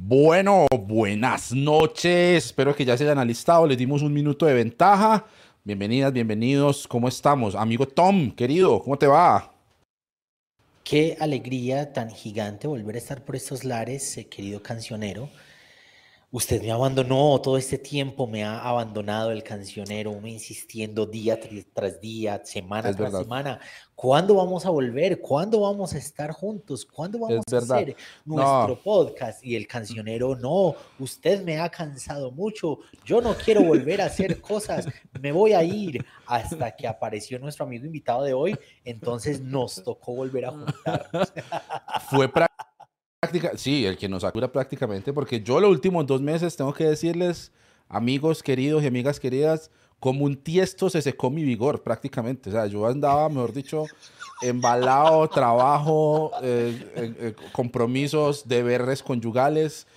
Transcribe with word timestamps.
Bueno, 0.00 0.68
buenas 0.86 1.52
noches. 1.52 2.46
Espero 2.46 2.74
que 2.74 2.84
ya 2.84 2.96
se 2.96 3.02
hayan 3.02 3.18
alistado. 3.18 3.66
Les 3.66 3.76
dimos 3.76 4.00
un 4.00 4.12
minuto 4.12 4.46
de 4.46 4.54
ventaja. 4.54 5.26
Bienvenidas, 5.64 6.12
bienvenidos. 6.12 6.86
¿Cómo 6.86 7.08
estamos? 7.08 7.56
Amigo 7.56 7.88
Tom, 7.88 8.30
querido, 8.30 8.80
¿cómo 8.80 8.96
te 8.96 9.08
va? 9.08 9.52
Qué 10.84 11.16
alegría 11.18 11.92
tan 11.92 12.10
gigante 12.10 12.68
volver 12.68 12.94
a 12.94 12.98
estar 12.98 13.24
por 13.24 13.34
estos 13.34 13.64
lares, 13.64 14.16
eh, 14.18 14.28
querido 14.28 14.62
cancionero. 14.62 15.28
Usted 16.30 16.60
me 16.60 16.70
abandonó 16.70 17.40
todo 17.40 17.56
este 17.56 17.78
tiempo, 17.78 18.26
me 18.26 18.44
ha 18.44 18.60
abandonado 18.60 19.30
el 19.30 19.42
cancionero, 19.42 20.12
me 20.20 20.30
insistiendo 20.30 21.06
día 21.06 21.40
tras 21.72 22.02
día, 22.02 22.42
semana 22.44 22.94
tras 22.94 23.16
semana. 23.16 23.58
¿Cuándo 23.94 24.34
vamos 24.34 24.66
a 24.66 24.70
volver? 24.70 25.22
¿Cuándo 25.22 25.60
vamos 25.60 25.94
a 25.94 25.98
estar 25.98 26.30
juntos? 26.32 26.84
¿Cuándo 26.84 27.18
vamos 27.18 27.44
a 27.50 27.56
hacer 27.56 27.96
nuestro 28.26 28.78
podcast? 28.78 29.42
Y 29.42 29.56
el 29.56 29.66
cancionero, 29.66 30.36
no, 30.36 30.74
usted 30.98 31.42
me 31.44 31.58
ha 31.60 31.70
cansado 31.70 32.30
mucho, 32.30 32.80
yo 33.06 33.22
no 33.22 33.34
quiero 33.34 33.62
volver 33.62 34.02
a 34.02 34.04
hacer 34.04 34.38
cosas, 34.42 34.86
me 35.18 35.32
voy 35.32 35.54
a 35.54 35.64
ir 35.64 36.04
hasta 36.26 36.76
que 36.76 36.86
apareció 36.86 37.38
nuestro 37.38 37.64
amigo 37.64 37.86
invitado 37.86 38.24
de 38.24 38.34
hoy, 38.34 38.54
entonces 38.84 39.40
nos 39.40 39.82
tocó 39.82 40.14
volver 40.14 40.44
a 40.44 40.50
juntarnos. 40.50 41.32
Fue 42.10 42.28
prácticamente 43.20 43.58
sí, 43.58 43.84
el 43.84 43.96
que 43.96 44.08
nos 44.08 44.22
acura 44.22 44.52
prácticamente, 44.52 45.12
porque 45.12 45.40
yo 45.40 45.58
los 45.58 45.70
últimos 45.70 46.06
dos 46.06 46.20
meses 46.20 46.56
tengo 46.56 46.72
que 46.72 46.84
decirles, 46.84 47.50
amigos 47.88 48.44
queridos 48.44 48.84
y 48.84 48.86
amigas 48.86 49.18
queridas, 49.18 49.72
como 49.98 50.24
un 50.24 50.36
tiesto 50.36 50.88
se 50.88 51.02
secó 51.02 51.28
mi 51.28 51.42
vigor 51.42 51.82
prácticamente. 51.82 52.50
O 52.50 52.52
sea, 52.52 52.66
yo 52.66 52.86
andaba, 52.86 53.28
mejor 53.28 53.52
dicho, 53.52 53.86
embalado, 54.40 55.26
trabajo, 55.34 56.30
eh, 56.42 56.92
eh, 56.94 57.14
eh, 57.18 57.34
compromisos, 57.50 58.46
deberes 58.46 59.02
conyugales, 59.02 59.88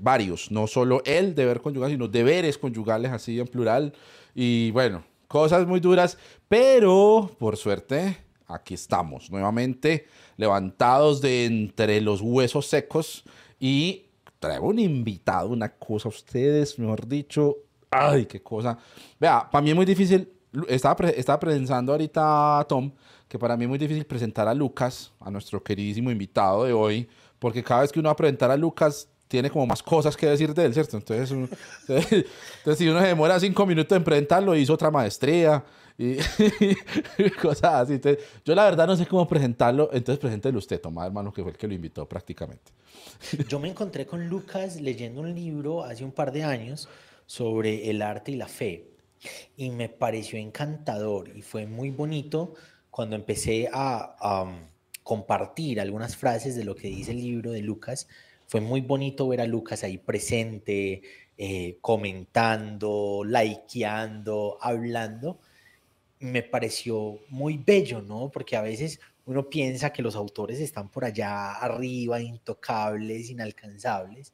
varios, 0.00 0.50
no 0.50 0.66
solo 0.66 1.02
el 1.04 1.34
deber 1.34 1.60
conyugal, 1.60 1.90
sino 1.90 2.08
deberes 2.08 2.58
conyugales 2.58 3.12
así 3.12 3.38
en 3.38 3.46
plural. 3.46 3.92
Y 4.34 4.72
bueno, 4.72 5.04
cosas 5.28 5.68
muy 5.68 5.78
duras, 5.78 6.18
pero 6.48 7.30
por 7.38 7.56
suerte, 7.56 8.16
aquí 8.48 8.74
estamos 8.74 9.30
nuevamente 9.30 10.06
levantados 10.36 11.20
de 11.20 11.44
entre 11.44 12.00
los 12.00 12.20
huesos 12.20 12.66
secos 12.66 13.24
y 13.60 14.06
traigo 14.40 14.68
un 14.68 14.78
invitado, 14.78 15.50
una 15.50 15.68
cosa, 15.68 16.08
ustedes, 16.08 16.78
mejor 16.78 17.06
dicho, 17.06 17.56
ay, 17.90 18.26
qué 18.26 18.42
cosa. 18.42 18.78
Vea, 19.20 19.48
para 19.50 19.62
mí 19.62 19.70
es 19.70 19.76
muy 19.76 19.86
difícil, 19.86 20.32
estaba, 20.68 21.08
estaba 21.10 21.38
pensando 21.38 21.92
ahorita 21.92 22.64
Tom, 22.68 22.90
que 23.28 23.38
para 23.38 23.56
mí 23.56 23.64
es 23.64 23.68
muy 23.68 23.78
difícil 23.78 24.06
presentar 24.06 24.48
a 24.48 24.54
Lucas, 24.54 25.12
a 25.20 25.30
nuestro 25.30 25.62
queridísimo 25.62 26.10
invitado 26.10 26.64
de 26.64 26.72
hoy, 26.72 27.08
porque 27.38 27.62
cada 27.62 27.82
vez 27.82 27.92
que 27.92 28.00
uno 28.00 28.08
va 28.08 28.14
a 28.14 28.16
presentar 28.16 28.50
a 28.50 28.56
Lucas, 28.56 29.08
tiene 29.28 29.50
como 29.50 29.66
más 29.66 29.82
cosas 29.82 30.16
que 30.16 30.26
decir 30.26 30.54
de 30.54 30.64
él, 30.64 30.72
¿cierto? 30.72 30.96
Entonces, 30.96 31.30
entonces 31.88 32.78
si 32.78 32.88
uno 32.88 33.00
se 33.00 33.08
demora 33.08 33.38
cinco 33.38 33.66
minutos 33.66 33.94
en 33.94 34.02
presentarlo, 34.02 34.56
hizo 34.56 34.72
otra 34.72 34.90
maestría, 34.90 35.62
y, 35.98 36.16
cosas 37.42 37.90
así. 37.90 38.00
yo 38.44 38.54
la 38.54 38.64
verdad 38.64 38.86
no 38.86 38.96
sé 38.96 39.04
cómo 39.04 39.26
presentarlo, 39.26 39.90
entonces 39.92 40.20
preséntelo 40.20 40.58
usted, 40.58 40.80
Tomás, 40.80 41.06
hermano, 41.06 41.32
que 41.32 41.42
fue 41.42 41.50
el 41.50 41.58
que 41.58 41.66
lo 41.66 41.74
invitó 41.74 42.08
prácticamente. 42.08 42.70
Yo 43.48 43.58
me 43.58 43.68
encontré 43.68 44.06
con 44.06 44.28
Lucas 44.28 44.80
leyendo 44.80 45.20
un 45.20 45.34
libro 45.34 45.82
hace 45.82 46.04
un 46.04 46.12
par 46.12 46.30
de 46.30 46.44
años 46.44 46.88
sobre 47.26 47.90
el 47.90 48.00
arte 48.00 48.30
y 48.30 48.36
la 48.36 48.46
fe 48.46 48.86
y 49.56 49.70
me 49.70 49.88
pareció 49.88 50.38
encantador 50.38 51.36
y 51.36 51.42
fue 51.42 51.66
muy 51.66 51.90
bonito 51.90 52.54
cuando 52.90 53.16
empecé 53.16 53.68
a 53.72 54.44
um, 54.44 54.68
compartir 55.02 55.80
algunas 55.80 56.16
frases 56.16 56.54
de 56.54 56.64
lo 56.64 56.76
que 56.76 56.88
dice 56.88 57.10
el 57.10 57.18
libro 57.18 57.50
de 57.50 57.62
Lucas. 57.62 58.06
Fue 58.46 58.60
muy 58.60 58.82
bonito 58.82 59.26
ver 59.26 59.40
a 59.40 59.46
Lucas 59.46 59.82
ahí 59.82 59.98
presente, 59.98 61.02
eh, 61.36 61.78
comentando, 61.80 63.22
likeando, 63.24 64.58
hablando 64.60 65.40
me 66.20 66.42
pareció 66.42 67.18
muy 67.28 67.58
bello, 67.58 68.02
¿no? 68.02 68.30
Porque 68.30 68.56
a 68.56 68.62
veces 68.62 69.00
uno 69.26 69.48
piensa 69.48 69.92
que 69.92 70.02
los 70.02 70.16
autores 70.16 70.60
están 70.60 70.90
por 70.90 71.04
allá 71.04 71.52
arriba, 71.52 72.20
intocables, 72.20 73.30
inalcanzables, 73.30 74.32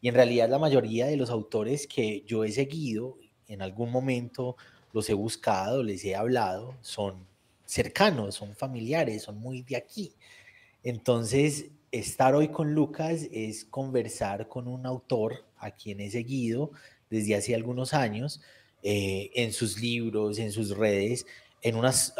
y 0.00 0.08
en 0.08 0.14
realidad 0.14 0.48
la 0.48 0.58
mayoría 0.58 1.06
de 1.06 1.16
los 1.16 1.30
autores 1.30 1.86
que 1.86 2.22
yo 2.26 2.44
he 2.44 2.52
seguido, 2.52 3.18
en 3.48 3.62
algún 3.62 3.90
momento 3.90 4.56
los 4.92 5.08
he 5.10 5.14
buscado, 5.14 5.82
les 5.82 6.04
he 6.04 6.14
hablado, 6.14 6.76
son 6.80 7.26
cercanos, 7.64 8.36
son 8.36 8.54
familiares, 8.54 9.22
son 9.24 9.38
muy 9.38 9.62
de 9.62 9.76
aquí. 9.76 10.14
Entonces, 10.82 11.66
estar 11.90 12.34
hoy 12.34 12.48
con 12.48 12.74
Lucas 12.74 13.28
es 13.32 13.64
conversar 13.64 14.48
con 14.48 14.68
un 14.68 14.86
autor 14.86 15.44
a 15.56 15.72
quien 15.72 16.00
he 16.00 16.10
seguido 16.10 16.70
desde 17.10 17.34
hace 17.34 17.54
algunos 17.54 17.94
años, 17.94 18.40
eh, 18.82 19.30
en 19.34 19.52
sus 19.52 19.80
libros, 19.80 20.38
en 20.38 20.52
sus 20.52 20.76
redes, 20.76 21.26
en 21.62 21.76
unas, 21.76 22.14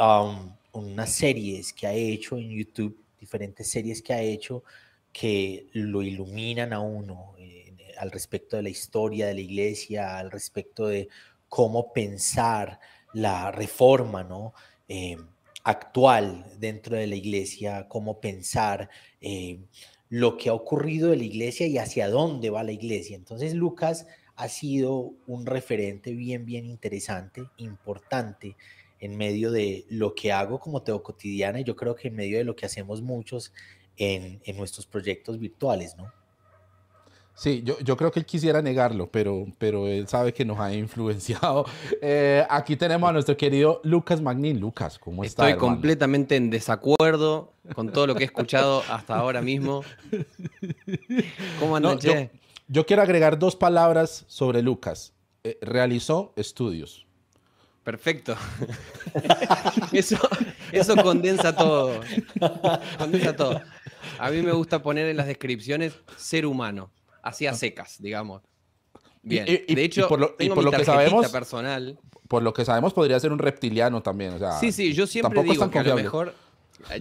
unas 0.73 1.13
series 1.13 1.73
que 1.73 1.87
ha 1.87 1.93
hecho 1.93 2.37
en 2.37 2.51
YouTube, 2.51 2.99
diferentes 3.21 3.71
series 3.71 4.03
que 4.03 4.13
ha 4.13 4.23
hecho 4.23 4.65
que 5.13 5.69
lo 5.73 6.03
iluminan 6.03 6.73
a 6.73 6.81
uno 6.81 7.35
eh, 7.39 7.75
al 7.99 8.11
respecto 8.11 8.57
de 8.57 8.65
la 8.65 8.69
historia 8.69 9.27
de 9.27 9.35
la 9.35 9.41
iglesia, 9.41 10.19
al 10.19 10.31
respecto 10.31 10.89
de 10.89 11.09
cómo 11.49 11.93
pensar 11.93 12.81
la 13.13 13.51
reforma, 13.51 14.25
¿no? 14.25 14.53
Eh, 14.89 15.17
actual 15.63 16.45
dentro 16.59 16.97
de 16.97 17.07
la 17.07 17.17
iglesia, 17.17 17.89
cómo 17.89 18.21
pensar 18.21 18.89
lo 20.09 20.37
que 20.37 20.49
ha 20.49 20.53
ocurrido 20.53 21.11
de 21.11 21.17
la 21.17 21.25
iglesia 21.25 21.67
y 21.67 21.79
hacia 21.79 22.09
dónde 22.09 22.51
va 22.51 22.63
la 22.63 22.73
iglesia. 22.73 23.17
Entonces 23.17 23.55
Lucas 23.55 24.07
ha 24.37 24.49
sido 24.49 25.15
un 25.27 25.47
referente 25.47 26.13
bien, 26.13 26.45
bien 26.45 26.67
interesante, 26.67 27.45
importante 27.57 28.57
en 29.01 29.17
medio 29.17 29.51
de 29.51 29.85
lo 29.89 30.15
que 30.15 30.33
hago 30.33 30.59
como 30.59 30.83
Teo 30.83 31.03
Cotidiana 31.03 31.61
y 31.61 31.65
yo 31.65 31.77
creo 31.77 31.95
que 31.95 32.09
en 32.09 32.17
medio 32.17 32.39
de 32.39 32.45
lo 32.45 32.55
que 32.55 32.67
hacemos 32.67 33.03
muchos 33.03 33.53
en, 33.97 34.41
nuestros 34.57 34.87
proyectos 34.87 35.39
virtuales, 35.39 35.97
¿no? 35.97 36.13
Sí, 37.35 37.63
yo, 37.63 37.79
yo, 37.81 37.99
creo 37.99 38.11
que 38.11 38.19
él 38.19 38.25
quisiera 38.25 38.63
negarlo, 38.63 39.11
pero, 39.11 39.45
pero 39.59 39.89
él 39.89 40.09
sabe 40.09 40.33
que 40.33 40.47
nos 40.47 40.59
ha 40.59 40.73
influenciado. 40.75 41.67
Eh, 42.01 42.47
aquí 42.49 42.77
tenemos 42.77 43.09
a 43.11 43.13
nuestro 43.13 43.37
querido 43.37 43.83
Lucas 43.85 44.23
Magnin. 44.23 44.59
Lucas, 44.59 44.99
¿cómo 44.99 45.23
estás? 45.23 45.47
Estoy 45.47 45.61
completamente 45.61 46.37
en 46.37 46.49
desacuerdo 46.49 47.53
con 47.75 47.93
todo 47.93 48.07
lo 48.07 48.15
que 48.15 48.23
he 48.23 48.27
escuchado 48.27 48.83
hasta 48.89 49.17
ahora 49.17 49.43
mismo. 49.43 49.83
¿Cómo 51.61 51.77
andan, 51.77 51.99
yo 51.99 52.13
quiero 52.85 53.03
agregar 53.03 53.39
dos 53.39 53.57
palabras 53.57 54.25
sobre 54.29 54.63
Lucas. 54.63 55.13
Eh, 55.45 55.59
realizó 55.61 56.33
estudios. 56.37 57.07
Perfecto. 57.85 58.35
eso, 59.93 60.19
eso 60.73 60.97
condensa 60.97 61.55
todo. 61.55 62.01
Condensa 62.99 63.37
todo. 63.37 63.61
A 64.19 64.31
mí 64.31 64.43
me 64.43 64.51
gusta 64.51 64.83
poner 64.83 65.07
en 65.07 65.17
las 65.17 65.29
descripciones 65.29 65.95
ser 66.17 66.47
humano, 66.47 66.91
así 67.23 67.47
a 67.47 67.55
secas, 67.55 67.97
digamos. 68.01 68.43
Bien. 69.23 69.45
de 69.45 69.85
hecho, 69.85 70.09
por 70.09 70.19
lo, 70.19 70.37
que 70.37 70.85
sabemos, 70.85 71.29
personal. 71.31 71.99
Por 72.27 72.43
lo 72.43 72.53
que 72.53 72.65
sabemos, 72.65 72.93
podría 72.93 73.21
ser 73.21 73.33
un 73.33 73.39
reptiliano 73.39 74.03
también. 74.03 74.39
sí, 74.59 74.73
sí, 74.73 74.93
yo 74.93 75.07
siempre 75.07 75.43
digo 75.45 75.71
que 75.71 75.79
a 75.79 75.85
lo 75.85 75.95
mejor 75.95 76.35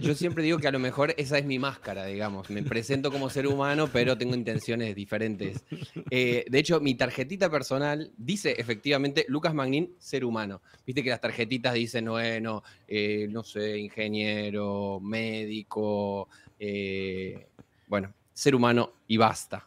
yo 0.00 0.14
siempre 0.14 0.42
digo 0.42 0.58
que 0.58 0.68
a 0.68 0.72
lo 0.72 0.78
mejor 0.78 1.14
esa 1.16 1.38
es 1.38 1.44
mi 1.44 1.58
máscara, 1.58 2.06
digamos. 2.06 2.50
Me 2.50 2.62
presento 2.62 3.10
como 3.10 3.30
ser 3.30 3.46
humano, 3.46 3.88
pero 3.92 4.16
tengo 4.16 4.34
intenciones 4.34 4.94
diferentes. 4.94 5.64
Eh, 6.10 6.44
de 6.48 6.58
hecho, 6.58 6.80
mi 6.80 6.94
tarjetita 6.94 7.50
personal 7.50 8.10
dice 8.16 8.54
efectivamente 8.58 9.26
Lucas 9.28 9.54
Magnin, 9.54 9.94
ser 9.98 10.24
humano. 10.24 10.62
Viste 10.86 11.02
que 11.02 11.10
las 11.10 11.20
tarjetitas 11.20 11.74
dicen, 11.74 12.06
bueno, 12.06 12.62
eh, 12.88 13.28
no 13.30 13.42
sé, 13.42 13.78
ingeniero, 13.78 15.00
médico, 15.00 16.28
eh, 16.58 17.46
bueno, 17.88 18.12
ser 18.32 18.54
humano 18.54 18.92
y 19.08 19.16
basta. 19.16 19.66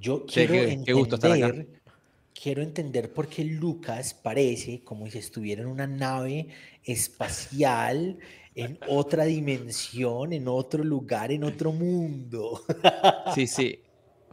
Yo 0.00 0.26
quiero 0.26 0.54
entender, 0.54 0.94
gusto 0.94 1.14
estar 1.16 1.32
acá. 1.32 1.54
Quiero 2.34 2.62
entender 2.62 3.12
por 3.12 3.28
qué 3.28 3.44
Lucas 3.44 4.14
parece 4.14 4.80
como 4.82 5.08
si 5.08 5.18
estuviera 5.18 5.62
en 5.62 5.68
una 5.68 5.86
nave 5.86 6.48
espacial 6.84 8.18
en 8.54 8.78
otra 8.88 9.24
dimensión, 9.24 10.32
en 10.32 10.48
otro 10.48 10.84
lugar, 10.84 11.32
en 11.32 11.44
otro 11.44 11.72
mundo. 11.72 12.62
Sí, 13.34 13.46
sí. 13.46 13.81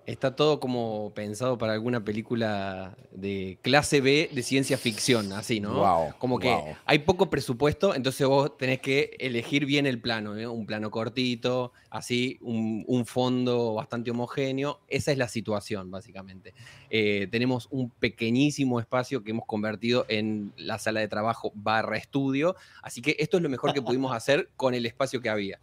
Está 0.09 0.35
todo 0.35 0.59
como 0.59 1.11
pensado 1.13 1.59
para 1.59 1.73
alguna 1.73 2.03
película 2.03 2.97
de 3.11 3.59
clase 3.61 4.01
B 4.01 4.31
de 4.33 4.41
ciencia 4.41 4.75
ficción, 4.75 5.31
así, 5.33 5.59
¿no? 5.59 5.75
Wow, 5.75 6.13
como 6.17 6.39
que 6.39 6.75
hay 6.85 6.99
poco 6.99 7.29
presupuesto, 7.29 7.93
entonces 7.93 8.25
vos 8.25 8.57
tenés 8.57 8.79
que 8.79 9.15
elegir 9.19 9.67
bien 9.67 9.85
el 9.85 10.01
plano, 10.01 10.35
¿eh? 10.35 10.47
un 10.47 10.65
plano 10.65 10.89
cortito, 10.89 11.73
así, 11.91 12.39
un, 12.41 13.05
fondo 13.05 13.75
bastante 13.75 14.09
homogéneo. 14.09 14.79
Esa 14.87 15.11
es 15.11 15.19
la 15.19 15.27
situación, 15.27 15.91
básicamente. 15.91 16.55
Eh, 16.89 17.27
tenemos 17.29 17.67
un 17.69 17.91
pequeñísimo 17.91 18.79
espacio 18.79 19.23
que 19.23 19.29
hemos 19.29 19.45
convertido 19.45 20.07
en 20.09 20.53
la 20.57 20.79
sala 20.79 21.01
de 21.01 21.07
trabajo 21.07 21.51
barra 21.53 21.97
estudio, 21.97 22.55
así 22.81 23.03
que 23.03 23.15
esto 23.19 23.37
es 23.37 23.43
lo 23.43 23.49
mejor 23.49 23.73
que 23.73 23.81
pudimos 23.83 24.11
hacer 24.11 24.49
con 24.55 24.73
el 24.73 24.87
espacio 24.87 25.21
que 25.21 25.29
había. 25.29 25.59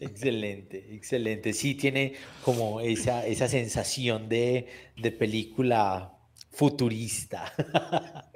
Excelente, 0.00 0.94
excelente. 0.94 1.52
Sí, 1.52 1.74
tiene 1.74 2.14
como 2.44 2.80
esa, 2.80 3.26
esa 3.26 3.48
sensación 3.48 4.28
de, 4.28 4.66
de 4.96 5.12
película 5.12 6.12
futurista. 6.52 7.52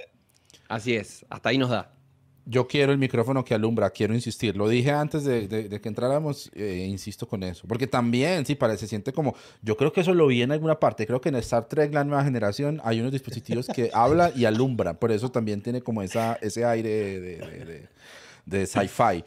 Así 0.69 0.95
es, 0.95 1.27
hasta 1.29 1.51
ahí 1.51 1.59
nos 1.59 1.71
da. 1.71 1.93
Yo 2.45 2.67
quiero 2.67 2.93
el 2.93 2.99
micrófono 2.99 3.45
que 3.45 3.55
alumbra, 3.55 3.91
quiero 3.91 4.15
insistir. 4.15 4.57
Lo 4.57 4.69
dije 4.69 4.91
antes 4.91 5.23
de, 5.23 5.81
que 5.81 5.89
entráramos, 5.89 6.51
eh, 6.55 6.87
insisto 6.89 7.29
con 7.29 7.43
eso. 7.45 7.69
Porque 7.69 7.87
también, 7.87 8.45
sí, 8.47 8.57
parece, 8.57 8.81
se 8.81 8.89
siente 8.89 9.13
como. 9.13 9.37
Yo 9.61 9.77
creo 9.77 9.93
que 9.93 10.01
eso 10.01 10.13
lo 10.13 10.27
vi 10.27 10.43
en 10.43 10.51
alguna 10.51 10.81
parte. 10.81 11.07
Creo 11.07 11.21
que 11.21 11.29
en 11.29 11.37
Star 11.37 11.69
Trek, 11.69 11.93
la 11.93 12.03
nueva 12.03 12.25
generación, 12.25 12.81
hay 12.83 13.01
unos 13.01 13.13
dispositivos 13.13 13.69
que 13.69 13.91
hablan 13.95 14.33
y 14.35 14.45
alumbran. 14.45 14.97
Por 14.97 15.13
eso 15.13 15.31
también 15.31 15.63
tiene 15.63 15.83
como 15.83 16.03
esa, 16.03 16.37
ese 16.41 16.65
aire 16.65 17.21
de, 17.21 17.89
de 18.45 18.67
sci-fi. 18.67 19.23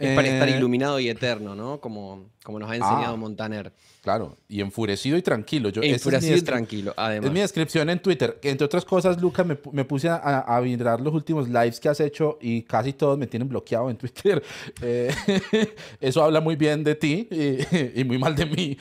Es 0.00 0.16
para 0.16 0.28
estar 0.28 0.48
eh, 0.48 0.56
iluminado 0.56 0.98
y 0.98 1.10
eterno, 1.10 1.54
¿no? 1.54 1.78
Como, 1.78 2.30
como 2.42 2.58
nos 2.58 2.70
ha 2.70 2.76
enseñado 2.76 3.14
ah, 3.14 3.16
Montaner. 3.16 3.70
Claro, 4.02 4.34
y 4.48 4.62
enfurecido 4.62 5.18
y 5.18 5.22
tranquilo. 5.22 5.68
Yo, 5.68 5.82
enfurecido 5.82 6.38
y 6.38 6.40
tranquilo, 6.40 6.94
además. 6.96 7.26
Es 7.26 7.32
mi 7.34 7.40
descripción 7.40 7.90
en 7.90 7.98
Twitter. 8.00 8.38
Entre 8.42 8.64
otras 8.64 8.86
cosas, 8.86 9.20
Luca, 9.20 9.44
me, 9.44 9.58
me 9.72 9.84
puse 9.84 10.08
a, 10.08 10.40
a, 10.40 10.60
mirar 10.62 11.02
los 11.02 11.12
últimos 11.12 11.48
lives 11.48 11.78
que 11.78 11.90
has 11.90 12.00
hecho 12.00 12.38
y 12.40 12.62
casi 12.62 12.94
todos 12.94 13.18
me 13.18 13.26
tienen 13.26 13.46
bloqueado 13.46 13.90
en 13.90 13.96
Twitter. 13.96 14.42
Eh, 14.82 15.12
eso 16.00 16.22
habla 16.22 16.40
muy 16.40 16.56
bien 16.56 16.82
de 16.82 16.94
ti 16.94 17.28
y, 17.30 18.00
y 18.00 18.04
muy 18.04 18.18
mal 18.18 18.34
de 18.34 18.46
mí. 18.46 18.78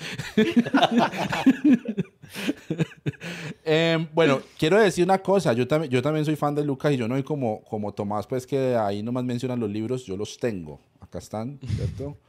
Em, 3.64 4.08
bueno, 4.14 4.42
quiero 4.58 4.80
decir 4.80 5.04
una 5.04 5.20
cosa. 5.20 5.54
Yo, 5.54 5.68
también 5.68 5.92
yo 5.92 6.02
también 6.02 6.26
soy 6.26 6.36
fan 6.36 6.56
de 6.56 6.64
Lucas 6.64 6.94
y 6.94 6.98
yo 6.98 7.08
no 7.08 7.16
soy 7.16 7.24
como, 7.24 7.64
como 7.64 7.94
Tomás, 7.94 8.28
pues 8.28 8.46
que 8.48 8.76
ahí 8.76 9.04
nomás 9.04 9.24
mencionan 9.24 9.60
los 9.60 9.70
libros. 9.70 10.06
Yo 10.06 10.18
los 10.18 10.38
tengo. 10.38 10.80
Acá 11.00 11.20
están, 11.20 11.60
¿cierto? 11.76 12.18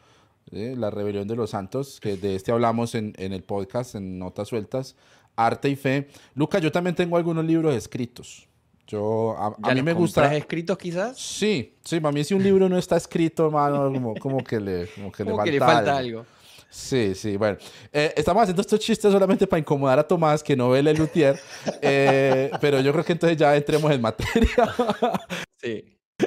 La 0.50 0.91
rebelión 0.91 1.29
de 1.29 1.37
los 1.37 1.50
santos, 1.50 2.00
que 2.00 2.17
de 2.17 2.35
este 2.35 2.50
hablamos 2.50 2.97
en, 2.97 3.12
en 3.19 3.32
el 3.32 3.44
podcast, 3.44 3.94
en 3.94 4.19
Notas 4.19 4.49
Sueltas. 4.49 4.97
Arte 5.37 5.69
y 5.69 5.76
fe. 5.76 6.08
Lucas, 6.35 6.61
yo 6.61 6.73
también 6.73 6.94
tengo 6.96 7.17
algunos 7.17 7.44
libros 7.44 7.75
escritos. 7.75 8.49
Yo, 8.91 9.37
a, 9.38 9.73
mí 9.73 9.82
me 9.82 9.93
gusta. 9.93 10.35
escritos 10.35 10.76
quizás? 10.76 11.17
Sí, 11.17 11.76
sí, 11.85 12.00
para 12.00 12.11
mí 12.11 12.25
si 12.25 12.35
un 12.35 12.43
libro 12.43 12.69
no 12.69 12.76
está 12.76 12.96
escrito, 12.96 13.46
hermano, 13.46 13.93
como, 13.93 14.14
como 14.17 14.43
que 14.43 14.58
le, 14.58 14.88
como 14.88 15.12
que, 15.12 15.23
le, 15.23 15.31
falta, 15.31 15.44
que 15.44 15.53
le 15.53 15.58
falta 15.61 15.96
algo. 15.96 16.26
Sí, 16.70 17.17
sí, 17.17 17.37
bueno. 17.37 17.58
Eh, 17.93 18.14
estamos 18.17 18.43
haciendo 18.43 18.62
estos 18.62 18.78
chistes 18.78 19.12
solamente 19.12 19.46
para 19.46 19.58
incomodar 19.58 19.99
a 19.99 20.06
Tomás, 20.06 20.43
que 20.43 20.56
no 20.56 20.70
ve 20.70 20.78
el 20.78 20.96
Lutier. 20.96 21.38
Eh, 21.82 22.50
pero 22.61 22.81
yo 22.81 22.93
creo 22.93 23.05
que 23.05 23.12
entonces 23.12 23.37
ya 23.37 23.56
entremos 23.56 23.90
en 23.90 24.00
materia. 24.00 24.75
sí. 25.56 25.84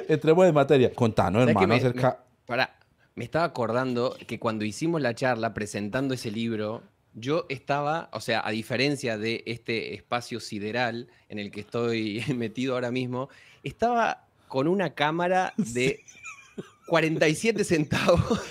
Entremos 0.08 0.46
en 0.46 0.54
materia. 0.54 0.92
Contanos, 0.92 1.48
hermano, 1.48 1.68
me, 1.68 1.76
acerca. 1.76 2.24
para, 2.46 2.76
me 3.14 3.24
estaba 3.24 3.44
acordando 3.44 4.16
que 4.26 4.38
cuando 4.38 4.64
hicimos 4.64 5.00
la 5.00 5.14
charla 5.14 5.54
presentando 5.54 6.14
ese 6.14 6.30
libro, 6.30 6.82
yo 7.14 7.46
estaba, 7.48 8.10
o 8.12 8.20
sea, 8.20 8.46
a 8.46 8.50
diferencia 8.50 9.16
de 9.16 9.42
este 9.46 9.94
espacio 9.94 10.40
sideral 10.40 11.08
en 11.28 11.38
el 11.38 11.50
que 11.50 11.60
estoy 11.60 12.22
metido 12.36 12.74
ahora 12.74 12.90
mismo, 12.90 13.28
estaba 13.62 14.26
con 14.48 14.68
una 14.68 14.94
cámara 14.94 15.54
de 15.56 16.04
47 16.86 17.64
centavos 17.64 18.42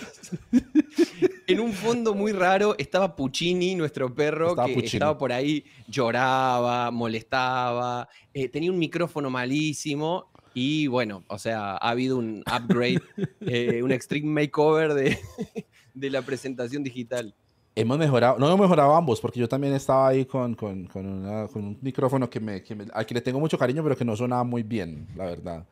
en 1.48 1.60
un 1.60 1.74
fondo 1.74 2.14
muy 2.14 2.32
raro 2.32 2.76
estaba 2.78 3.16
Puccini, 3.16 3.76
nuestro 3.76 4.14
perro, 4.14 4.56
que 4.56 4.86
estaba 4.86 5.18
por 5.18 5.32
ahí, 5.32 5.66
lloraba, 5.88 6.92
molestaba, 6.92 8.08
eh, 8.34 8.50
tenía 8.50 8.72
un 8.72 8.80
micrófono 8.80 9.30
malísimo. 9.30 10.32
Y 10.56 10.86
bueno, 10.88 11.24
o 11.28 11.40
sea, 11.40 11.72
ha 11.72 11.90
habido 11.90 12.18
un 12.18 12.44
upgrade, 12.46 13.02
eh, 13.42 13.82
un 13.82 13.92
extreme 13.92 14.42
makeover 14.42 14.94
de, 14.94 15.18
de, 15.94 16.10
la 16.12 16.22
presentación 16.22 16.84
digital. 16.84 17.34
Hemos 17.76 17.98
mejorado, 17.98 18.38
no 18.38 18.46
hemos 18.48 18.60
mejorado 18.60 18.94
ambos, 18.94 19.20
porque 19.20 19.40
yo 19.40 19.50
también 19.50 19.74
estaba 19.74 20.10
ahí 20.10 20.26
con, 20.26 20.54
con, 20.54 20.86
con, 20.86 21.06
un 21.06 21.80
micrófono 21.82 22.30
que 22.30 22.40
me, 22.40 22.62
que 22.62 22.76
me, 22.76 22.86
al 22.94 23.04
que 23.04 23.16
le 23.16 23.22
tengo 23.22 23.40
mucho 23.40 23.58
cariño, 23.58 23.82
pero 23.82 23.98
que 23.98 24.06
no 24.06 24.16
sonaba 24.16 24.44
muy 24.44 24.62
bien, 24.62 25.08
la 25.16 25.26
verdad. 25.26 25.66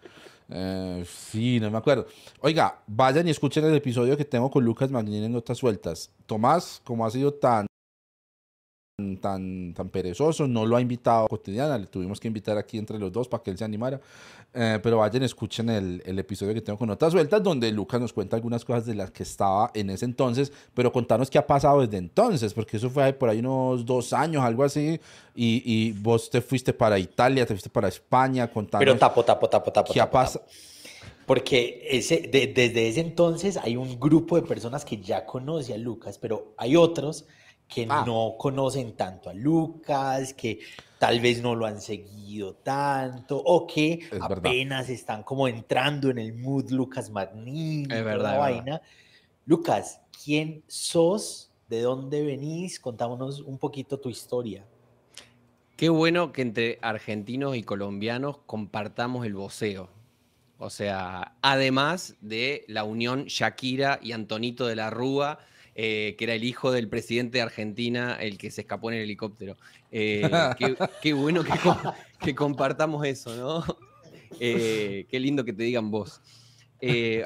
Eh, 0.51 1.05
sí, 1.07 1.59
no 1.59 1.71
me 1.71 1.77
acuerdo. 1.77 2.05
Oiga, 2.41 2.83
vayan 2.87 3.27
y 3.27 3.31
escuchen 3.31 3.63
el 3.65 3.75
episodio 3.75 4.17
que 4.17 4.25
tengo 4.25 4.51
con 4.51 4.63
Lucas 4.63 4.91
Magnin 4.91 5.23
en 5.23 5.31
Notas 5.31 5.57
Sueltas. 5.57 6.11
Tomás, 6.25 6.81
como 6.83 7.05
ha 7.05 7.11
sido 7.11 7.33
tan 7.33 7.67
tan, 9.19 9.73
tan 9.73 9.89
perezoso, 9.89 10.47
no 10.47 10.65
lo 10.65 10.75
ha 10.75 10.81
invitado 10.81 11.27
cotidiana, 11.27 11.77
le 11.77 11.87
tuvimos 11.87 12.19
que 12.19 12.27
invitar 12.27 12.57
aquí 12.57 12.77
entre 12.77 12.99
los 12.99 13.11
dos 13.11 13.27
para 13.27 13.43
que 13.43 13.51
él 13.51 13.57
se 13.57 13.63
animara. 13.63 13.99
Eh, 14.53 14.79
pero 14.83 14.97
vayan, 14.97 15.23
escuchen 15.23 15.69
el, 15.69 16.03
el, 16.05 16.19
episodio 16.19 16.53
que 16.53 16.61
tengo 16.61 16.77
con 16.77 16.89
Notas 16.89 17.13
Sueltas, 17.13 17.41
donde 17.41 17.71
Lucas 17.71 18.01
nos 18.01 18.11
cuenta 18.11 18.35
algunas 18.35 18.65
cosas 18.65 18.85
de 18.85 18.95
las 18.95 19.09
que 19.09 19.23
estaba 19.23 19.71
en 19.73 19.89
ese 19.89 20.03
entonces, 20.03 20.51
pero 20.73 20.91
contanos 20.91 21.29
qué 21.29 21.37
ha 21.37 21.47
pasado 21.47 21.81
desde 21.81 21.97
entonces, 21.97 22.53
porque 22.53 22.75
eso 22.75 22.89
fue 22.89 23.13
por 23.13 23.29
ahí 23.29 23.39
unos 23.39 23.85
dos 23.85 24.11
años, 24.11 24.43
algo 24.43 24.63
así, 24.63 24.99
y, 25.33 25.63
y 25.65 25.93
vos 25.93 26.29
te 26.29 26.41
fuiste 26.41 26.73
para 26.73 26.99
Italia, 26.99 27.45
te 27.45 27.53
fuiste 27.53 27.69
para 27.69 27.87
España, 27.87 28.51
contanos. 28.51 28.83
Pero 28.83 28.97
tapo, 28.97 29.23
tapo, 29.23 29.47
tapo, 29.47 29.71
tapo. 29.71 29.93
¿Qué 29.93 30.01
ha 30.01 30.11
pasado? 30.11 30.45
Porque 31.25 31.87
ese, 31.89 32.29
desde 32.29 32.89
ese 32.89 32.99
entonces 32.99 33.55
hay 33.55 33.77
un 33.77 33.97
grupo 33.97 34.35
de 34.35 34.41
personas 34.41 34.83
que 34.83 34.97
ya 34.97 35.25
conoce 35.25 35.73
a 35.73 35.77
Lucas, 35.77 36.17
pero 36.17 36.53
hay 36.57 36.75
otros 36.75 37.25
que 37.73 37.87
ah. 37.89 38.03
no 38.05 38.35
conocen 38.37 38.93
tanto 38.97 39.29
a 39.29 39.33
Lucas, 39.33 40.33
que 40.33 40.59
tal 40.99 41.21
vez 41.21 41.41
no 41.41 41.55
lo 41.55 41.65
han 41.65 41.79
seguido 41.79 42.55
tanto, 42.55 43.41
o 43.43 43.65
que 43.65 44.09
apenas 44.19 44.89
están 44.89 45.23
como 45.23 45.47
entrando 45.47 46.09
en 46.09 46.19
el 46.19 46.33
mood 46.33 46.69
Lucas 46.69 47.09
Magnin, 47.09 47.89
es 47.89 48.03
verdad, 48.03 48.37
vaina. 48.37 48.81
Lucas, 49.45 50.01
¿quién 50.23 50.63
sos? 50.67 51.49
¿De 51.69 51.81
dónde 51.81 52.21
venís? 52.23 52.79
Contámonos 52.79 53.39
un 53.39 53.57
poquito 53.57 53.97
tu 53.97 54.09
historia. 54.09 54.65
Qué 55.77 55.89
bueno 55.89 56.33
que 56.33 56.41
entre 56.41 56.77
argentinos 56.81 57.55
y 57.55 57.63
colombianos 57.63 58.37
compartamos 58.45 59.25
el 59.25 59.33
voceo. 59.33 59.89
O 60.57 60.69
sea, 60.69 61.35
además 61.41 62.17
de 62.19 62.65
la 62.67 62.83
unión 62.83 63.25
Shakira 63.25 63.99
y 64.03 64.11
Antonito 64.11 64.67
de 64.67 64.75
la 64.75 64.89
Rúa, 64.89 65.39
eh, 65.73 66.15
que 66.17 66.25
era 66.25 66.33
el 66.33 66.43
hijo 66.43 66.69
del 66.71 66.89
presidente 66.89 67.37
de 67.37 67.43
Argentina, 67.43 68.17
el 68.19 68.37
que 68.37 68.51
se 68.51 68.61
escapó 68.61 68.91
en 68.91 68.97
el 68.97 69.03
helicóptero. 69.03 69.55
Eh, 69.89 70.21
qué, 71.01 71.13
bueno 71.13 71.43
que, 72.19 72.35
compartamos 72.35 73.05
eso, 73.05 73.35
¿no? 73.35 73.63
Eh, 74.39 75.05
qué 75.09 75.19
lindo 75.19 75.45
que 75.45 75.53
te 75.53 75.63
digan 75.63 75.89
vos. 75.89 76.21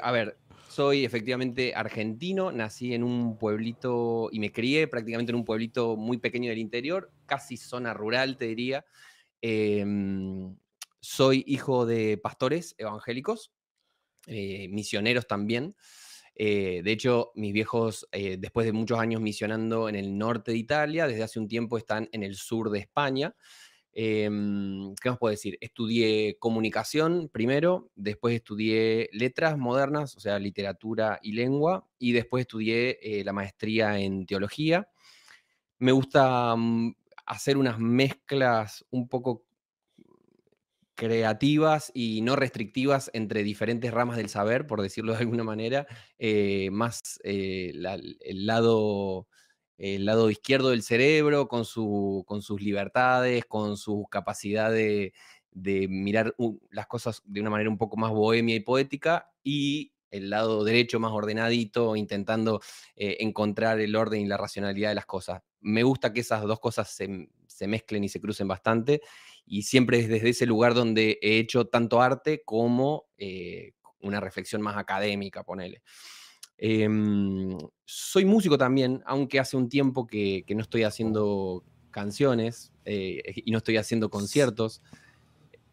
a 0.01 0.11
ver, 0.11 0.37
soy 0.69 1.05
efectivamente 1.05 1.73
argentino, 1.75 2.51
nací 2.51 2.93
en 2.93 3.03
un 3.03 3.37
pueblito 3.37 4.29
y 4.31 4.39
me 4.39 4.51
crié 4.51 4.87
prácticamente 4.87 5.31
en 5.31 5.37
un 5.37 5.45
pueblito 5.45 5.95
muy 5.95 6.17
pequeño 6.17 6.49
del 6.49 6.59
interior, 6.59 7.11
casi 7.25 7.57
zona 7.57 7.95
rural, 7.95 8.37
te 8.37 8.45
diría. 8.45 8.85
Em, 9.41 10.55
soy 10.99 11.43
hijo 11.47 11.87
de 11.87 12.17
pastores 12.17 12.75
evangélicos, 12.77 13.51
misioneros 14.27 15.25
también. 15.27 15.75
Eh, 16.35 16.81
de 16.83 16.91
hecho, 16.91 17.31
mis 17.35 17.53
viejos, 17.53 18.07
eh, 18.11 18.35
después 18.37 18.65
de 18.65 18.73
muchos 18.73 18.99
años 18.99 19.21
misionando 19.21 19.87
en 19.87 19.95
el 19.95 20.17
norte 20.17 20.51
de 20.51 20.57
Italia, 20.57 21.07
desde 21.07 21.23
hace 21.23 21.39
un 21.39 21.47
tiempo 21.47 21.77
están 21.77 22.09
en 22.11 22.23
el 22.23 22.35
sur 22.35 22.69
de 22.69 22.79
España. 22.79 23.35
Em, 23.93 24.93
¿Qué 24.95 25.09
más 25.09 25.17
puedo 25.17 25.31
decir? 25.31 25.57
Estudié 25.61 26.37
comunicación 26.37 27.29
primero, 27.31 27.89
después 27.95 28.35
estudié 28.35 29.09
letras 29.13 29.57
modernas, 29.57 30.17
o 30.17 30.19
sea, 30.19 30.37
literatura 30.37 31.19
y 31.23 31.31
lengua, 31.31 31.87
y 31.97 32.11
después 32.11 32.41
estudié 32.41 32.99
eh, 33.01 33.23
la 33.23 33.31
maestría 33.31 33.97
en 33.97 34.25
teología. 34.25 34.89
Me 35.79 35.93
gusta 35.93 36.53
mm, 36.57 36.93
hacer 37.25 37.55
unas 37.55 37.79
mezclas 37.79 38.85
un 38.91 39.07
poco 39.07 39.45
creativas 40.95 41.91
y 41.93 42.21
no 42.21 42.35
restrictivas 42.35 43.11
entre 43.13 43.43
diferentes 43.43 43.93
ramas 43.93 44.17
del 44.17 44.29
saber, 44.29 44.65
por 44.65 44.81
decirlo 44.81 45.13
de 45.13 45.19
alguna 45.19 45.43
manera, 45.43 45.85
eh, 46.17 46.69
más 46.71 47.19
eh, 47.23 47.71
el, 47.73 48.45
lado, 48.45 49.27
el 49.77 50.05
lado 50.05 50.29
izquierdo 50.29 50.69
del 50.69 50.83
cerebro, 50.83 51.47
con, 51.47 51.65
su, 51.65 52.23
con 52.25 52.41
sus 52.41 52.61
libertades, 52.61 53.45
con 53.45 53.77
su 53.77 54.07
capacidad 54.09 54.71
de, 54.71 55.13
mirar 55.53 56.35
las 56.71 56.87
cosas 56.87 57.21
de 57.25 57.41
una 57.41 57.49
manera 57.49 57.69
un 57.69 57.77
poco 57.77 57.97
más 57.97 58.11
bohemia 58.11 58.55
y 58.55 58.61
poética, 58.61 59.31
y 59.43 59.91
el 60.11 60.29
lado 60.29 60.63
derecho 60.63 60.99
más 60.99 61.11
ordenadito, 61.11 61.95
intentando 61.95 62.61
eh, 62.95 63.17
encontrar 63.19 63.79
el 63.81 63.95
orden 63.95 64.21
y 64.21 64.27
la 64.27 64.37
racionalidad 64.37 64.89
de 64.89 64.95
las 64.95 65.05
cosas. 65.05 65.41
Me 65.65 65.83
gusta 65.83 66.13
que 66.13 66.19
esas 66.19 66.43
dos 66.43 66.59
cosas 66.59 66.89
se, 66.89 67.29
se 67.47 67.67
mezclen 67.67 68.03
y 68.03 68.09
se 68.09 68.21
crucen 68.21 68.47
bastante 68.47 69.01
y 69.45 69.63
siempre 69.63 69.99
es 69.99 70.09
desde 70.09 70.29
ese 70.29 70.45
lugar 70.45 70.73
donde 70.73 71.19
he 71.21 71.37
hecho 71.37 71.65
tanto 71.65 72.01
arte 72.01 72.43
como 72.43 73.05
eh, 73.17 73.73
una 74.01 74.19
reflexión 74.19 74.61
más 74.61 74.77
académica, 74.77 75.43
ponele. 75.43 75.81
Em, 76.57 77.57
soy 77.83 78.25
músico 78.25 78.57
también, 78.57 79.01
aunque 79.05 79.39
hace 79.39 79.57
un 79.57 79.67
tiempo 79.67 80.07
que, 80.07 80.45
no 80.49 80.61
estoy 80.61 80.83
haciendo 80.83 81.63
canciones 81.91 82.71
eh, 82.85 83.21
y 83.35 83.51
no 83.51 83.57
estoy 83.57 83.77
haciendo 83.77 84.09
conciertos, 84.09 84.81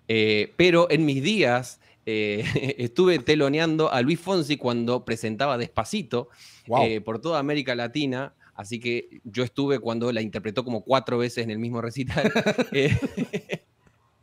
eh, 0.08 0.52
pero 0.56 0.90
en 0.90 1.04
mis 1.04 1.22
días 1.22 1.80
eh, 2.04 2.44
estuve 2.78 3.18
teloneando 3.18 3.92
a 3.92 4.02
Luis 4.02 4.20
Fonsi 4.20 4.56
cuando 4.56 5.04
presentaba 5.04 5.58
Despacito 5.58 6.28
eh, 6.80 7.00
por 7.00 7.20
toda 7.20 7.38
América 7.38 7.74
Latina. 7.74 8.34
Así 8.54 8.78
que 8.78 9.20
yo 9.24 9.44
estuve 9.44 9.78
cuando 9.78 10.12
la 10.12 10.20
interpretó 10.20 10.64
como 10.64 10.82
cuatro 10.82 11.18
veces 11.18 11.44
en 11.44 11.50
el 11.50 11.58
mismo 11.58 11.80
recital. 11.80 12.30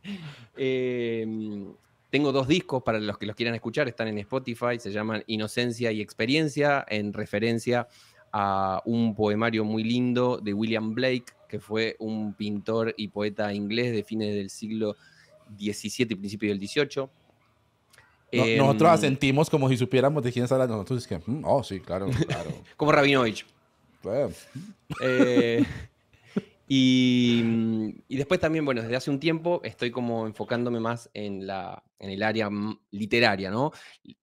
Em, 0.56 1.72
tengo 2.10 2.32
dos 2.32 2.48
discos 2.48 2.82
para 2.82 2.98
los 2.98 3.16
que 3.16 3.26
los 3.26 3.36
quieran 3.36 3.54
escuchar, 3.54 3.88
están 3.88 4.08
en 4.08 4.18
Spotify, 4.18 4.78
se 4.78 4.90
llaman 4.90 5.22
Inocencia 5.26 5.92
y 5.92 6.00
Experiencia, 6.00 6.84
en 6.88 7.12
referencia 7.12 7.88
a 8.32 8.82
un 8.84 9.14
poemario 9.14 9.64
muy 9.64 9.84
lindo 9.84 10.38
de 10.38 10.52
William 10.52 10.94
Blake, 10.94 11.26
que 11.48 11.60
fue 11.60 11.96
un 11.98 12.34
pintor 12.34 12.94
y 12.96 13.08
poeta 13.08 13.52
inglés 13.54 13.92
de 13.92 14.04
fines 14.04 14.34
del 14.34 14.50
siglo 14.50 14.96
XVII 15.58 16.06
y 16.10 16.14
principio 16.14 16.48
del 16.50 16.58
XVIII. 16.58 17.08
nosotros 18.58 18.88
em, 18.88 18.94
asentimos 18.94 19.50
como 19.50 19.68
si 19.68 19.76
supiéramos 19.76 20.22
de 20.22 20.32
quién 20.32 20.44
hablando. 20.44 20.76
Nosotros 20.76 21.02
es 21.02 21.06
que, 21.06 21.18
mm, 21.18 21.42
oh, 21.44 21.62
sí, 21.64 21.80
claro, 21.80 22.08
claro. 22.26 22.50
como 22.76 22.92
Rabinovich. 22.92 23.46
Eh, 25.02 25.64
y, 26.72 27.42
después 28.08 28.38
también, 28.38 28.64
bueno, 28.64 28.80
desde 28.80 28.94
hace 28.94 29.10
un 29.10 29.18
tiempo 29.18 29.60
estoy 29.64 29.90
como 29.90 30.28
enfocándome 30.28 30.78
más 30.78 31.10
en, 31.14 31.44
la, 31.44 31.82
en 31.98 32.10
el 32.10 32.22
área 32.22 32.48
literaria, 32.92 33.50
¿no? 33.50 33.72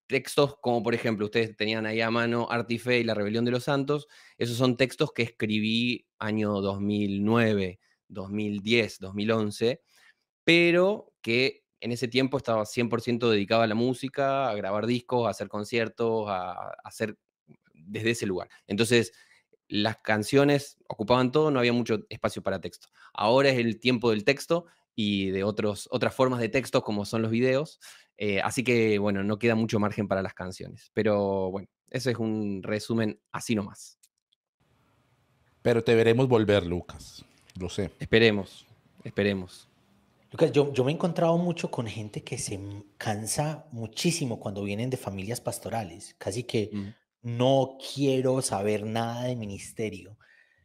Textos 0.08 0.56
como, 0.62 0.82
por 0.82 0.96
ejemplo, 0.96 1.26
ustedes 1.26 1.58
tenían 1.58 1.86
ahí 1.86 2.00
a 2.00 2.10
mano 2.10 2.48
Fe 2.80 3.00
y 3.00 3.04
la 3.04 3.14
Rebelión 3.14 3.44
de 3.44 3.52
los 3.52 3.66
Santos. 3.66 4.08
Esos 4.38 4.56
son 4.56 4.78
textos 4.78 5.12
que 5.12 5.24
escribí 5.24 6.08
año 6.20 6.62
2009, 6.62 7.82
2010, 8.08 9.00
2011, 9.00 9.82
pero 10.46 11.12
que 11.22 11.66
en 11.82 11.92
ese 11.92 12.08
tiempo 12.08 12.38
estaba 12.38 12.64
100% 12.66 13.30
dedicado 13.30 13.62
a 13.62 13.68
la 13.68 13.76
música, 13.76 14.50
a 14.50 14.56
grabar 14.56 14.88
discos, 14.88 15.28
a 15.28 15.32
hacer 15.32 15.50
conciertos, 15.50 16.30
a, 16.30 16.52
a 16.54 16.76
hacer 16.86 17.18
desde 17.74 18.12
ese 18.12 18.26
lugar. 18.26 18.48
Entonces, 18.68 19.12
las 19.68 19.98
canciones 19.98 20.78
ocupaban 20.88 21.32
todo, 21.32 21.52
no 21.52 21.60
había 21.60 21.74
mucho 21.74 22.00
espacio 22.10 22.42
para 22.42 22.62
texto. 22.62 22.88
Ahora 23.14 23.50
es 23.50 23.58
el 23.58 23.80
tiempo 23.80 24.12
del 24.12 24.24
texto 24.24 24.66
y 24.96 25.30
de 25.30 25.44
otros, 25.44 25.88
otras 25.92 26.14
formas 26.16 26.40
de 26.40 26.50
texto 26.50 26.82
como 26.82 27.06
son 27.06 27.22
los 27.22 27.32
videos. 27.32 27.80
Eh, 28.18 28.42
así 28.42 28.64
que, 28.64 28.98
bueno, 28.98 29.24
no 29.24 29.38
queda 29.38 29.56
mucho 29.56 29.80
margen 29.80 30.08
para 30.08 30.22
las 30.22 30.34
canciones. 30.34 30.92
Pero 30.94 31.52
bueno, 31.52 31.68
ese 31.90 32.12
es 32.12 32.18
un 32.18 32.64
resumen 32.64 33.20
así 33.32 33.56
nomás. 33.56 34.00
Pero 35.62 35.84
te 35.84 35.96
veremos 35.96 36.28
volver, 36.28 36.66
Lucas. 36.66 37.24
Lo 37.60 37.70
sé. 37.70 37.92
Esperemos, 38.00 38.66
esperemos. 39.04 39.68
Lucas, 40.32 40.52
yo, 40.52 40.74
yo 40.74 40.84
me 40.84 40.92
he 40.92 40.96
encontrado 40.96 41.38
mucho 41.38 41.72
con 41.72 41.88
gente 41.88 42.24
que 42.24 42.38
se 42.38 42.60
cansa 42.98 43.66
muchísimo 43.72 44.40
cuando 44.40 44.64
vienen 44.64 44.90
de 44.90 44.98
familias 44.98 45.42
pastorales. 45.42 46.16
Casi 46.18 46.44
que 46.44 46.72
no 47.22 47.78
quiero 47.94 48.42
saber 48.42 48.86
nada 48.86 49.26
de 49.26 49.36
ministerio. 49.36 50.18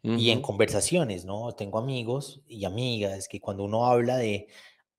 Y 0.05 0.31
en 0.31 0.43
conversaciones, 0.43 1.25
¿no? 1.25 1.55
Tengo 1.55 1.79
amigos 1.79 2.43
y 2.49 2.65
amigas 2.65 3.29
que 3.29 3.39
cuando 3.41 3.63
uno 3.63 3.87
habla 3.87 4.17
de 4.17 4.49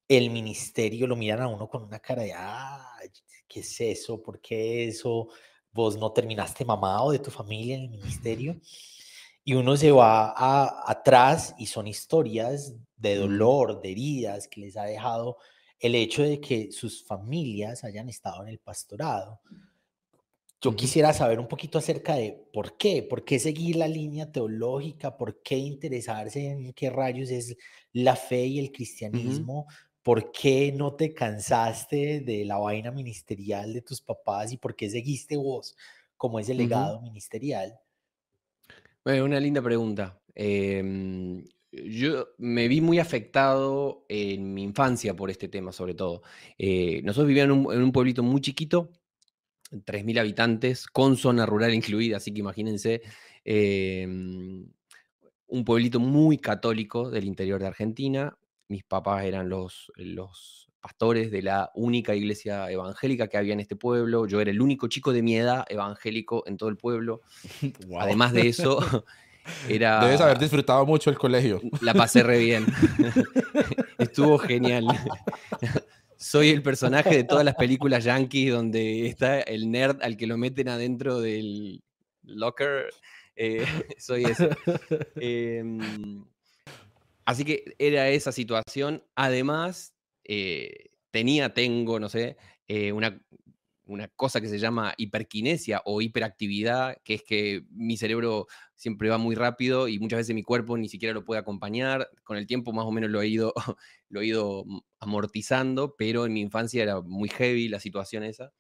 el 0.07 0.29
ministerio 0.29 1.07
lo 1.07 1.17
miran 1.17 1.41
a 1.41 1.47
uno 1.49 1.67
con 1.67 1.83
una 1.83 1.99
cara 1.99 2.23
de, 2.23 2.31
ah, 2.33 2.97
¿qué 3.47 3.59
es 3.59 3.81
eso? 3.81 4.21
¿Por 4.21 4.39
qué 4.39 4.87
eso? 4.87 5.27
¿Vos 5.73 5.97
no 5.97 6.13
terminaste 6.13 6.63
mamado 6.63 7.11
de 7.11 7.19
tu 7.19 7.31
familia 7.31 7.75
en 7.75 7.83
el 7.83 7.89
ministerio? 7.89 8.55
Y 9.43 9.55
uno 9.55 9.75
se 9.75 9.91
va 9.91 10.33
a, 10.35 10.89
atrás 10.89 11.53
y 11.57 11.65
son 11.65 11.87
historias 11.87 12.73
de 12.95 13.17
dolor, 13.17 13.81
de 13.81 13.91
heridas 13.91 14.47
que 14.47 14.61
les 14.61 14.77
ha 14.77 14.83
dejado 14.83 15.37
el 15.79 15.95
hecho 15.95 16.23
de 16.23 16.39
que 16.39 16.71
sus 16.71 17.03
familias 17.03 17.83
hayan 17.83 18.07
estado 18.07 18.43
en 18.43 18.47
el 18.47 18.59
pastorado. 18.59 19.41
Yo 20.63 20.77
quisiera 20.77 21.11
saber 21.11 21.41
un 21.41 21.49
poquito 21.49 21.77
acerca 21.77 22.15
de 22.15 22.47
por 22.53 22.77
qué, 22.77 23.03
por 23.03 23.25
qué 23.25 23.37
seguir 23.37 23.75
la 23.75 23.89
línea 23.89 24.31
teológica, 24.31 25.17
por 25.17 25.43
qué 25.43 25.57
interesarse 25.57 26.51
en 26.51 26.71
qué 26.71 26.89
rayos 26.89 27.31
es 27.31 27.57
la 27.91 28.15
fe 28.15 28.45
y 28.45 28.59
el 28.59 28.71
cristianismo, 28.71 29.67
por 30.01 30.31
qué 30.31 30.71
no 30.71 30.93
te 30.95 31.13
cansaste 31.13 32.21
de 32.21 32.45
la 32.45 32.59
vaina 32.59 32.91
ministerial 32.91 33.73
de 33.73 33.81
tus 33.81 33.99
papás 33.99 34.53
y 34.53 34.57
por 34.57 34.73
qué 34.73 34.89
seguiste 34.89 35.35
vos 35.35 35.75
como 36.15 36.39
ese 36.39 36.53
legado 36.53 37.01
ministerial. 37.01 37.77
Bueno, 39.03 39.25
una 39.25 39.41
linda 39.41 39.61
pregunta. 39.61 40.17
Em, 40.33 41.43
yo 41.73 42.29
me 42.37 42.69
vi 42.69 42.79
muy 42.79 42.99
afectado 42.99 44.05
en 44.07 44.53
mi 44.53 44.63
infancia 44.63 45.13
por 45.13 45.29
este 45.29 45.49
tema, 45.49 45.73
sobre 45.73 45.93
todo. 45.93 46.21
Eh, 46.57 47.01
nosotros 47.03 47.27
vivíamos 47.27 47.75
en 47.75 47.83
un 47.83 47.91
pueblito 47.91 48.23
muy 48.23 48.39
chiquito 48.39 48.89
3.000 49.81 50.19
habitantes, 50.19 50.87
con 50.87 51.17
zona 51.17 51.45
rural 51.45 51.73
incluida, 51.73 52.17
así 52.17 52.33
que 52.33 52.39
imagínense, 52.39 53.01
em, 53.43 54.67
un 55.47 55.65
pueblito 55.65 55.99
muy 55.99 56.37
católico 56.37 57.09
del 57.09 57.25
interior 57.25 57.59
de 57.59 57.67
Argentina. 57.67 58.37
Mis 58.67 58.83
papás 58.83 59.25
eran 59.25 59.49
los, 59.49 59.91
los 59.95 60.67
pastores 60.79 61.31
de 61.31 61.41
la 61.41 61.71
única 61.75 62.15
iglesia 62.15 62.69
evangélica 62.69 63.27
que 63.27 63.37
había 63.37 63.53
en 63.53 63.59
este 63.59 63.75
pueblo. 63.75 64.27
Yo 64.27 64.41
era 64.41 64.51
el 64.51 64.61
único 64.61 64.87
chico 64.87 65.13
de 65.13 65.21
mi 65.21 65.35
edad 65.37 65.65
evangélico 65.69 66.43
en 66.47 66.57
todo 66.57 66.69
el 66.69 66.77
pueblo. 66.77 67.21
Además 67.99 68.33
de 68.33 68.47
eso, 68.49 69.05
era... 69.69 69.99
Debes 70.05 70.21
haber 70.21 70.39
disfrutado 70.39 70.85
mucho 70.85 71.09
el 71.09 71.17
colegio. 71.17 71.61
La 71.81 71.93
pasé 71.93 72.23
re 72.23 72.39
bien. 72.39 72.65
Estuvo 73.97 74.37
genial 74.37 74.85
soy 76.23 76.51
el 76.51 76.63
personaje 76.63 77.17
de 77.17 77.23
todas 77.25 77.43
las 77.43 77.55
películas 77.55 78.05
yankees 78.05 78.53
donde 78.53 79.07
está 79.07 79.41
el 79.41 79.69
nerd 79.69 80.01
al 80.01 80.15
que 80.15 80.25
lo 80.25 80.37
meten 80.37 80.69
adentro 80.69 81.19
del 81.19 81.83
locker. 82.23 82.93
Eh, 83.35 83.65
soy 83.97 84.23
ese. 84.23 84.49
Em, 85.17 86.25
así 87.25 87.43
que 87.43 87.75
era 87.77 88.07
esa 88.07 88.31
situación. 88.31 89.03
Además, 89.15 89.93
eh, 90.23 90.91
tenía, 91.11 91.53
tengo, 91.53 91.99
no 91.99 92.07
sé, 92.07 92.37
eh, 92.69 92.93
una 92.93 93.21
una 93.85 94.07
cosa 94.09 94.39
que 94.39 94.47
se 94.47 94.59
llama 94.59 94.93
hiperquinesia 94.97 95.81
o 95.85 96.01
hiperactividad, 96.01 96.97
que 97.03 97.15
es 97.15 97.23
que 97.23 97.63
mi 97.69 97.97
cerebro 97.97 98.47
siempre 98.75 99.09
va 99.09 99.17
muy 99.17 99.35
rápido 99.35 99.87
y 99.87 99.99
muchas 99.99 100.19
veces 100.19 100.35
mi 100.35 100.43
cuerpo 100.43 100.77
ni 100.77 100.89
siquiera 100.89 101.13
lo 101.13 101.25
puede 101.25 101.39
acompañar. 101.41 102.09
Con 102.23 102.37
el 102.37 102.47
tiempo 102.47 102.71
más 102.73 102.85
o 102.85 102.91
menos 102.91 103.09
lo 103.09 103.21
he 103.21 103.27
ido, 103.27 103.53
lo 104.09 104.21
he 104.21 104.27
ido 104.27 104.65
amortizando, 104.99 105.95
pero 105.97 106.25
en 106.25 106.33
mi 106.33 106.41
infancia 106.41 106.83
era 106.83 107.01
muy 107.01 107.29
heavy 107.29 107.67
la 107.67 107.79
situación 107.79 108.23
esa. 108.23 108.53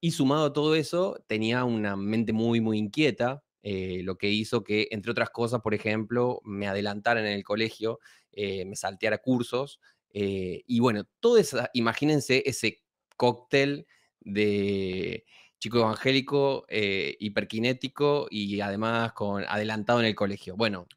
Y 0.00 0.10
sumado 0.10 0.46
a 0.46 0.52
todo 0.52 0.74
eso, 0.74 1.22
tenía 1.28 1.64
una 1.64 1.96
mente 1.96 2.32
muy, 2.32 2.60
muy 2.60 2.76
inquieta, 2.78 3.44
eh, 3.62 4.00
lo 4.02 4.16
que 4.16 4.28
hizo 4.30 4.64
que, 4.64 4.88
entre 4.90 5.12
otras 5.12 5.30
cosas, 5.30 5.60
por 5.60 5.74
ejemplo, 5.74 6.40
me 6.44 6.66
adelantaran 6.66 7.24
en 7.24 7.32
el 7.32 7.44
colegio, 7.44 8.00
eh, 8.32 8.64
me 8.64 8.76
salteara 8.76 9.18
cursos. 9.18 9.80
Eh, 10.12 10.62
y 10.66 10.80
bueno, 10.80 11.04
todo 11.20 11.38
eso, 11.38 11.58
imagínense 11.72 12.42
ese 12.44 12.82
cóctel 13.16 13.86
de 14.24 15.24
chico 15.62 15.78
evangélico, 15.78 16.64
eh, 16.68 17.16
hiperkinético 17.20 18.26
y 18.28 18.60
además 18.60 19.12
con 19.12 19.44
adelantado 19.44 20.00
en 20.00 20.06
el 20.06 20.14
colegio. 20.16 20.56
Bueno, 20.56 20.88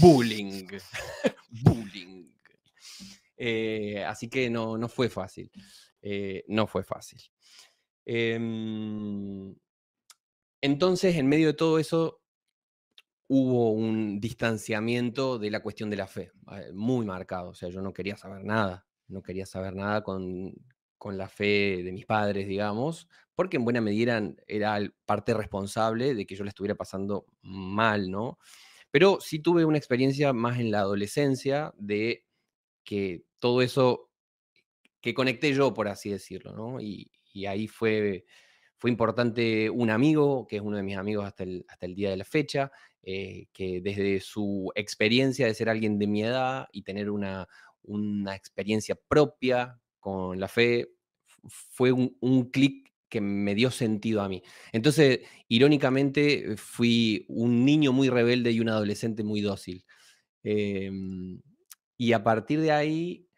bullying. 0.00 0.66
bullying. 1.62 2.30
Eh, 3.36 4.02
así 4.04 4.30
que 4.30 4.48
no, 4.48 4.78
no 4.78 4.88
fue 4.88 5.10
fácil. 5.10 5.50
Eh, 6.00 6.42
no 6.48 6.66
fue 6.66 6.84
fácil. 6.84 7.20
Em, 8.06 9.54
entonces, 10.62 11.16
en 11.16 11.26
medio 11.28 11.48
de 11.48 11.54
todo 11.54 11.78
eso, 11.78 12.22
hubo 13.28 13.72
un 13.72 14.20
distanciamiento 14.20 15.38
de 15.38 15.50
la 15.50 15.62
cuestión 15.62 15.90
de 15.90 15.96
la 15.96 16.06
fe, 16.06 16.32
muy 16.72 17.04
marcado. 17.04 17.50
O 17.50 17.54
sea, 17.54 17.68
yo 17.68 17.82
no 17.82 17.92
quería 17.92 18.16
saber 18.16 18.42
nada, 18.42 18.86
no 19.08 19.22
quería 19.22 19.44
saber 19.44 19.74
nada 19.74 20.02
con, 20.02 20.54
con 21.00 21.16
la 21.16 21.28
fe 21.28 21.82
de 21.82 21.92
mis 21.92 22.04
padres, 22.04 22.46
digamos, 22.46 23.08
porque 23.34 23.56
en 23.56 23.64
buena 23.64 23.80
medida 23.80 24.22
era 24.46 24.78
parte 25.06 25.32
responsable 25.32 26.14
de 26.14 26.26
que 26.26 26.36
yo 26.36 26.44
le 26.44 26.50
estuviera 26.50 26.74
pasando 26.74 27.24
mal, 27.40 28.10
¿no? 28.10 28.38
Pero 28.90 29.18
sí 29.18 29.38
tuve 29.38 29.64
una 29.64 29.78
experiencia 29.78 30.34
más 30.34 30.60
en 30.60 30.70
la 30.70 30.80
adolescencia 30.80 31.72
de 31.78 32.26
que 32.84 33.22
todo 33.38 33.62
eso 33.62 34.10
que 35.00 35.14
conecté 35.14 35.54
yo, 35.54 35.72
por 35.72 35.88
así 35.88 36.10
decirlo, 36.10 36.52
¿no? 36.52 36.82
Y, 36.82 37.10
ahí 37.46 37.66
fue, 37.66 38.26
fue 38.76 38.90
importante 38.90 39.70
un 39.70 39.88
amigo, 39.88 40.46
que 40.46 40.56
es 40.56 40.62
uno 40.62 40.76
de 40.76 40.82
mis 40.82 40.98
amigos 40.98 41.24
hasta 41.24 41.44
el, 41.44 41.64
hasta 41.66 41.86
el 41.86 41.94
día 41.94 42.10
de 42.10 42.18
la 42.18 42.24
fecha, 42.24 42.70
eh, 43.02 43.46
que 43.54 43.80
desde 43.80 44.20
su 44.20 44.70
experiencia 44.74 45.46
de 45.46 45.54
ser 45.54 45.70
alguien 45.70 45.98
de 45.98 46.06
mi 46.06 46.24
edad 46.24 46.68
y 46.72 46.82
tener 46.82 47.08
una, 47.08 47.48
una 47.82 48.34
experiencia 48.36 48.96
propia 49.08 49.79
con 50.00 50.40
la 50.40 50.48
fe, 50.48 50.92
fue 51.48 51.92
un, 51.92 52.50
clic 52.50 52.92
que 53.08 53.20
me 53.20 53.54
dio 53.54 53.70
sentido 53.70 54.22
a 54.22 54.28
mí. 54.28 54.42
Entonces, 54.72 55.20
irónicamente, 55.48 56.56
fui 56.56 57.26
un 57.28 57.64
niño 57.64 57.92
muy 57.92 58.08
rebelde 58.08 58.52
y 58.52 58.60
un 58.60 58.68
adolescente 58.68 59.22
muy 59.24 59.40
dócil. 59.40 59.84
Em, 60.42 61.40
y 61.96 62.12
a 62.12 62.22
partir 62.24 62.60
de 62.60 62.72
ahí, 62.72 63.28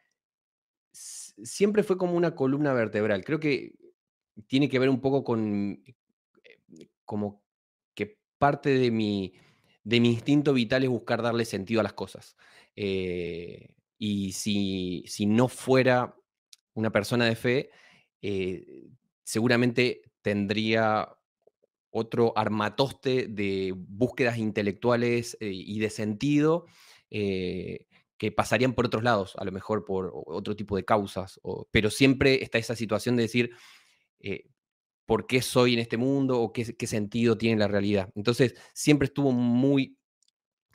siempre 0.93 1.83
fue 1.83 1.99
como 1.99 2.15
una 2.15 2.35
columna 2.35 2.73
vertebral. 2.73 3.25
Creo 3.25 3.41
que 3.41 3.75
tiene 4.47 4.69
que 4.69 4.79
ver 4.79 4.89
un 4.89 5.01
poco 5.01 5.25
con 5.25 5.83
eh, 6.45 6.89
como 7.05 7.43
que 7.95 8.19
parte 8.39 8.71
de 8.71 8.91
mi, 8.91 9.35
de 9.85 10.01
mi 10.01 10.11
instinto 10.11 10.53
vital 10.53 10.85
es 10.85 10.91
buscar 10.91 11.23
darle 11.23 11.45
sentido 11.45 11.81
a 11.81 11.85
las 11.85 11.95
cosas. 11.95 12.37
Eh, 12.77 13.75
y 13.99 14.33
si, 14.33 15.05
si, 15.07 15.27
no 15.27 15.49
fuera 15.49 16.17
una 16.75 16.91
persona 16.91 17.25
de 17.27 17.37
fe, 17.37 17.71
eh, 18.23 18.65
seguramente 19.25 20.03
tendría 20.23 21.09
otro 21.91 22.33
armatoste 22.37 23.27
de 23.29 23.75
búsquedas 23.77 24.39
intelectuales 24.39 25.37
y 25.41 25.79
de 25.79 25.91
sentido 25.91 26.65
que 28.23 28.31
pasarían 28.31 28.73
por 28.73 28.87
otros 28.87 29.03
lados, 29.03 29.35
a 29.37 29.45
lo 29.45 29.51
mejor 29.51 29.85
por 29.85 30.13
otro 30.15 30.55
tipo 30.55 30.77
de 30.77 30.85
causas, 30.85 31.41
pero 31.73 31.91
siempre 31.91 32.41
está 32.41 32.57
esa 32.57 32.77
situación 32.77 33.17
de 33.17 33.23
decir, 33.23 33.51
eh, 34.21 34.45
¿por 35.07 35.27
qué 35.27 35.43
soy 35.43 35.75
en 35.75 35.81
este 35.81 35.97
mundo 35.97 36.41
o 36.41 36.53
qué, 36.53 36.87
sentido 36.87 37.37
tiene 37.37 37.59
la 37.59 37.67
realidad? 37.67 38.11
Entonces, 38.15 38.55
siempre 38.75 39.07
estuvo 39.07 39.33
muy 39.33 39.99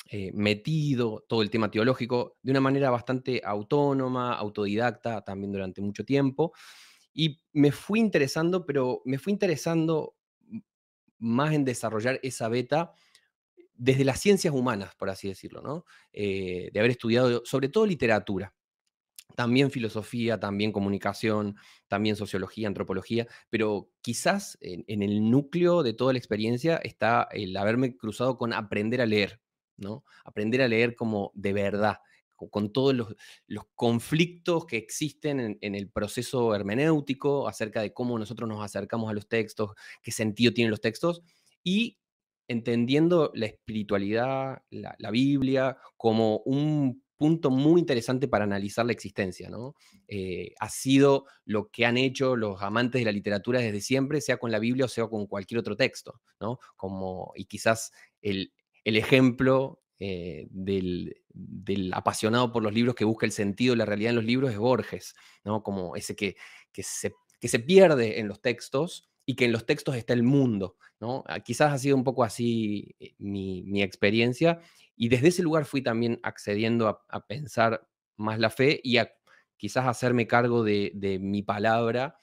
eh, 0.10 0.32
metido 0.34 1.26
todo 1.28 1.42
el 1.42 1.50
tema 1.50 1.70
teológico 1.70 2.38
de 2.42 2.52
una 2.52 2.62
manera 2.62 2.90
bastante 2.90 3.42
autónoma, 3.44 4.34
autodidacta, 4.34 5.24
también 5.24 5.52
durante 5.52 5.82
mucho 5.82 6.06
tiempo. 6.06 6.54
Y 7.14 7.40
me 7.54 7.72
fui 7.72 8.00
interesando, 8.00 8.66
pero 8.66 9.02
me 9.06 9.18
fui 9.18 9.34
interesando 9.34 10.16
más 11.20 11.54
en 11.54 11.66
desarrollar 11.66 12.20
esa 12.24 12.48
beta 12.48 12.94
desde 13.74 14.06
las 14.06 14.20
ciencias 14.20 14.54
humanas, 14.54 14.96
por 14.96 15.10
así 15.10 15.28
decirlo, 15.28 15.62
¿no? 15.62 15.86
Eh, 16.14 16.70
de 16.74 16.80
haber 16.80 16.92
estudiado 16.92 17.44
sobre 17.46 17.70
todo 17.70 17.86
literatura, 17.86 18.54
también 19.36 19.72
filosofía, 19.72 20.40
también 20.40 20.72
comunicación, 20.72 21.58
también 21.88 22.16
sociología, 22.16 22.68
antropología, 22.68 23.28
pero 23.50 23.92
quizás 24.02 24.58
en, 24.62 25.02
el 25.02 25.30
núcleo 25.30 25.84
de 25.84 25.94
toda 25.94 26.14
la 26.14 26.20
experiencia 26.20 26.78
está 26.78 27.28
el 27.32 27.56
haberme 27.56 27.96
cruzado 27.96 28.38
con 28.38 28.54
aprender 28.54 29.02
a 29.02 29.06
leer, 29.06 29.40
¿no? 29.78 30.04
Aprender 30.26 30.62
a 30.62 30.68
leer 30.68 30.96
como 30.96 31.32
de 31.36 31.54
verdad, 31.54 31.98
con, 32.46 32.72
todos 32.72 32.96
los, 32.96 33.16
conflictos 33.76 34.66
que 34.66 34.78
existen 34.78 35.58
en, 35.60 35.76
el 35.76 35.90
proceso 35.90 36.54
hermenéutico 36.54 37.48
acerca 37.48 37.82
de 37.82 37.94
cómo 37.94 38.18
nosotros 38.20 38.48
nos 38.48 38.64
acercamos 38.64 39.10
a 39.10 39.14
los 39.14 39.28
textos, 39.28 39.72
qué 40.02 40.12
sentido 40.12 40.54
tienen 40.54 40.72
los 40.72 40.82
textos, 40.82 41.24
y 41.64 41.98
entendiendo 42.48 43.32
la 43.34 43.48
espiritualidad, 43.48 44.62
la, 44.70 45.12
Biblia, 45.12 45.78
como 45.98 46.38
un 46.46 47.04
punto 47.18 47.50
muy 47.50 47.82
interesante 47.82 48.28
para 48.28 48.44
analizar 48.44 48.86
la 48.86 48.92
existencia, 48.92 49.50
¿no? 49.50 49.74
Eh, 50.08 50.54
ha 50.60 50.70
sido 50.70 51.26
lo 51.46 51.70
que 51.70 51.86
han 51.86 51.98
hecho 51.98 52.36
los 52.36 52.62
amantes 52.62 53.02
de 53.02 53.06
la 53.06 53.12
literatura 53.12 53.60
desde 53.60 53.82
siempre, 53.82 54.22
sea 54.22 54.38
con 54.38 54.52
la 54.52 54.60
Biblia 54.60 54.86
o 54.86 54.88
sea 54.88 55.08
con 55.08 55.26
cualquier 55.26 55.60
otro 55.60 55.76
texto, 55.76 56.22
¿no? 56.40 56.60
Como, 56.76 57.34
y 57.36 57.46
quizás 57.46 57.92
el, 58.22 58.54
ejemplo 58.96 59.82
eh, 60.00 60.48
del, 60.52 61.16
apasionado 61.94 62.52
por 62.52 62.64
los 62.64 62.74
libros 62.74 62.96
que 62.96 63.06
busca 63.06 63.26
el 63.26 63.32
sentido 63.32 63.74
de 63.74 63.78
la 63.78 63.86
realidad 63.86 64.12
en 64.12 64.16
los 64.18 64.26
libros 64.26 64.52
es 64.52 64.58
Borges, 64.58 65.16
¿no? 65.44 65.64
Como 65.64 65.96
ese 65.96 66.16
que, 66.16 66.36
que, 66.72 66.84
se, 66.84 67.14
que 67.40 67.48
se 67.48 67.60
pierde 67.60 68.20
en 68.20 68.28
los 68.28 68.42
textos 68.42 69.10
y 69.26 69.36
que 69.36 69.46
en 69.46 69.52
los 69.52 69.66
textos 69.66 69.96
está 69.96 70.14
el 70.14 70.24
mundo, 70.24 70.78
¿no? 71.00 71.24
Ah, 71.28 71.42
quizás 71.42 71.74
ha 71.74 71.78
sido 71.78 71.98
un 71.98 72.06
poco 72.06 72.24
así 72.24 72.96
eh, 73.00 73.14
mi, 73.20 73.84
experiencia 73.84 74.62
y 74.96 75.10
desde 75.10 75.28
ese 75.28 75.44
lugar 75.44 75.66
fui 75.66 75.84
también 75.84 76.20
accediendo 76.24 76.88
a, 76.88 77.28
pensar 77.28 77.88
más 78.16 78.40
la 78.40 78.50
fe 78.50 78.80
y 78.84 78.98
a 78.98 79.12
quizás 79.58 79.86
hacerme 79.86 80.28
cargo 80.28 80.64
de, 80.64 81.20
mi 81.22 81.44
palabra 81.44 82.18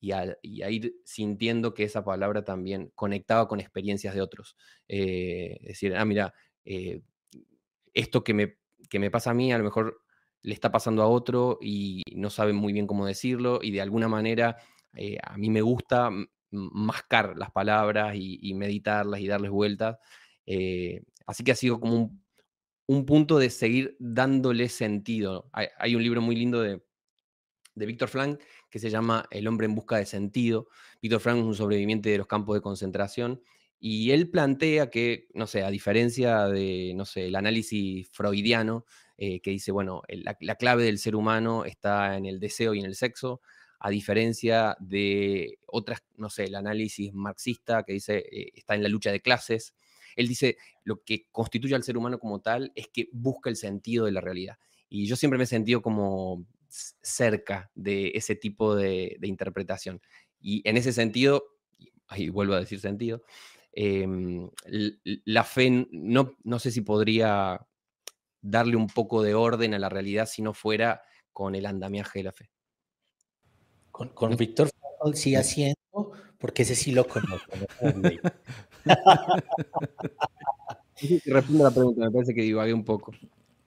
y 0.00 0.12
a, 0.12 0.36
ir 0.70 0.94
sintiendo 1.04 1.74
que 1.74 1.84
esa 1.84 2.04
palabra 2.04 2.44
también 2.44 2.90
conectaba 2.94 3.46
con 3.48 3.60
experiencias 3.60 4.14
de 4.14 4.22
otros. 4.22 4.56
Eh, 4.88 5.58
decir, 5.62 5.94
ah, 5.94 6.04
mira, 6.04 6.34
eh, 6.64 7.02
esto 7.94 8.24
que 8.24 8.34
me, 8.34 8.56
que 8.88 8.98
me 8.98 9.10
pasa 9.10 9.30
a 9.30 9.34
mí 9.34 9.52
a 9.52 9.58
lo 9.58 9.64
mejor 9.64 10.02
le 10.42 10.54
está 10.54 10.72
pasando 10.72 11.02
a 11.02 11.08
otro 11.08 11.58
y 11.60 12.02
no 12.14 12.30
sabe 12.30 12.52
muy 12.52 12.72
bien 12.72 12.86
cómo 12.86 13.06
decirlo 13.06 13.60
y 13.62 13.72
de 13.72 13.82
alguna 13.82 14.08
manera 14.08 14.56
a 15.22 15.36
mí 15.36 15.50
me 15.50 15.62
gusta 15.62 16.10
mascar 16.50 17.36
las 17.36 17.50
palabras 17.50 18.14
y, 18.16 18.54
meditarlas 18.54 19.20
y 19.20 19.28
darles 19.28 19.50
vueltas. 19.50 19.98
Eh, 20.46 21.02
así 21.26 21.44
que 21.44 21.52
ha 21.52 21.56
sido 21.56 21.80
como 21.80 22.18
un, 22.86 23.06
punto 23.06 23.38
de 23.38 23.50
seguir 23.50 23.96
dándole 23.98 24.68
sentido. 24.68 25.48
Hay, 25.52 25.94
un 25.94 26.02
libro 26.02 26.20
muy 26.20 26.36
lindo 26.36 26.60
de, 26.60 26.82
de 27.74 27.86
Víctor 27.86 28.08
Frank 28.08 28.40
que 28.70 28.78
se 28.78 28.90
llama 28.90 29.26
El 29.30 29.46
hombre 29.48 29.66
en 29.66 29.74
busca 29.74 29.96
de 29.96 30.06
sentido. 30.06 30.68
Víctor 31.02 31.20
Frank 31.20 31.38
es 31.38 31.44
un 31.44 31.54
sobreviviente 31.54 32.10
de 32.10 32.18
los 32.18 32.26
campos 32.26 32.54
de 32.54 32.60
concentración 32.60 33.42
y 33.80 34.10
él 34.10 34.30
plantea 34.30 34.90
que, 34.90 35.28
no 35.32 35.46
sé, 35.46 35.64
a 35.64 35.70
diferencia 35.70 36.46
de, 36.46 36.92
no 36.94 37.06
sé, 37.06 37.26
el 37.26 37.34
análisis 37.34 38.08
freudiano, 38.12 38.84
eh, 39.16 39.40
que 39.40 39.50
dice, 39.50 39.72
bueno, 39.72 40.02
la, 40.08 40.54
clave 40.54 40.84
del 40.84 40.98
ser 40.98 41.16
humano 41.16 41.64
está 41.64 42.16
en 42.16 42.26
el 42.26 42.40
deseo 42.40 42.74
y 42.74 42.80
en 42.80 42.84
el 42.84 42.94
sexo, 42.94 43.40
a 43.78 43.88
diferencia 43.88 44.76
de 44.80 45.58
otras, 45.66 46.02
no 46.16 46.28
sé, 46.28 46.44
el 46.44 46.54
análisis 46.54 47.14
marxista 47.14 47.82
que 47.82 47.94
dice 47.94 48.18
eh, 48.30 48.50
está 48.54 48.74
en 48.74 48.82
la 48.82 48.90
lucha 48.90 49.10
de 49.10 49.20
clases. 49.20 49.74
Él 50.14 50.28
dice 50.28 50.58
lo 50.84 51.02
que 51.02 51.26
constituye 51.32 51.74
al 51.74 51.82
ser 51.82 51.96
humano 51.96 52.18
como 52.18 52.40
tal 52.40 52.72
es 52.74 52.88
que 52.88 53.08
busca 53.12 53.48
el 53.48 53.56
sentido 53.56 54.04
de 54.04 54.12
la 54.12 54.20
realidad. 54.20 54.58
Y 54.90 55.06
yo 55.06 55.16
siempre 55.16 55.38
me 55.38 55.44
he 55.44 55.46
sentido 55.46 55.80
como 55.80 56.44
cerca 56.70 57.70
de 57.74 58.12
ese 58.14 58.36
tipo 58.36 58.74
de, 58.74 59.18
interpretación. 59.22 60.00
Y 60.40 60.66
en 60.68 60.76
ese 60.76 60.92
sentido, 60.92 61.44
ahí 62.08 62.28
vuelvo 62.28 62.54
a 62.54 62.60
decir 62.60 62.80
sentido, 62.80 63.22
em, 63.72 64.50
la 65.24 65.44
fe 65.44 65.86
no, 65.90 66.36
no 66.42 66.58
sé 66.58 66.70
si 66.70 66.80
podría 66.80 67.66
darle 68.42 68.76
un 68.76 68.86
poco 68.86 69.22
de 69.22 69.34
orden 69.34 69.74
a 69.74 69.78
la 69.78 69.88
realidad 69.88 70.26
si 70.26 70.42
no 70.42 70.54
fuera 70.54 71.02
con 71.32 71.54
el 71.54 71.66
andamiaje 71.66 72.20
de 72.20 72.24
la 72.24 72.32
fe. 72.32 72.50
Con, 73.90 74.36
Víctor 74.36 74.70
sigue 75.14 75.36
haciendo, 75.36 75.76
porque 76.38 76.62
ese 76.62 76.74
sí 76.74 76.92
lo 76.92 77.06
conozco. 77.06 77.52
Responde 81.26 81.64
la 81.64 81.70
pregunta, 81.70 82.04
me 82.04 82.10
parece 82.10 82.34
que 82.34 82.42
divague 82.42 82.72
un 82.72 82.84
poco. 82.84 83.12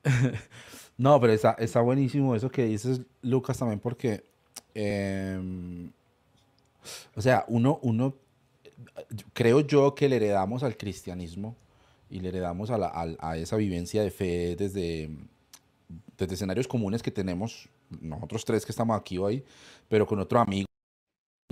No, 0.97 1.19
pero 1.19 1.33
está, 1.33 1.51
está 1.59 1.81
buenísimo 1.81 2.35
eso 2.35 2.49
que 2.49 2.65
dices, 2.65 3.01
Lucas, 3.21 3.57
también 3.57 3.79
porque, 3.79 4.23
em, 4.75 5.91
o 7.15 7.21
sea, 7.21 7.45
uno, 7.47 7.79
uno, 7.81 8.15
creo 9.33 9.61
yo 9.61 9.95
que 9.95 10.07
le 10.07 10.17
heredamos 10.17 10.63
al 10.63 10.77
cristianismo 10.77 11.55
y 12.09 12.19
le 12.19 12.29
heredamos 12.29 12.69
a, 12.69 12.77
la, 12.77 13.15
a 13.19 13.37
esa 13.37 13.55
vivencia 13.55 14.03
de 14.03 14.11
fe 14.11 14.55
desde, 14.55 15.09
desde 16.17 16.35
escenarios 16.35 16.67
comunes 16.67 17.01
que 17.01 17.11
tenemos 17.11 17.69
nosotros 18.01 18.45
tres 18.45 18.65
que 18.65 18.71
estamos 18.71 18.99
aquí 18.99 19.17
hoy, 19.17 19.43
pero 19.87 20.05
con 20.05 20.19
otros 20.19 20.41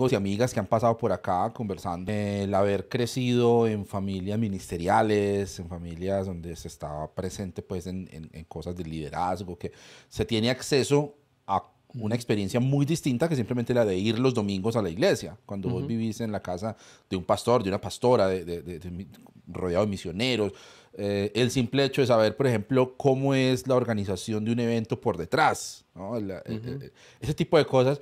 amigos 0.01 0.11
y 0.13 0.15
amigas 0.15 0.53
que 0.53 0.59
han 0.59 0.65
pasado 0.65 0.97
por 0.97 1.11
acá 1.11 1.51
conversando. 1.53 2.11
El 2.11 2.53
haber 2.55 2.89
crecido 2.89 3.67
en 3.67 3.85
familias 3.85 4.39
ministeriales, 4.39 5.59
en 5.59 5.67
familias 5.67 6.25
donde 6.25 6.55
se 6.55 6.67
estaba 6.67 7.11
presente 7.13 7.61
pues 7.61 7.85
en, 7.85 8.09
en, 8.11 8.43
cosas 8.45 8.75
de 8.75 8.83
liderazgo, 8.83 9.57
que 9.57 9.71
se 10.09 10.25
tiene 10.25 10.49
acceso 10.49 11.13
a 11.45 11.63
una 11.93 12.15
experiencia 12.15 12.59
muy 12.59 12.85
distinta 12.85 13.29
que 13.29 13.35
simplemente 13.35 13.73
la 13.73 13.85
de 13.85 13.95
ir 13.95 14.17
los 14.17 14.33
domingos 14.33 14.75
a 14.75 14.81
la 14.81 14.89
iglesia. 14.89 15.37
Cuando 15.45 15.69
vos 15.69 15.85
vivís 15.85 16.19
en 16.21 16.31
la 16.31 16.41
casa 16.41 16.75
de 17.09 17.17
un 17.17 17.23
pastor, 17.23 17.61
de 17.61 17.69
una 17.69 17.79
pastora, 17.79 18.27
de, 18.27 18.43
de, 18.43 19.07
rodeado 19.47 19.85
de 19.85 19.91
misioneros, 19.91 20.53
eh, 20.93 21.31
el 21.35 21.51
simple 21.51 21.85
hecho 21.85 22.01
de 22.01 22.07
saber, 22.07 22.35
por 22.35 22.47
ejemplo, 22.47 22.95
cómo 22.97 23.35
es 23.35 23.67
la 23.67 23.75
organización 23.75 24.43
de 24.45 24.51
un 24.51 24.59
evento 24.59 24.99
por 24.99 25.17
detrás, 25.17 25.85
eh, 25.95 26.41
eh, 26.45 26.91
ese 27.19 27.33
tipo 27.35 27.57
de 27.57 27.65
cosas. 27.65 28.01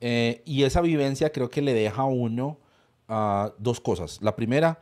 Y 0.00 0.62
esa 0.62 0.80
vivencia 0.80 1.30
creo 1.30 1.50
que 1.50 1.62
le 1.62 1.74
deja 1.74 2.02
a 2.02 2.06
uno 2.06 2.58
ah, 3.08 3.52
dos 3.58 3.80
cosas. 3.80 4.18
La 4.22 4.36
primera, 4.36 4.80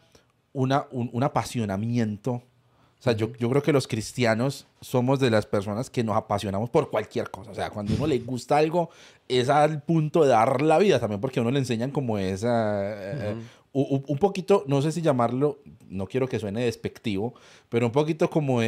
una, 0.52 0.86
un, 0.90 1.22
apasionamiento. 1.22 2.32
O 2.32 3.02
sea, 3.02 3.12
yo, 3.12 3.32
yo, 3.38 3.48
creo 3.50 3.62
que 3.62 3.72
los 3.72 3.86
cristianos 3.86 4.66
somos 4.80 5.20
de 5.20 5.30
las 5.30 5.46
personas 5.46 5.90
que 5.90 6.02
nos 6.02 6.16
apasionamos 6.16 6.70
por 6.70 6.90
cualquier 6.90 7.30
cosa. 7.30 7.50
O 7.50 7.54
sea, 7.54 7.70
cuando 7.70 7.92
a 7.92 7.96
uno 7.96 8.06
le 8.06 8.18
gusta 8.18 8.56
algo, 8.56 8.90
es 9.28 9.48
al 9.48 9.82
punto 9.82 10.22
de 10.22 10.28
dar 10.28 10.62
la 10.62 10.78
vida 10.78 10.98
también, 10.98 11.20
porque 11.20 11.40
a 11.40 11.42
uno 11.42 11.50
le 11.50 11.58
enseñan 11.58 11.90
como 11.90 12.18
esa, 12.18 13.34
un 13.72 14.18
poquito, 14.18 14.64
no 14.66 14.80
sé 14.80 14.90
si 14.90 15.02
llamarlo, 15.02 15.58
no 15.88 16.06
quiero 16.06 16.26
que 16.26 16.38
suene 16.38 16.64
despectivo, 16.64 17.34
pero 17.68 17.84
un 17.84 17.92
poquito 17.92 18.30
como, 18.30 18.60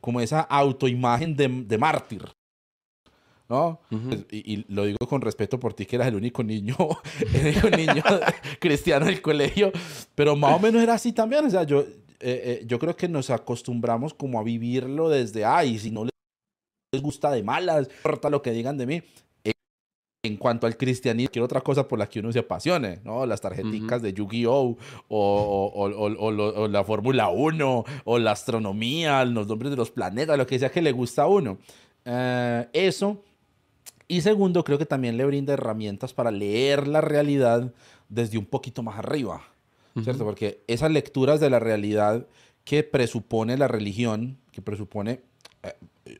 como 0.00 0.20
esa 0.20 0.40
autoimagen 0.40 1.36
de, 1.36 1.48
de 1.64 1.78
mártir. 1.78 2.24
¿No? 3.48 3.80
y, 4.30 4.64
lo 4.72 4.84
digo 4.84 4.98
con 5.08 5.20
respeto 5.20 5.58
por 5.58 5.74
ti, 5.74 5.86
que 5.86 5.96
eras 5.96 6.08
el 6.08 6.16
único 6.16 6.42
niño, 6.42 6.76
el 7.34 7.46
único 7.46 7.70
niño 7.70 8.02
cristiano 8.60 9.06
del 9.06 9.22
colegio, 9.22 9.72
pero 10.14 10.36
más 10.36 10.54
o 10.54 10.58
menos 10.58 10.82
era 10.82 10.94
así 10.94 11.12
también, 11.12 11.46
o 11.46 11.50
sea, 11.50 11.62
yo, 11.64 11.80
eh, 11.80 11.86
eh, 12.20 12.62
yo 12.66 12.78
creo 12.78 12.96
que 12.96 13.08
nos 13.08 13.30
acostumbramos 13.30 14.14
como 14.14 14.38
a 14.38 14.42
vivirlo 14.42 15.08
desde, 15.08 15.44
ay, 15.44 15.78
si 15.78 15.90
no 15.90 16.04
les 16.04 17.02
gusta 17.02 17.30
de 17.30 17.42
malas, 17.42 17.88
importa 17.88 18.30
lo 18.30 18.42
que 18.42 18.50
digan 18.52 18.76
de 18.76 18.86
mí, 18.86 19.02
en 20.24 20.36
cuanto 20.36 20.66
al 20.66 20.76
cristianismo, 20.76 21.30
quiero 21.32 21.44
otra 21.46 21.60
cosa 21.60 21.86
por 21.86 21.98
la 21.98 22.08
que 22.08 22.20
uno 22.20 22.32
se 22.32 22.40
apasione, 22.40 23.00
¿no? 23.04 23.24
Las 23.24 23.40
tarjeticas 23.40 24.02
de 24.02 24.12
Yu-Gi-Oh! 24.12 24.76
O, 25.08 26.68
la 26.68 26.84
Fórmula 26.84 27.28
1, 27.28 27.84
o 28.04 28.18
la 28.18 28.32
astronomía, 28.32 29.24
los 29.24 29.46
nombres 29.46 29.70
de 29.70 29.76
los 29.76 29.90
planetas, 29.90 30.36
lo 30.36 30.46
que 30.46 30.58
sea 30.58 30.70
que 30.70 30.82
le 30.82 30.92
gusta 30.92 31.22
a 31.22 31.26
uno. 31.28 31.58
Eh, 32.04 32.68
eso. 32.72 33.22
Y 34.08 34.22
segundo, 34.22 34.64
creo 34.64 34.78
que 34.78 34.86
también 34.86 35.16
le 35.16 35.24
brinda 35.24 35.52
herramientas 35.52 36.14
para 36.14 36.30
leer 36.30 36.88
la 36.88 37.00
realidad 37.02 37.72
desde 38.08 38.38
un 38.38 38.46
poquito 38.46 38.82
más 38.82 38.98
arriba, 38.98 39.42
¿cierto? 40.02 40.24
Porque 40.24 40.62
esas 40.66 40.90
lecturas 40.90 41.40
de 41.40 41.50
la 41.50 41.58
realidad 41.58 42.26
que 42.64 42.82
presupone 42.82 43.56
la 43.58 43.68
religión, 43.68 44.38
que 44.50 44.62
presupone 44.62 45.20
eh, 45.62 45.74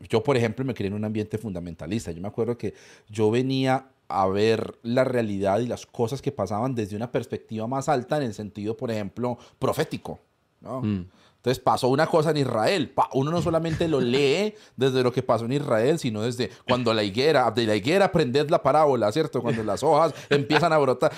yo, 0.09 0.23
por 0.23 0.37
ejemplo, 0.37 0.65
me 0.65 0.75
crié 0.75 0.89
en 0.89 0.95
un 0.95 1.05
ambiente 1.05 1.39
fundamentalista. 1.39 2.13
Yo 2.13 2.21
me 2.21 2.29
acuerdo 2.29 2.59
que 2.59 2.75
yo 3.09 3.31
venía 3.31 3.87
a 4.09 4.27
ver 4.27 4.79
la 4.83 5.05
realidad 5.05 5.61
y 5.61 5.67
las 5.67 5.87
cosas 5.87 6.23
que 6.23 6.33
pasaban 6.33 6.75
desde 6.75 6.97
una 6.97 7.11
perspectiva 7.11 7.67
más 7.67 7.89
alta 7.89 8.17
en 8.17 8.25
el 8.25 8.35
sentido, 8.35 8.77
por 8.77 8.91
ejemplo, 8.91 9.39
profético. 9.59 10.19
¿no? 10.61 10.83
Mm. 10.83 11.07
Entonces 11.39 11.63
pasó 11.63 11.89
una 11.89 12.09
cosa 12.09 12.33
en 12.33 12.39
Israel. 12.39 12.93
Uno 13.15 13.31
no 13.31 13.41
solamente 13.41 13.87
lo 13.87 14.01
lee 14.01 14.55
desde 14.77 15.05
lo 15.05 15.13
que 15.13 15.23
pasó 15.23 15.45
en 15.45 15.53
Israel, 15.53 16.01
sino 16.01 16.23
desde 16.23 16.51
cuando 16.67 16.93
la 16.93 17.05
higuera, 17.05 17.49
de 17.53 17.65
la 17.65 17.77
higuera 17.77 18.07
aprended 18.07 18.51
la 18.51 18.61
parábola, 18.61 19.13
¿cierto? 19.13 19.41
Cuando 19.41 19.63
las 19.63 19.85
hojas 19.85 20.13
empiezan 20.31 20.73
a 20.73 20.79
brotar. 20.79 21.13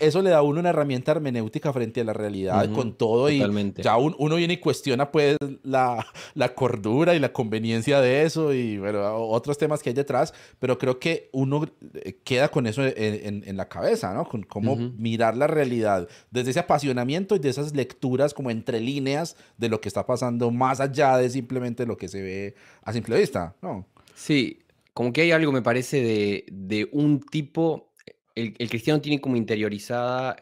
Eso 0.00 0.22
le 0.22 0.30
da 0.30 0.38
a 0.38 0.42
uno 0.42 0.60
una 0.60 0.70
herramienta 0.70 1.12
hermenéutica 1.12 1.74
frente 1.74 2.00
a 2.00 2.04
la 2.04 2.14
realidad 2.14 2.70
con 2.72 2.94
todo. 2.94 3.28
Y 3.28 3.44
ya 3.76 3.98
uno 3.98 4.36
viene 4.36 4.54
y 4.54 4.56
cuestiona 4.56 5.12
pues 5.12 5.36
la, 5.62 6.06
la, 6.34 6.54
cordura 6.54 7.14
y 7.14 7.18
la 7.18 7.32
conveniencia 7.32 8.00
de 8.00 8.22
eso 8.22 8.54
y 8.54 8.78
bueno, 8.78 9.14
otros 9.14 9.58
temas 9.58 9.82
que 9.82 9.90
hay 9.90 9.94
detrás. 9.94 10.32
Pero 10.58 10.78
creo 10.78 10.98
que 10.98 11.28
uno 11.32 11.66
eh, 11.96 12.18
queda 12.24 12.48
con 12.48 12.66
eso 12.66 12.82
en, 12.82 13.44
en, 13.44 13.56
la 13.58 13.68
cabeza, 13.68 14.14
¿no? 14.14 14.26
Con 14.26 14.42
cómo 14.42 14.76
mirar 14.76 15.36
la 15.36 15.46
realidad 15.46 16.08
desde 16.30 16.52
ese 16.52 16.60
apasionamiento 16.60 17.36
y 17.36 17.40
de 17.40 17.50
esas 17.50 17.74
lecturas 17.74 18.32
como 18.32 18.50
entre 18.50 18.80
líneas 18.80 19.33
de 19.56 19.68
lo 19.68 19.80
que 19.80 19.88
está 19.88 20.06
pasando 20.06 20.50
más 20.50 20.80
allá 20.80 21.16
de 21.16 21.30
simplemente 21.30 21.86
lo 21.86 21.96
que 21.96 22.08
se 22.08 22.22
ve 22.22 22.54
a 22.82 22.92
simple 22.92 23.18
vista, 23.18 23.56
¿no? 23.62 23.86
Sí, 24.14 24.64
como 24.92 25.12
que 25.12 25.22
hay 25.22 25.32
algo, 25.32 25.52
me 25.52 25.62
parece, 25.62 26.02
de, 26.02 26.46
de 26.50 26.88
un 26.92 27.20
tipo, 27.20 27.92
el, 28.34 28.54
el, 28.58 28.68
cristiano 28.68 29.00
tiene 29.00 29.20
como 29.20 29.36
interiorizada 29.36 30.36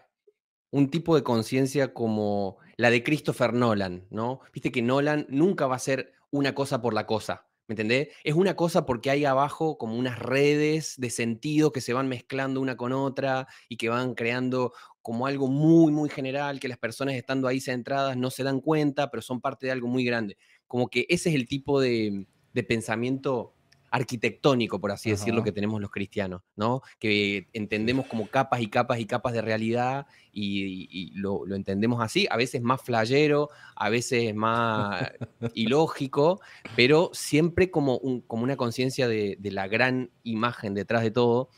un 0.70 0.90
tipo 0.90 1.14
de 1.14 1.22
conciencia 1.22 1.94
como 1.94 2.58
la 2.76 2.90
de 2.90 3.02
Christopher 3.02 3.52
Nolan, 3.52 4.06
¿no? 4.10 4.40
Viste 4.52 4.72
que 4.72 4.82
Nolan 4.82 5.26
nunca 5.28 5.66
va 5.66 5.76
a 5.76 5.80
ser 5.80 6.12
una 6.30 6.54
cosa 6.54 6.80
por 6.80 6.94
la 6.94 7.06
cosa, 7.06 7.46
¿me 7.68 7.74
entendés? 7.74 8.08
Es 8.24 8.34
una 8.34 8.56
cosa 8.56 8.84
porque 8.86 9.10
hay 9.10 9.24
abajo 9.24 9.78
como 9.78 9.96
unas 9.96 10.18
redes 10.18 10.94
de 10.98 11.10
sentido 11.10 11.72
que 11.72 11.80
se 11.80 11.92
van 11.92 12.08
mezclando 12.08 12.60
una 12.60 12.76
con 12.76 12.92
otra 12.92 13.46
y 13.68 13.76
que 13.76 13.88
van 13.88 14.14
creando 14.14 14.72
como 15.02 15.26
algo 15.26 15.48
muy, 15.48 15.92
muy 15.92 16.08
general, 16.08 16.60
que 16.60 16.68
las 16.68 16.78
personas 16.78 17.14
estando 17.14 17.48
ahí 17.48 17.60
centradas 17.60 18.16
no 18.16 18.30
se 18.30 18.44
dan 18.44 18.60
cuenta, 18.60 19.10
pero 19.10 19.22
son 19.22 19.40
parte 19.40 19.66
de 19.66 19.72
algo 19.72 19.88
muy 19.88 20.04
grande. 20.04 20.38
Como 20.66 20.88
que 20.88 21.06
ese 21.08 21.28
es 21.28 21.34
el 21.34 21.46
tipo 21.46 21.80
de, 21.80 22.26
pensamiento 22.68 23.54
arquitectónico, 23.92 24.80
por 24.80 24.90
así 24.90 25.10
decirlo, 25.10 25.44
que 25.44 25.52
tenemos 25.52 25.80
los 25.80 25.90
cristianos, 25.90 26.42
¿no? 26.56 26.82
Que 26.98 27.48
entendemos 27.52 28.06
como 28.06 28.26
capas 28.26 28.60
y 28.60 28.68
capas 28.68 28.98
y 28.98 29.04
capas 29.06 29.34
de 29.34 29.42
realidad 29.42 30.06
y, 30.32 31.12
lo, 31.14 31.46
entendemos 31.54 32.02
así, 32.02 32.26
a 32.30 32.36
veces 32.36 32.62
más 32.62 32.82
flayero, 32.82 33.50
a 33.76 33.90
veces 33.90 34.34
más 34.34 35.12
ilógico, 35.54 36.40
pero 36.74 37.10
siempre 37.12 37.70
como, 37.70 38.00
como 38.26 38.42
una 38.42 38.56
conciencia 38.56 39.06
de, 39.06 39.36
de, 39.38 39.50
la 39.50 39.68
gran 39.68 40.10
imagen 40.24 40.74
detrás 40.74 41.02
de 41.02 41.10
todo. 41.10 41.50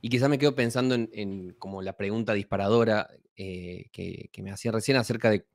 Y 0.00 0.08
quizá 0.08 0.28
me 0.28 0.38
quedo 0.38 0.56
pensando 0.56 0.96
en, 0.96 1.54
como 1.60 1.80
la 1.80 1.96
pregunta 1.96 2.32
disparadora 2.32 3.08
eh, 3.36 3.86
que, 3.92 4.28
me 4.42 4.50
hacía 4.50 4.72
recién 4.72 4.96
acerca 4.96 5.30
de 5.30 5.46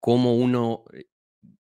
cómo 0.00 0.34
uno, 0.34 0.84
eh, 0.94 1.04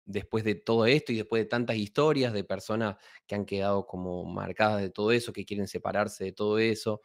después 0.06 0.44
de 0.44 0.56
todo 0.56 0.86
esto 0.86 1.12
y 1.12 1.18
después 1.18 1.42
de 1.42 1.50
tantas 1.50 1.78
historias 1.78 2.34
de 2.34 2.44
personas 2.44 2.98
que 3.28 3.36
han 3.36 3.46
quedado 3.46 3.86
como 3.86 4.26
marcadas 4.26 4.82
de 4.82 4.90
todo 4.90 5.12
eso, 5.12 5.34
que 5.34 5.46
quieren 5.46 5.68
separarse 5.68 6.26
de 6.26 6.32
todo 6.32 6.60
eso. 6.60 7.02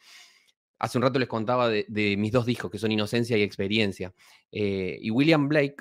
Hace 0.79 0.99
un 0.99 1.03
rato 1.03 1.19
les 1.19 1.29
contaba 1.29 1.69
de, 1.69 2.17
mis 2.19 2.33
dos 2.33 2.47
discos, 2.47 2.71
que 2.71 2.79
son 2.79 2.93
Inocencia 2.93 3.37
y 3.37 3.43
Experiencia. 3.43 4.15
Eh, 4.53 4.99
y 5.01 5.11
William 5.11 5.49
Blake 5.49 5.77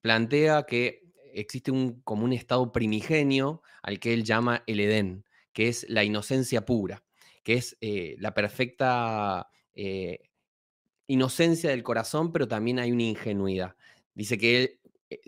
plantea 0.00 0.64
que 0.64 1.02
existe 1.32 1.70
un, 1.70 2.00
como 2.02 2.24
un 2.24 2.32
estado 2.32 2.70
primigenio 2.70 3.62
al 3.82 3.98
que 3.98 4.14
él 4.14 4.24
llama 4.24 4.62
el 4.66 4.80
Edén, 4.80 5.24
que 5.52 5.68
es 5.68 5.86
la 5.88 6.04
inocencia 6.04 6.64
pura 6.64 7.04
que 7.44 7.54
es 7.54 7.76
eh, 7.80 8.16
la 8.18 8.34
perfecta 8.34 9.48
eh, 9.74 10.30
inocencia 11.06 11.70
del 11.70 11.84
corazón, 11.84 12.32
pero 12.32 12.48
también 12.48 12.80
hay 12.80 12.90
una 12.90 13.04
ingenuidad. 13.04 13.76
Dice 14.14 14.38
que 14.38 14.62
e, 14.62 14.80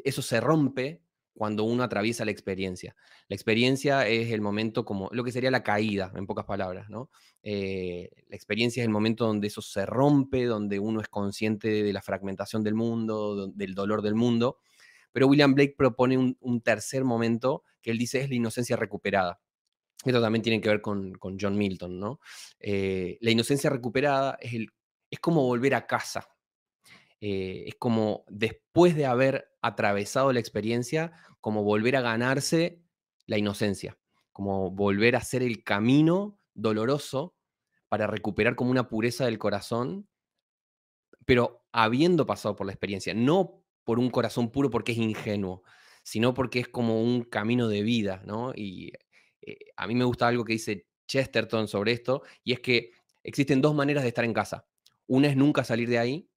eso 0.05 0.23
se 0.23 0.41
rompe 0.41 1.03
cuando 1.35 1.65
uno 1.65 1.83
atraviesa 1.83 2.25
la 2.25 2.31
experiencia. 2.31 2.97
La 3.29 3.35
experiencia 3.35 4.09
es 4.09 4.33
el 4.33 4.41
momento 4.41 4.85
como 4.85 5.11
lo 5.13 5.23
que 5.23 5.33
sería 5.33 5.51
la 5.51 5.63
caída, 5.63 6.11
en 6.15 6.27
pocas 6.27 6.47
palabras, 6.47 6.89
¿no? 6.89 7.11
Eh, 7.43 8.09
la 8.29 8.37
experiencia 8.37 8.83
es 8.83 8.87
el 8.87 8.93
momento 8.93 9.27
donde 9.27 9.49
eso 9.49 9.61
se 9.61 9.85
rompe, 9.85 10.45
donde 10.47 10.79
uno 10.79 11.01
es 11.01 11.09
consciente 11.09 11.83
de 11.83 11.93
la 11.93 12.01
fragmentación 12.01 12.63
del 12.63 12.75
mundo, 12.75 13.49
del 13.49 13.75
dolor 13.75 14.01
del 14.01 14.15
mundo. 14.15 14.59
Pero 15.13 15.29
William 15.29 15.55
Blake 15.55 15.75
propone 15.77 16.37
un 16.41 16.61
tercer 16.63 17.05
momento 17.05 17.65
que 17.83 17.91
él 17.91 17.99
dice 17.99 18.21
es 18.21 18.29
la 18.29 18.35
inocencia 18.35 18.77
recuperada. 18.77 19.41
Esto 20.05 20.21
también 20.21 20.43
tiene 20.43 20.61
que 20.61 20.69
ver 20.69 20.81
con, 20.81 21.19
John 21.41 21.57
Milton, 21.57 21.99
¿no? 21.99 22.21
Eh, 22.61 23.19
la 23.21 23.31
inocencia 23.31 23.71
recuperada 23.71 24.39
es, 24.41 24.55
el, 24.55 24.69
es 25.11 25.19
como 25.19 25.43
volver 25.43 25.75
a 25.75 25.87
casa. 25.87 26.29
Eh, 27.29 27.65
es 27.67 27.75
como 27.75 28.25
después 28.29 28.95
de 28.95 29.05
haber 29.05 29.49
atravesado 29.61 30.33
la 30.33 30.39
experiencia, 30.39 31.11
como 31.41 31.65
volver 31.65 31.97
a 31.97 32.01
ganarse 32.01 32.85
la 33.27 33.37
inocencia, 33.37 33.99
como 34.31 34.71
volver 34.71 35.17
a 35.17 35.19
hacer 35.19 35.43
el 35.43 35.65
camino 35.65 36.39
doloroso 36.55 37.35
para 37.89 38.07
recuperar 38.07 38.55
como 38.55 38.71
una 38.71 38.89
pureza 38.89 39.25
del 39.25 39.41
corazón, 39.41 40.09
pero 41.25 41.67
habiendo 41.73 42.27
pasado 42.27 42.55
por 42.55 42.69
la 42.69 42.73
experiencia, 42.73 43.13
no 43.13 43.65
por 43.83 43.99
un 43.99 44.11
corazón 44.11 44.53
puro 44.53 44.71
porque 44.71 44.93
es 44.93 44.99
ingenuo, 44.99 45.65
sino 46.05 46.33
porque 46.33 46.61
es 46.61 46.69
como 46.69 47.03
un 47.03 47.23
camino 47.23 47.67
de 47.67 47.83
vida, 47.83 48.23
¿no? 48.25 48.53
Y 48.55 48.93
eh, 49.41 49.59
a 49.77 49.89
mí 49.89 49.97
me 49.97 50.05
gusta 50.05 50.29
algo 50.29 50.45
que 50.45 50.53
dice 50.53 50.87
Chesterton 51.09 51.67
sobre 51.67 51.91
esto, 51.91 52.23
y 52.45 52.53
es 52.53 52.61
que 52.61 52.93
existen 53.25 53.61
dos 53.61 53.75
maneras 53.75 54.05
de 54.05 54.11
estar 54.11 54.25
en 54.25 54.33
casa. 54.33 54.69
Una 55.09 55.27
es 55.27 55.37
nunca 55.37 55.65
salir 55.65 55.89
de 55.89 55.99
ahí 55.99 56.31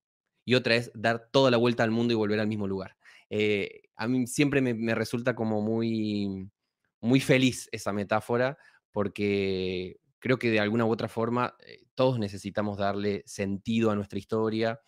y 0.50 0.56
otra 0.56 0.76
es 0.76 0.92
dar 0.96 1.30
toda 1.32 1.52
la 1.52 1.58
vuelta 1.58 1.84
al 1.84 1.92
mundo 1.92 2.12
y 2.12 2.16
volver 2.16 2.40
al 2.40 2.48
mismo 2.48 2.68
lugar. 2.68 2.98
Eh, 3.30 3.84
a 3.96 4.08
mí 4.08 4.26
siempre 4.26 4.62
me, 4.62 4.96
resulta 4.96 5.36
como 5.36 5.62
muy, 5.62 6.50
muy 7.02 7.20
feliz 7.20 7.70
esa 7.72 7.94
metáfora 7.94 8.58
porque 8.92 9.98
creo 10.18 10.40
que 10.40 10.50
de 10.50 10.60
alguna 10.60 10.86
u 10.86 10.92
otra 10.92 11.08
forma 11.08 11.56
eh, 11.64 11.84
todos 11.94 12.18
necesitamos 12.18 12.80
darle 12.80 13.22
sentido 13.28 13.92
a 13.92 13.96
nuestra 13.96 14.18
historia, 14.18 14.80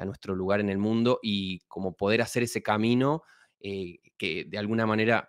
a 0.00 0.04
nuestro 0.04 0.36
lugar 0.36 0.60
en 0.60 0.70
el 0.70 0.78
mundo 0.78 1.18
y 1.20 1.58
como 1.66 1.96
poder 1.96 2.22
hacer 2.22 2.44
ese 2.44 2.62
camino 2.62 3.24
que 3.58 4.46
de 4.46 4.58
alguna 4.58 4.86
manera 4.86 5.28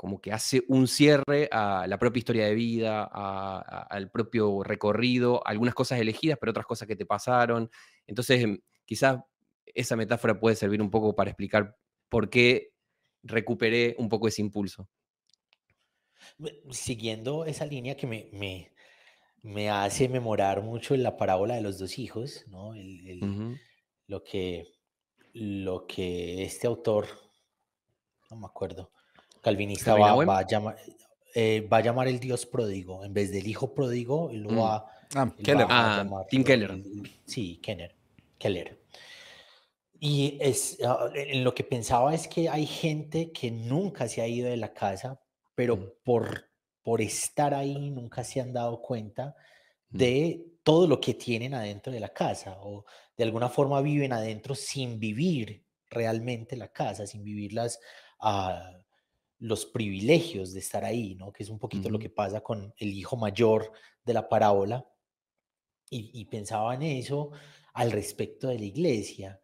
como 0.00 0.18
que 0.18 0.32
hace 0.32 0.64
un 0.68 0.88
cierre 0.88 1.50
a 1.52 1.84
la 1.86 1.98
propia 1.98 2.20
historia 2.20 2.46
de 2.46 2.54
vida, 2.54 3.04
al 3.04 4.10
propio 4.10 4.62
recorrido, 4.62 5.46
algunas 5.46 5.74
cosas 5.74 6.00
elegidas, 6.00 6.38
pero 6.40 6.52
otras 6.52 6.64
cosas 6.64 6.88
que 6.88 6.96
te 6.96 7.04
pasaron. 7.04 7.70
Entonces, 8.10 8.42
em, 8.42 8.58
quizás 8.84 9.20
esa 9.66 9.94
metáfora 9.96 10.38
puede 10.38 10.56
servir 10.56 10.82
un 10.82 10.90
poco 10.90 11.14
para 11.14 11.30
explicar 11.30 11.76
por 12.08 12.28
qué 12.28 12.72
recuperé 13.22 13.94
un 13.98 14.08
poco 14.08 14.26
ese 14.26 14.42
impulso. 14.42 14.88
Siguiendo 16.70 17.44
esa 17.44 17.66
línea 17.66 17.96
que 17.96 18.08
me, 18.08 18.72
me, 19.42 19.70
hace 19.70 20.08
memorar 20.08 20.62
mucho 20.62 20.94
en 20.94 21.04
la 21.04 21.16
parábola 21.16 21.54
de 21.54 21.60
los 21.62 21.78
dos 21.78 21.98
hijos, 21.98 22.44
¿no? 22.48 22.74
lo, 24.08 24.24
que, 24.24 24.66
lo 25.32 25.86
que 25.86 26.42
este 26.42 26.66
autor, 26.66 27.06
no 28.28 28.38
me 28.38 28.46
acuerdo, 28.46 28.90
calvinista 29.40 29.94
va, 29.94 30.38
a 30.38 30.46
llamar, 30.46 30.76
eh, 31.34 31.66
va 31.72 31.76
a 31.76 31.82
llamar 31.82 32.08
el 32.08 32.18
Dios 32.18 32.44
pródigo. 32.44 33.04
En 33.04 33.14
vez 33.14 33.30
del 33.30 33.46
hijo 33.46 33.72
pródigo, 33.72 34.30
lo 34.32 34.50
mm. 34.50 34.58
va, 34.58 34.86
ah, 35.14 35.32
Keller. 35.42 35.66
ah, 35.70 36.26
Tim 36.28 36.42
Keller. 36.42 36.82
sí, 37.24 37.60
Kenner, 37.62 37.94
Keller. 38.40 38.80
Y 40.00 40.38
es, 40.40 40.78
ah, 40.82 41.10
en 41.14 41.44
lo 41.44 41.54
que 41.54 41.62
pensaba 41.62 42.14
es 42.14 42.26
que 42.26 42.48
hay 42.48 42.66
gente 42.66 43.30
que 43.32 43.50
nunca 43.50 44.08
se 44.08 44.22
ha 44.22 44.26
ido 44.26 44.48
de 44.48 44.56
la 44.56 44.72
casa, 44.72 45.20
pero 45.54 45.76
mm. 45.76 45.92
por, 46.02 46.50
por 46.82 47.02
estar 47.02 47.52
ahí 47.52 47.90
nunca 47.90 48.24
se 48.24 48.40
han 48.40 48.54
dado 48.54 48.80
cuenta 48.80 49.36
mm. 49.90 49.98
de 49.98 50.46
todo 50.62 50.88
lo 50.88 51.00
que 51.00 51.14
tienen 51.14 51.54
adentro 51.54 51.92
de 51.92 52.00
la 52.00 52.08
casa 52.08 52.58
o 52.62 52.84
de 53.16 53.24
alguna 53.24 53.50
forma 53.50 53.80
viven 53.82 54.12
adentro 54.12 54.54
sin 54.54 54.98
vivir 54.98 55.66
realmente 55.90 56.56
la 56.56 56.68
casa, 56.68 57.06
sin 57.06 57.22
vivir 57.22 57.52
las, 57.52 57.78
uh, 58.22 58.80
los 59.38 59.66
privilegios 59.66 60.54
de 60.54 60.60
estar 60.60 60.84
ahí, 60.84 61.14
¿no? 61.14 61.32
Que 61.32 61.42
es 61.42 61.50
un 61.50 61.58
poquito 61.58 61.90
lo 61.90 61.98
que 61.98 62.08
pasa 62.08 62.40
con 62.40 62.72
el 62.78 62.92
hijo 62.94 63.16
mayor 63.16 63.72
de 64.04 64.14
la 64.14 64.28
parábola. 64.28 64.86
Y, 65.90 66.20
y, 66.20 66.24
pensaba 66.26 66.74
en 66.74 66.82
eso 66.82 67.32
al 67.74 67.90
respecto 67.92 68.48
de 68.48 68.58
la 68.58 68.64
iglesia, 68.64 69.40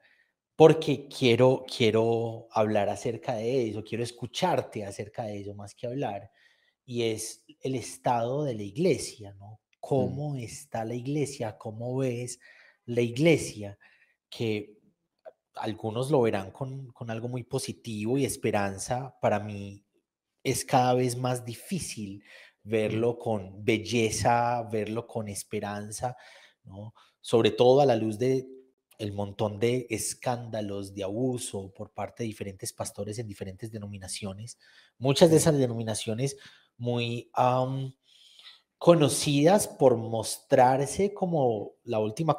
porque 0.57 1.09
quiero, 1.09 1.65
quiero 1.67 2.49
hablar 2.51 2.89
acerca 2.89 3.35
de 3.35 3.69
eso, 3.69 3.85
quiero 3.85 4.03
escucharte 4.03 4.85
acerca 4.85 5.25
de 5.25 5.41
eso 5.41 5.55
más 5.55 5.75
que 5.75 5.87
hablar, 5.87 6.31
y 6.85 7.03
es 7.03 7.45
el 7.61 7.75
estado 7.75 8.45
de 8.45 8.55
la 8.55 8.63
iglesia, 8.63 9.35
¿no? 9.35 9.53
Mm. 9.53 9.77
¿Cómo 9.81 10.37
está 10.37 10.85
la 10.85 10.95
iglesia? 10.95 11.59
¿Cómo 11.59 11.97
ves 11.97 12.41
la 12.87 13.03
iglesia? 13.03 13.79
Que 14.31 14.79
algunos 15.57 16.11
lo 16.11 16.23
verán 16.23 16.51
con, 16.51 16.89
con 16.93 17.11
algo 17.11 17.29
muy 17.29 17.45
positivo 17.45 18.19
y 18.19 18.25
esperanza. 18.25 19.17
Para 19.21 19.41
mí 19.41 19.85
es 20.43 20.65
cada 20.65 20.95
vez 20.95 21.17
más 21.17 21.45
difícil 21.45 22.23
verlo 22.63 23.19
con 23.19 23.65
belleza, 23.65 24.63
verlo 24.71 25.07
con 25.07 25.29
esperanza, 25.29 26.17
¿no? 26.65 26.95
Sobre 27.27 27.51
todo 27.51 27.81
a 27.81 27.87
la 27.87 27.97
luz 27.97 28.21
de 28.21 28.47
el 28.99 29.13
montón 29.13 29.59
de 29.59 29.89
escándalos 29.91 30.95
de 30.95 31.03
abuso 31.03 31.73
por 31.75 31.91
parte 31.91 32.23
de 32.23 32.29
diferentes 32.29 32.73
pastores 32.73 33.19
en 33.19 33.27
diferentes 33.27 33.73
denominaciones. 33.73 34.61
Muchas 34.97 35.29
de 35.33 35.39
esas 35.39 35.59
denominaciones 35.59 36.37
muy 36.77 37.29
conocidas 38.79 39.67
por 39.67 39.97
mostrarse 39.97 41.13
como 41.13 41.73
la 41.83 41.99
última 41.99 42.37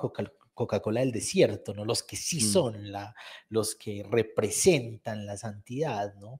Coca-Cola 0.54 1.02
del 1.02 1.12
desierto, 1.12 1.74
¿no? 1.74 1.84
Los 1.84 2.02
que 2.02 2.16
sí 2.16 2.38
mm. 2.38 2.50
son 2.54 2.92
la, 2.94 3.14
los 3.50 3.76
que 3.76 4.04
representan 4.10 5.26
la 5.26 5.36
santidad, 5.36 6.16
¿no? 6.16 6.40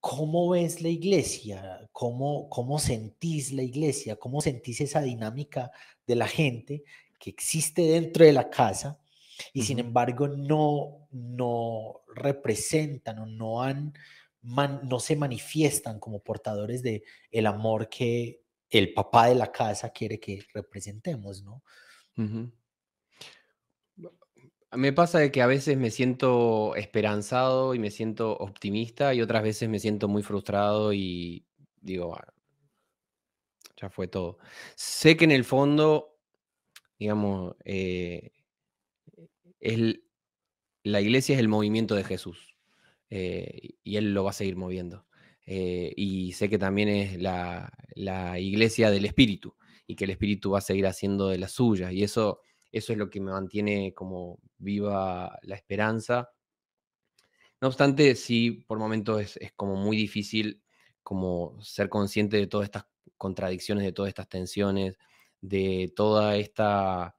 ¿Cómo 0.00 0.48
ves 0.48 0.80
la 0.80 0.88
iglesia? 0.88 1.86
¿Cómo, 1.92 2.48
¿Cómo 2.48 2.78
sentís 2.78 3.52
la 3.52 3.62
iglesia? 3.62 4.16
¿Cómo 4.16 4.40
sentís 4.40 4.80
esa 4.80 5.02
dinámica 5.02 5.70
de 6.06 6.16
la 6.16 6.26
gente 6.26 6.82
que 7.22 7.30
existe 7.30 7.82
dentro 7.82 8.24
de 8.24 8.32
la 8.32 8.50
casa 8.50 8.98
y 9.52 9.62
sin 9.62 9.78
embargo 9.78 10.26
no, 10.26 11.06
no 11.12 12.00
representan 12.16 13.20
o 13.20 13.26
no 13.26 13.62
han 13.62 13.94
no 14.42 14.98
se 14.98 15.14
manifiestan 15.14 16.00
como 16.00 16.18
portadores 16.18 16.82
de 16.82 17.04
el 17.30 17.46
amor 17.46 17.88
que 17.88 18.42
el 18.68 18.92
papá 18.92 19.28
de 19.28 19.36
la 19.36 19.52
casa 19.52 19.90
quiere 19.90 20.18
que 20.18 20.44
representemos, 20.52 21.44
¿no? 21.44 21.62
Me 24.72 24.92
pasa 24.92 25.20
de 25.20 25.30
que 25.30 25.42
a 25.42 25.46
veces 25.46 25.76
me 25.76 25.92
siento 25.92 26.74
esperanzado 26.74 27.72
y 27.74 27.78
me 27.78 27.92
siento 27.92 28.36
optimista 28.36 29.14
y 29.14 29.22
otras 29.22 29.44
veces 29.44 29.68
me 29.68 29.78
siento 29.78 30.08
muy 30.08 30.24
frustrado 30.24 30.92
y 30.92 31.46
digo, 31.80 32.16
ah, 32.16 32.34
ya 33.80 33.90
fue 33.90 34.08
todo. 34.08 34.38
Sé 34.74 35.16
que 35.16 35.24
en 35.24 35.30
el 35.30 35.44
fondo, 35.44 36.11
digamos, 37.02 37.56
eh, 37.64 38.30
la 40.84 41.00
iglesia 41.00 41.34
es 41.34 41.40
el 41.40 41.48
movimiento 41.48 41.96
de 41.96 42.04
Jesús. 42.04 42.56
Eh, 43.10 43.70
y 43.82 43.96
él 43.96 44.14
lo 44.14 44.22
va 44.22 44.30
a 44.30 44.34
seguir 44.34 44.54
moviendo. 44.54 45.04
Eh, 45.44 45.92
y 45.96 46.32
sé 46.32 46.48
que 46.48 46.58
también 46.58 46.88
es 46.88 47.20
la, 47.20 47.72
iglesia 48.38 48.90
del 48.90 49.04
espíritu 49.04 49.56
y 49.86 49.96
que 49.96 50.04
el 50.04 50.10
espíritu 50.10 50.52
va 50.52 50.58
a 50.58 50.60
seguir 50.60 50.86
haciendo 50.86 51.28
de 51.28 51.38
la 51.38 51.48
suya. 51.48 51.90
Y 51.90 52.04
eso, 52.04 52.40
eso 52.70 52.92
es 52.92 52.98
lo 52.98 53.10
que 53.10 53.20
me 53.20 53.32
mantiene 53.32 53.92
como 53.94 54.38
viva 54.58 55.40
la 55.42 55.56
esperanza. 55.56 56.30
No 57.60 57.66
obstante, 57.66 58.14
sí, 58.14 58.64
por 58.68 58.78
momentos 58.78 59.20
es, 59.20 59.36
es 59.38 59.52
como 59.54 59.74
muy 59.74 59.96
difícil 59.96 60.62
como 61.02 61.60
ser 61.62 61.88
consciente 61.88 62.36
de 62.36 62.46
todas 62.46 62.66
estas 62.66 62.86
contradicciones, 63.18 63.84
de 63.84 63.92
todas 63.92 64.08
estas 64.08 64.28
tensiones, 64.28 64.98
de 65.42 65.92
toda 65.94 66.36
esta, 66.36 67.16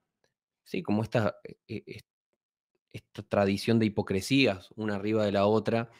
sí, 0.63 0.81
como 0.81 1.03
esta, 1.03 1.36
e, 1.67 2.01
esta 2.91 3.21
tradición 3.23 3.79
de 3.79 3.88
hipocresías 3.88 4.69
una 4.75 4.95
arriba 4.95 5.25
de 5.25 5.31
la 5.33 5.45
otra. 5.45 5.91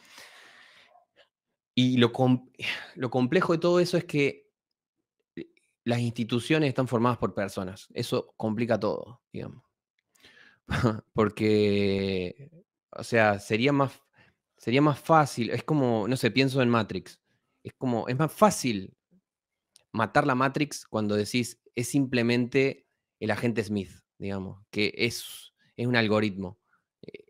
Y 1.74 1.98
lo, 1.98 2.12
lo 2.96 3.10
complejo 3.10 3.52
de 3.52 3.58
todo 3.58 3.78
eso 3.78 3.96
es 3.96 4.04
que 4.04 4.50
las 5.84 6.00
instituciones 6.00 6.68
están 6.68 6.88
formadas 6.88 7.18
por 7.18 7.34
personas. 7.34 7.88
Eso 7.92 8.32
complica 8.36 8.80
todo, 8.80 9.20
digamos. 9.32 9.62
Porque, 11.12 12.50
o 12.90 13.04
sea, 13.04 13.38
sería 13.38 13.72
más, 13.72 14.00
sería 14.56 14.80
más 14.80 14.98
fácil, 14.98 15.50
es 15.50 15.62
como, 15.62 16.08
no 16.08 16.16
sé, 16.16 16.30
pienso 16.30 16.62
en 16.62 16.70
Matrix. 16.70 17.20
Es 17.62 17.74
como, 17.74 18.08
es 18.08 18.18
más 18.18 18.32
fácil 18.32 18.96
matar 19.92 20.26
la 20.26 20.34
Matrix 20.34 20.86
cuando 20.86 21.14
decís 21.14 21.60
es 21.74 21.88
simplemente 21.88 22.86
el 23.20 23.30
agente 23.30 23.62
Smith, 23.64 23.90
digamos, 24.18 24.64
que 24.70 24.92
es, 24.96 25.52
es 25.76 25.86
un 25.86 25.96
algoritmo 25.96 26.58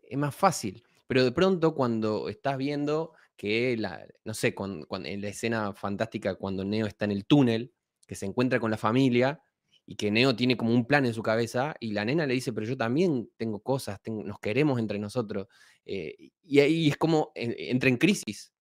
es 0.09 0.17
más 0.17 0.35
fácil. 0.35 0.83
Pero 1.07 1.23
de 1.23 1.31
pronto 1.31 1.75
cuando 1.75 2.29
estás 2.29 2.57
viendo 2.57 3.13
que, 3.37 3.77
la, 3.77 4.05
no 4.23 4.33
sé, 4.33 4.55
en 4.57 5.21
la 5.21 5.27
escena 5.27 5.73
fantástica 5.73 6.35
cuando 6.35 6.63
Neo 6.63 6.87
está 6.87 7.05
en 7.05 7.11
el 7.11 7.25
túnel, 7.25 7.73
que 8.07 8.15
se 8.15 8.25
encuentra 8.25 8.59
con 8.59 8.71
la 8.71 8.77
familia 8.77 9.41
y 9.85 9.95
que 9.95 10.09
Neo 10.09 10.35
tiene 10.35 10.57
como 10.57 10.73
un 10.73 10.85
plan 10.85 11.05
en 11.05 11.13
su 11.13 11.21
cabeza 11.21 11.75
y 11.79 11.91
la 11.91 12.05
nena 12.05 12.25
le 12.25 12.33
dice, 12.33 12.53
pero 12.53 12.65
yo 12.65 12.77
también 12.77 13.29
tengo 13.37 13.61
cosas, 13.61 13.99
nos 14.07 14.39
queremos 14.39 14.79
entre 14.79 14.97
nosotros. 14.97 15.47
Eh, 15.85 16.31
y 16.43 16.59
ahí 16.59 16.87
es 16.87 16.97
como 16.97 17.31
entra 17.35 17.89
en 17.89 17.97
crisis. 17.97 18.51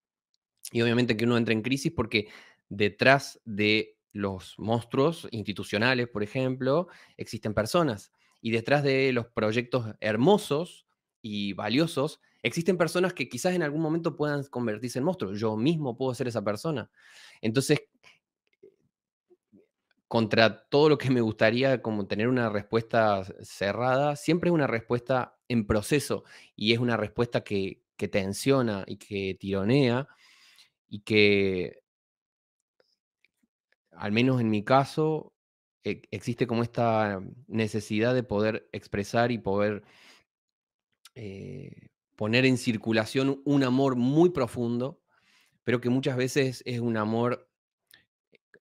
Y 0.70 0.82
obviamente 0.82 1.16
que 1.16 1.24
uno 1.24 1.36
entra 1.36 1.54
en 1.54 1.62
crisis 1.62 1.92
porque 1.94 2.28
detrás 2.68 3.40
de 3.44 3.93
los 4.14 4.54
monstruos 4.58 5.28
institucionales, 5.32 6.08
por 6.08 6.22
ejemplo, 6.22 6.88
existen 7.18 7.52
personas. 7.52 8.12
Y 8.40 8.52
detrás 8.52 8.82
de 8.82 9.12
los 9.12 9.26
proyectos 9.26 9.94
hermosos 10.00 10.86
y 11.20 11.52
valiosos, 11.52 12.20
existen 12.42 12.78
personas 12.78 13.12
que 13.12 13.28
quizás 13.28 13.54
en 13.54 13.62
algún 13.62 13.82
momento 13.82 14.16
puedan 14.16 14.44
convertirse 14.44 15.00
en 15.00 15.04
monstruos. 15.04 15.38
Yo 15.38 15.56
mismo 15.56 15.96
puedo 15.96 16.14
ser 16.14 16.28
esa 16.28 16.44
persona. 16.44 16.90
Entonces, 17.40 17.82
contra 20.06 20.68
todo 20.68 20.90
lo 20.90 20.96
que 20.96 21.10
me 21.10 21.20
gustaría 21.20 21.82
como 21.82 22.06
tener 22.06 22.28
una 22.28 22.48
respuesta 22.48 23.24
cerrada, 23.42 24.14
siempre 24.14 24.48
es 24.48 24.54
una 24.54 24.68
respuesta 24.68 25.36
en 25.48 25.66
proceso 25.66 26.22
y 26.54 26.72
es 26.72 26.78
una 26.78 26.96
respuesta 26.96 27.42
que, 27.42 27.82
tensiona 28.12 28.84
y 28.86 28.98
que 28.98 29.34
tironea 29.40 30.06
y 30.88 31.00
que, 31.00 31.83
al 33.96 34.12
menos 34.12 34.40
en 34.40 34.50
mi 34.50 34.64
caso, 34.64 35.34
e, 35.84 36.02
existe 36.10 36.46
como 36.46 36.62
esta 36.62 37.22
necesidad 37.46 38.14
de 38.14 38.22
poder 38.22 38.68
expresar 38.72 39.32
y 39.32 39.38
poder 39.38 39.84
eh, 41.14 41.88
poner 42.16 42.46
en 42.46 42.58
circulación 42.58 43.42
un 43.44 43.64
amor 43.64 43.96
muy 43.96 44.30
profundo, 44.30 45.00
pero 45.64 45.80
que 45.80 45.90
muchas 45.90 46.16
veces 46.16 46.62
es 46.66 46.80
un 46.80 46.96
amor 46.96 47.48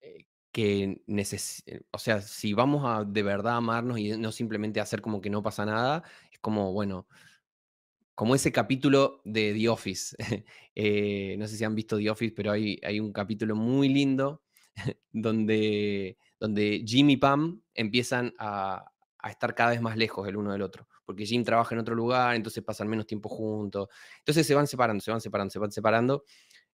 eh, 0.02 0.28
que 0.52 1.02
necesita, 1.08 1.80
o 1.92 2.00
sea, 2.00 2.22
si 2.22 2.54
vamos 2.54 2.84
a 2.86 3.06
de 3.06 3.24
verdad 3.24 3.58
amarnos 3.58 4.00
y 4.00 4.18
no 4.18 4.32
simplemente 4.32 4.80
hacer 4.80 5.02
como 5.02 5.22
que 5.22 5.30
no 5.30 5.44
pasa 5.44 5.66
nada, 5.66 6.04
es 6.32 6.40
como, 6.40 6.74
bueno, 6.74 7.08
como 8.16 8.36
ese 8.36 8.52
capítulo 8.52 9.22
de 9.26 9.54
The 9.54 9.70
Office. 9.70 10.16
Eh, 10.76 11.36
no 11.38 11.48
sé 11.48 11.56
si 11.56 11.64
han 11.64 11.76
visto 11.76 11.98
The 11.98 12.10
Office, 12.10 12.34
pero 12.36 12.52
hay, 12.52 12.80
hay 12.84 13.00
un 13.00 13.14
capítulo 13.14 13.56
muy 13.56 13.90
lindo 13.90 14.43
donde, 15.12 16.18
donde 16.40 16.84
Jim 16.86 17.10
y 17.10 17.18
Pam 17.18 17.62
empiezan 17.74 18.34
a, 18.38 18.90
estar 19.30 19.56
cada 19.56 19.70
vez 19.70 19.82
más 19.82 19.96
lejos 19.96 20.28
el 20.28 20.36
uno 20.36 20.52
del 20.52 20.62
otro, 20.62 20.86
porque 21.06 21.26
Jim 21.26 21.46
trabaja 21.46 21.74
en 21.74 21.80
otro 21.80 21.96
lugar, 21.96 22.36
entonces 22.36 22.62
pasan 22.62 22.90
menos 22.90 23.08
tiempo 23.08 23.30
juntos, 23.30 23.88
entonces 24.20 24.46
se 24.46 24.54
van 24.54 24.68
separando, 24.68 25.02
se 25.02 25.12
van 25.12 25.22
separando, 25.22 25.50
se 25.50 25.60
van 25.60 25.72
separando, 25.72 26.26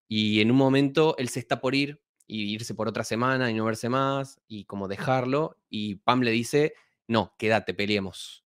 y 0.07 0.41
en 0.41 0.49
un 0.49 0.57
momento 0.57 1.15
él 1.19 1.29
se 1.29 1.39
está 1.39 1.61
por 1.61 1.75
ir 1.75 2.01
y 2.25 2.51
irse 2.51 2.73
por 2.73 2.87
otra 2.87 3.03
semana 3.03 3.51
y 3.51 3.53
no 3.53 3.65
verse 3.65 3.87
más, 3.87 4.41
y 4.47 4.65
como 4.65 4.87
dejarlo, 4.87 5.57
y 5.69 5.97
Pam 5.97 6.21
le 6.21 6.31
dice, 6.31 6.73
no, 7.07 7.35
quédate, 7.37 7.75
peleemos, 7.75 8.43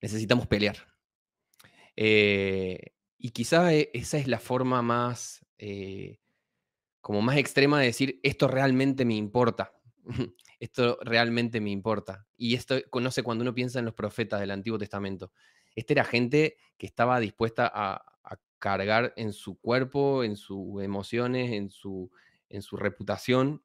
necesitamos 0.00 0.46
pelear. 0.46 0.86
Eh, 1.96 2.94
y 3.18 3.30
quizá 3.30 3.74
e, 3.74 3.90
esa 3.94 4.18
es 4.18 4.26
la 4.26 4.38
forma 4.38 4.82
más, 4.82 5.44
eh, 5.58 6.18
como 7.02 7.20
más 7.20 7.36
extrema 7.36 7.80
de 7.80 7.86
decir, 7.86 8.20
esto 8.22 8.48
realmente 8.48 9.04
me 9.04 9.16
importa. 9.16 9.74
esto 10.60 10.98
realmente 11.02 11.60
me 11.60 11.70
importa. 11.70 12.26
Y 12.36 12.54
esto 12.54 12.76
conoce 12.88 13.22
cuando 13.22 13.42
uno 13.42 13.52
piensa 13.52 13.80
en 13.80 13.84
los 13.84 13.94
profetas 13.94 14.40
del 14.40 14.52
Antiguo 14.52 14.78
Testamento. 14.78 15.32
Esta 15.74 15.92
era 15.92 16.04
gente 16.04 16.56
que 16.78 16.86
estaba 16.86 17.20
dispuesta 17.20 17.70
a, 17.72 18.06
cargar 18.58 19.12
en 19.16 19.32
su 19.32 19.58
cuerpo, 19.58 20.22
en 20.22 20.36
sus 20.36 20.80
emociones, 20.84 21.50
en 21.50 21.68
su, 21.68 22.12
en 22.48 22.62
su 22.62 22.76
reputación, 22.76 23.64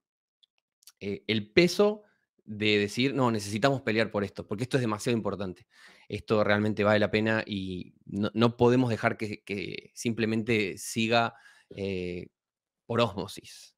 eh, 0.99 1.23
el 1.27 1.51
peso 1.51 2.01
de 2.45 2.79
decir, 2.79 3.13
no, 3.13 3.29
necesitamos 3.29 3.83
pelear 3.83 4.09
por 4.09 4.23
esto, 4.23 4.47
porque 4.47 4.63
esto 4.63 4.77
es 4.77 4.81
demasiado 4.81 5.15
importante. 5.15 5.67
Esto 6.09 6.43
realmente 6.43 6.83
vale 6.83 6.97
la 6.97 7.11
pena 7.11 7.43
y 7.45 7.93
no, 8.07 8.57
podemos 8.57 8.89
dejar 8.89 9.17
que, 9.17 9.91
simplemente 9.93 10.79
siga 10.79 11.35
eh, 11.69 12.29
por 12.87 13.01
ósmosis. 13.01 13.75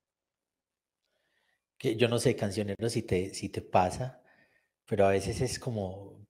Que 1.78 1.98
yo 1.98 2.08
no 2.08 2.20
sé, 2.20 2.36
cancionero, 2.36 2.90
si 2.90 3.04
te, 3.04 3.34
si 3.34 3.50
te 3.50 3.62
pasa, 3.62 4.22
pero 4.86 5.06
a 5.06 5.10
veces 5.10 5.42
es 5.42 5.60
como 5.60 6.26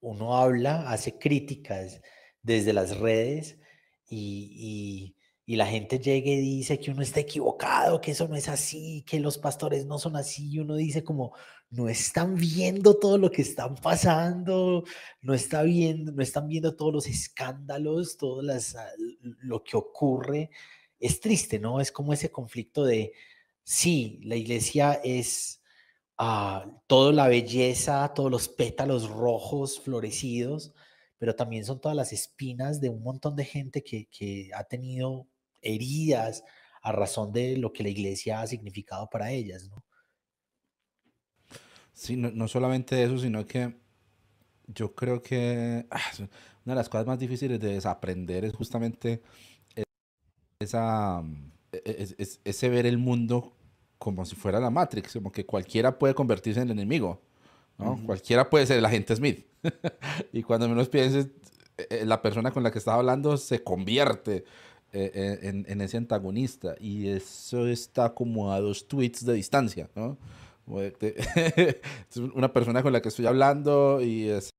uno 0.00 0.36
habla, 0.36 0.90
hace 0.90 1.18
críticas 1.18 2.00
desde 2.42 2.72
las 2.72 2.98
redes 2.98 3.58
y, 4.08 5.14
y, 5.46 5.56
la 5.56 5.66
gente 5.66 5.98
llega 5.98 6.30
y 6.30 6.40
dice 6.40 6.78
que 6.78 6.92
uno 6.92 7.02
está 7.02 7.20
equivocado, 7.20 8.00
que 8.00 8.12
eso 8.12 8.28
no 8.28 8.36
es 8.36 8.48
así, 8.48 9.04
que 9.04 9.18
los 9.18 9.36
pastores 9.36 9.84
no 9.84 9.98
son 9.98 10.14
así, 10.14 10.48
y 10.48 10.60
uno 10.60 10.76
dice 10.76 11.02
como, 11.02 11.34
no 11.70 11.88
están 11.88 12.36
viendo 12.36 12.96
todo 12.98 13.18
lo 13.18 13.30
que 13.32 13.42
están 13.42 13.74
pasando, 13.74 14.84
no, 15.22 15.34
está 15.34 15.62
viendo, 15.62 16.12
no 16.12 16.22
están 16.22 16.46
viendo 16.46 16.76
todos 16.76 16.92
los 16.92 17.06
escándalos, 17.08 18.16
todo 18.16 18.42
las, 18.42 18.76
ah, 18.76 18.88
lo 19.40 19.62
que 19.64 19.76
ocurre. 19.76 20.50
Es 21.00 21.20
triste, 21.20 21.58
¿no? 21.58 21.80
Es 21.80 21.90
como 21.90 22.12
ese 22.12 22.30
conflicto 22.30 22.84
de, 22.84 23.12
sí, 23.64 24.20
la 24.22 24.36
iglesia 24.36 25.00
es 25.02 25.62
ah, 26.18 26.66
toda 26.86 27.12
la 27.12 27.26
belleza, 27.26 28.12
todos 28.14 28.30
los 28.30 28.48
pétalos 28.48 29.08
rojos 29.10 29.80
florecidos, 29.80 30.72
pero 31.18 31.34
también 31.34 31.64
son 31.64 31.80
todas 31.80 31.96
las 31.96 32.12
espinas 32.12 32.80
de 32.80 32.90
un 32.90 33.02
montón 33.02 33.34
de 33.36 33.44
gente 33.44 33.82
que, 33.82 34.06
que 34.06 34.50
ha 34.54 34.64
tenido 34.64 35.26
heridas 35.62 36.44
a 36.82 36.92
razón 36.92 37.32
de 37.32 37.56
lo 37.56 37.72
que 37.72 37.82
la 37.82 37.90
iglesia 37.90 38.40
ha 38.40 38.46
significado 38.46 39.08
para 39.10 39.30
ellas, 39.30 39.68
¿no? 39.68 39.84
Sí, 41.92 42.16
no, 42.16 42.48
solamente 42.48 43.02
eso, 43.02 43.18
sino 43.18 43.44
que 43.44 43.74
yo 44.66 44.94
creo 44.94 45.20
que 45.20 45.86
ah, 45.90 46.00
una 46.64 46.72
de 46.72 46.74
las 46.74 46.88
cosas 46.88 47.06
más 47.06 47.18
difíciles 47.18 47.60
de 47.60 47.74
desaprender 47.74 48.46
es 48.46 48.54
justamente 48.54 49.22
esa, 50.60 51.22
e, 51.72 52.14
e, 52.18 52.28
ese 52.44 52.68
ver 52.68 52.86
el 52.86 52.98
mundo 52.98 53.52
como 53.98 54.24
si 54.24 54.36
fuera 54.36 54.60
la 54.60 54.70
Matrix, 54.70 55.14
como 55.14 55.32
que 55.32 55.44
cualquiera 55.44 55.98
puede 55.98 56.14
convertirse 56.14 56.60
en 56.60 56.68
el 56.68 56.72
enemigo, 56.72 57.20
¿no? 57.78 58.00
Cualquiera 58.06 58.48
puede 58.48 58.66
ser 58.66 58.78
el 58.78 58.84
agente 58.84 59.16
Smith. 59.16 59.46
y 60.32 60.42
cuando 60.42 60.68
menos 60.68 60.88
pienses, 60.88 61.28
eh, 61.76 62.04
la 62.06 62.22
persona 62.22 62.50
con 62.50 62.62
la 62.62 62.70
que 62.70 62.78
estás 62.78 62.94
hablando 62.94 63.36
se 63.36 63.62
convierte 63.62 64.44
en, 64.92 65.66
en, 65.68 65.80
ese 65.80 65.96
antagonista. 65.96 66.74
Y 66.80 67.08
eso 67.08 67.66
está 67.66 68.14
como 68.14 68.52
a 68.52 68.60
dos 68.60 68.88
tweets 68.88 69.24
de 69.24 69.34
distancia, 69.34 69.88
¿no? 69.94 70.18
es 71.00 72.16
una 72.16 72.52
persona 72.52 72.82
con 72.82 72.92
la 72.92 73.02
que 73.02 73.08
estoy 73.08 73.26
hablando 73.26 74.00
y 74.00 74.28
es, 74.28 74.50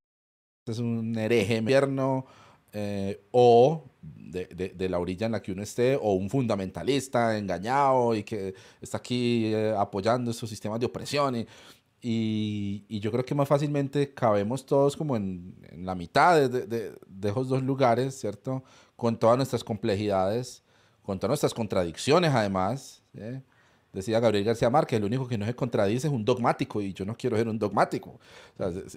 es 0.66 0.78
un 0.78 1.16
hereje 1.16 1.56
invierno 1.56 2.26
eh, 2.72 3.22
o 3.32 3.84
de, 4.02 4.72
de, 4.74 4.88
la 4.88 4.98
orilla 4.98 5.26
en 5.26 5.32
la 5.32 5.42
que 5.42 5.52
uno 5.52 5.62
esté, 5.62 5.96
o 5.96 6.14
un 6.14 6.30
fundamentalista 6.30 7.36
engañado 7.36 8.14
y 8.14 8.22
que 8.24 8.54
está 8.80 8.96
aquí 8.96 9.52
eh, 9.54 9.74
apoyando 9.76 10.30
esos 10.30 10.48
sistemas 10.48 10.80
de 10.80 10.86
opresión. 10.86 11.36
Y, 11.36 11.46
y, 12.88 12.98
yo 13.00 13.12
creo 13.12 13.24
que 13.24 13.34
más 13.34 13.46
fácilmente 13.46 14.12
cabemos 14.12 14.64
todos 14.66 14.96
como 14.96 15.16
en, 15.16 15.54
en 15.70 15.86
la 15.86 15.94
mitad 15.94 16.48
de, 16.48 16.66
de, 16.66 17.28
esos 17.28 17.48
dos 17.48 17.62
lugares, 17.62 18.18
¿cierto? 18.18 18.64
Con 18.96 19.18
todas 19.18 19.36
nuestras 19.36 19.62
complejidades, 19.62 20.62
con 21.02 21.18
todas 21.18 21.30
nuestras 21.30 21.54
contradicciones 21.54 22.32
además. 22.34 23.02
Decía 23.92 24.18
Gabriel 24.18 24.44
García 24.44 24.70
Márquez, 24.70 24.96
el 24.96 25.04
único 25.04 25.28
que 25.28 25.36
no 25.36 25.44
se 25.44 25.54
contradice 25.54 26.06
es 26.06 26.12
un 26.12 26.24
dogmático 26.24 26.80
y 26.80 26.94
yo 26.94 27.04
no 27.04 27.14
quiero 27.14 27.36
ser 27.36 27.46
un 27.46 27.58
dogmático. 27.58 28.18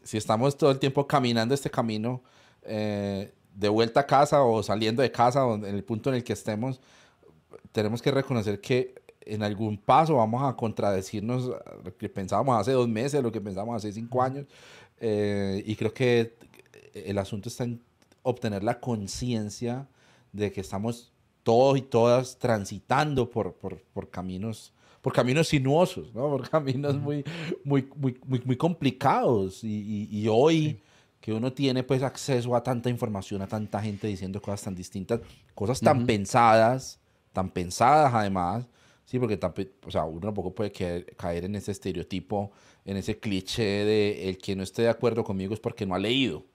si 0.04 0.18
estamos 0.18 0.58
todo 0.58 0.72
el 0.72 0.80
tiempo 0.80 1.06
caminando 1.06 1.54
este 1.54 1.70
camino 1.70 2.24
eh, 2.64 3.34
de 3.56 3.70
vuelta 3.70 4.02
a 4.02 4.06
casa 4.06 4.44
o 4.44 4.62
saliendo 4.62 5.02
de 5.02 5.12
casa 5.12 5.46
o 5.46 5.56
en 5.56 5.65
el 5.65 5.84
punto 5.84 6.10
en 6.10 6.18
el 6.18 6.24
que 6.24 6.34
estemos, 6.34 6.82
tenemos 7.72 8.02
que 8.02 8.12
reconocer 8.12 8.62
que 8.62 8.96
en 9.22 9.41
algún 9.41 9.78
paso 9.78 10.18
vamos 10.18 10.44
a 10.44 10.56
contradecirnos 10.56 11.52
lo 11.84 11.98
que 11.98 12.10
pensábamos 12.10 12.60
hace 12.60 12.72
dos 12.72 12.88
meses, 12.88 13.24
lo 13.24 13.32
que 13.32 13.41
pensábamos 13.41 13.78
hace 13.78 13.91
cinco 13.91 14.22
años. 14.22 14.46
Eh, 15.00 15.63
y 15.65 15.76
creo 15.76 15.94
que 15.94 16.38
el 16.94 17.18
asunto 17.18 17.50
está 17.50 17.63
en 17.63 17.82
obtener 18.22 18.63
la 18.63 18.80
conciencia 18.80 19.88
de 20.32 20.52
que 20.52 20.62
estamos 20.62 21.12
todos 21.44 21.78
y 21.78 21.82
todas 21.82 22.38
transitando 22.38 23.30
por, 23.30 23.54
por, 23.54 23.82
por 23.94 24.10
caminos 24.10 24.74
por 25.02 25.13
caminos 25.13 25.50
sinuosos, 25.50 26.15
¿no? 26.15 26.30
por 26.32 26.50
caminos 26.50 26.96
muy, 26.96 27.24
muy, 27.63 27.88
muy, 27.96 28.20
muy, 28.44 28.58
complicados. 28.58 29.63
Y, 29.63 30.08
y, 30.10 30.28
hoy 30.28 30.82
que 31.26 31.34
uno 31.34 31.52
tiene 31.52 31.82
pues 31.82 32.04
acceso 32.04 32.56
a 32.56 32.62
tanta 32.62 32.88
información, 32.88 33.42
a 33.42 33.48
tanta 33.48 33.82
gente 33.82 34.06
diciendo 34.06 34.40
cosas 34.40 34.62
tan 34.62 34.76
distintas, 34.76 35.22
cosas 35.56 35.80
tan 35.80 36.06
pensadas, 36.06 37.00
tan 37.34 37.50
pensadas 37.50 38.14
además, 38.14 38.68
sí, 39.06 39.18
porque 39.18 39.40
o 39.88 39.90
sea, 39.90 40.04
uno 40.04 40.20
tampoco 40.20 40.54
puede 40.54 40.72
caer, 40.72 41.46
en 41.46 41.56
ese 41.56 41.72
estereotipo, 41.72 42.52
en 42.86 42.98
ese 42.98 43.18
cliché 43.18 43.64
de 43.64 44.30
el 44.30 44.38
que 44.38 44.56
no 44.56 44.62
esté 44.62 44.84
de 44.84 44.90
acuerdo 44.90 45.24
conmigo 45.24 45.56
es 45.56 45.60
porque 45.60 45.88
no 45.88 45.96
ha 45.96 45.98
leído. 45.98 46.46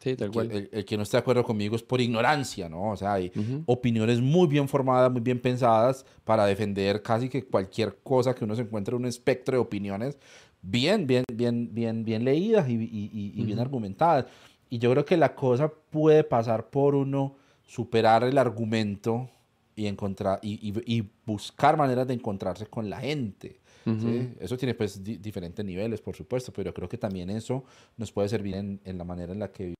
Sí, 0.00 0.16
tal 0.16 0.32
cual. 0.32 0.68
El, 0.72 0.84
que 0.84 0.96
no 0.96 1.04
esté 1.04 1.16
de 1.16 1.20
acuerdo 1.20 1.44
conmigo 1.44 1.76
es 1.76 1.82
por 1.84 2.00
ignorancia, 2.00 2.68
¿no? 2.68 2.90
O 2.90 2.96
sea, 2.96 3.12
hay 3.12 3.30
opiniones 3.66 4.20
muy 4.20 4.48
bien 4.48 4.68
formadas, 4.68 5.12
muy 5.12 5.20
bien 5.20 5.40
pensadas 5.40 6.04
para 6.24 6.46
defender 6.46 7.00
casi 7.00 7.28
que 7.28 7.44
cualquier 7.44 7.96
cosa 8.02 8.34
que 8.34 8.44
uno 8.44 8.56
se 8.56 8.62
encuentre 8.62 8.96
en 8.96 9.02
un 9.02 9.08
espectro 9.08 9.54
de 9.54 9.60
opiniones 9.60 10.18
bien, 10.62 11.06
bien, 11.06 11.24
bien, 11.32 11.72
bien, 11.72 12.04
bien 12.04 12.24
leídas 12.24 12.68
y, 12.68 12.74
y, 12.74 13.44
bien 13.44 13.58
argumentadas. 13.58 14.26
Y 14.70 14.78
yo 14.78 14.90
creo 14.90 15.04
que 15.04 15.16
la 15.16 15.34
cosa 15.34 15.68
puede 15.68 16.24
pasar 16.24 16.68
por 16.70 16.94
uno 16.94 17.36
superar 17.64 18.24
el 18.24 18.38
argumento 18.38 19.30
y 19.74 19.86
encontrar 19.86 20.40
y, 20.42 21.04
buscar 21.24 21.76
maneras 21.76 22.06
de 22.06 22.14
encontrarse 22.14 22.66
con 22.66 22.90
la 22.90 23.00
gente. 23.00 23.60
Eso 24.38 24.58
tiene 24.58 24.74
pues 24.74 25.02
diferentes 25.02 25.64
niveles, 25.64 26.02
por 26.02 26.14
supuesto, 26.14 26.52
pero 26.52 26.74
creo 26.74 26.90
que 26.90 26.98
también 26.98 27.30
eso 27.30 27.64
nos 27.96 28.12
puede 28.12 28.28
servir 28.28 28.56
en, 28.56 28.80
en 28.84 28.98
la 28.98 29.04
manera 29.04 29.32
en 29.32 29.38
la 29.38 29.50
que 29.50 29.74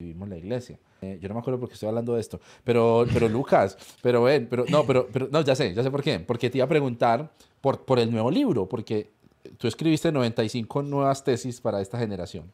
vivimos 0.00 0.28
la 0.28 0.36
iglesia. 0.36 0.78
Eh, 1.02 1.18
yo 1.20 1.28
no 1.28 1.34
me 1.34 1.40
acuerdo 1.40 1.58
por 1.58 1.68
qué 1.68 1.74
estoy 1.74 1.88
hablando 1.88 2.14
de 2.14 2.20
esto, 2.20 2.40
pero, 2.62 3.04
pero 3.12 3.28
Lucas, 3.28 3.76
pero 4.00 4.22
ven, 4.22 4.46
pero 4.48 4.64
no, 4.68 4.86
pero, 4.86 5.08
pero 5.12 5.28
no, 5.30 5.40
ya 5.42 5.56
sé, 5.56 5.74
ya 5.74 5.82
sé 5.82 5.90
por 5.90 6.02
qué. 6.02 6.20
Porque 6.20 6.50
te 6.50 6.58
iba 6.58 6.66
a 6.66 6.68
preguntar 6.68 7.32
por, 7.60 7.84
por 7.84 7.98
el 7.98 8.10
nuevo 8.10 8.30
libro, 8.30 8.68
porque 8.68 9.10
tú 9.58 9.68
escribiste 9.68 10.12
95 10.12 10.82
nuevas 10.82 11.24
tesis 11.24 11.60
para 11.60 11.80
esta 11.80 11.98
generación, 11.98 12.50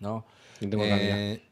¿no? 0.00 0.24
Eh, 0.60 1.42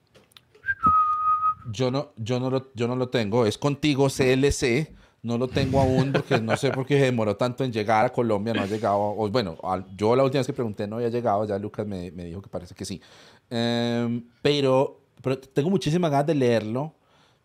yo 1.73 1.91
no, 1.91 2.11
yo 2.17 2.41
no 2.41 2.51
lo, 2.51 2.73
yo 2.75 2.89
no 2.89 2.97
lo 2.97 3.09
tengo, 3.09 3.47
es 3.47 3.59
contigo 3.59 4.09
CLC 4.09 4.95
no 5.27 5.39
lo 5.39 5.49
tengo 5.49 5.81
aún 5.81 6.13
porque 6.13 6.41
no 6.41 6.57
sé 6.57 6.71
por 6.71 6.87
qué 6.87 6.99
se 6.99 7.07
demoró 7.07 7.37
tanto 7.37 7.65
en 7.65 7.73
llegar 7.73 8.05
a 8.07 8.13
Colombia, 8.13 8.55
no 8.55 8.63
ha 8.63 8.67
llegado. 8.67 8.99
O, 8.99 9.29
bueno, 9.29 9.57
yo 9.97 10.15
la 10.15 10.23
última 10.23 10.39
vez 10.39 10.47
que 10.47 10.53
pregunté 10.53 10.87
no 10.87 10.97
había 10.97 11.09
llegado, 11.09 11.45
ya 11.45 11.59
Lucas 11.59 11.85
me, 11.85 12.13
me 12.13 12.25
dijo 12.25 12.41
que 12.41 12.49
parece 12.49 12.77
que 12.77 12.85
sí. 12.85 13.03
Em, 13.51 14.25
pero, 14.41 15.01
pero 15.21 15.39
tengo 15.39 15.69
muchísimas 15.69 16.13
ganas 16.13 16.29
de 16.29 16.35
leerlo, 16.37 16.95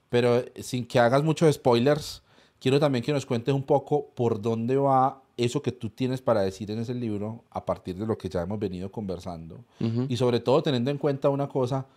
pero 0.09 0.43
sin 0.61 0.85
que 0.85 0.99
hagas 0.99 1.23
muchos 1.23 1.53
spoilers, 1.55 2.21
quiero 2.61 2.79
también 2.79 3.03
que 3.03 3.11
nos 3.11 3.25
cuentes 3.25 3.53
un 3.53 3.63
poco 3.63 4.11
por 4.15 4.39
dónde 4.39 4.77
va 4.77 5.23
eso 5.35 5.61
que 5.61 5.71
tú 5.71 5.89
tienes 5.89 6.21
para 6.21 6.41
decir 6.41 6.69
en 6.69 6.79
ese 6.79 6.93
libro 6.93 7.43
a 7.49 7.65
partir 7.65 7.97
de 7.97 8.05
lo 8.05 8.17
que 8.17 8.29
ya 8.29 8.43
hemos 8.43 8.59
venido 8.59 8.91
conversando. 8.91 9.65
Y 10.07 10.15
sobre 10.15 10.39
todo 10.39 10.61
teniendo 10.61 10.91
en 10.91 10.99
cuenta 10.99 11.29
una 11.29 11.49
cosa 11.49 11.87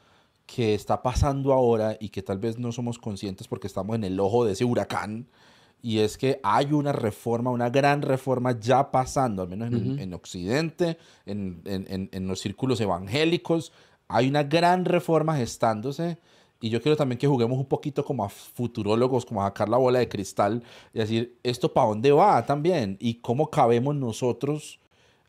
que 0.47 0.75
está 0.75 1.03
pasando 1.03 1.53
ahora 1.53 1.97
y 2.01 2.09
que 2.09 2.23
tal 2.23 2.39
vez 2.39 2.59
no 2.59 2.73
somos 2.73 2.99
conscientes 2.99 3.47
porque 3.47 3.67
estamos 3.67 3.95
en 3.97 4.05
el 4.05 4.19
ojo 4.19 4.45
de 4.45 4.53
ese 4.53 4.65
huracán 4.65 5.27
y 5.83 5.99
es 5.99 6.17
que 6.17 6.41
hay 6.43 6.73
una 6.73 6.93
reforma, 6.93 7.51
una 7.51 7.69
gran 7.69 8.01
reforma 8.01 8.59
ya 8.59 8.91
pasando, 8.91 9.43
al 9.43 9.49
menos 9.49 9.71
en, 9.71 10.15
Occidente, 10.15 10.97
en, 11.27 11.61
en, 11.67 12.27
los 12.27 12.41
círculos 12.41 12.81
evangélicos, 12.81 13.71
hay 14.09 14.29
una 14.29 14.45
gran 14.45 14.87
reforma 14.87 15.37
gestándose. 15.37 16.17
Y 16.65 16.71
yo 16.71 16.81
quiero 16.81 16.97
también 16.97 17.19
que 17.19 17.27
juguemos 17.27 17.59
un 17.59 17.67
poquito 17.67 18.03
como 18.03 18.25
a 18.25 18.31
futurólogos, 18.31 19.27
como 19.27 19.43
a 19.43 19.49
sacar 19.49 19.69
la 19.69 19.77
bola 19.77 19.99
de 19.99 20.09
cristal 20.09 20.63
y 20.95 20.99
decir, 20.99 21.39
¿esto 21.43 21.71
para 21.71 21.89
dónde 21.89 22.11
va 22.11 22.47
también? 22.47 22.97
¿Y 23.01 23.17
cómo 23.17 23.51
cabemos 23.51 23.95
nosotros 23.95 24.81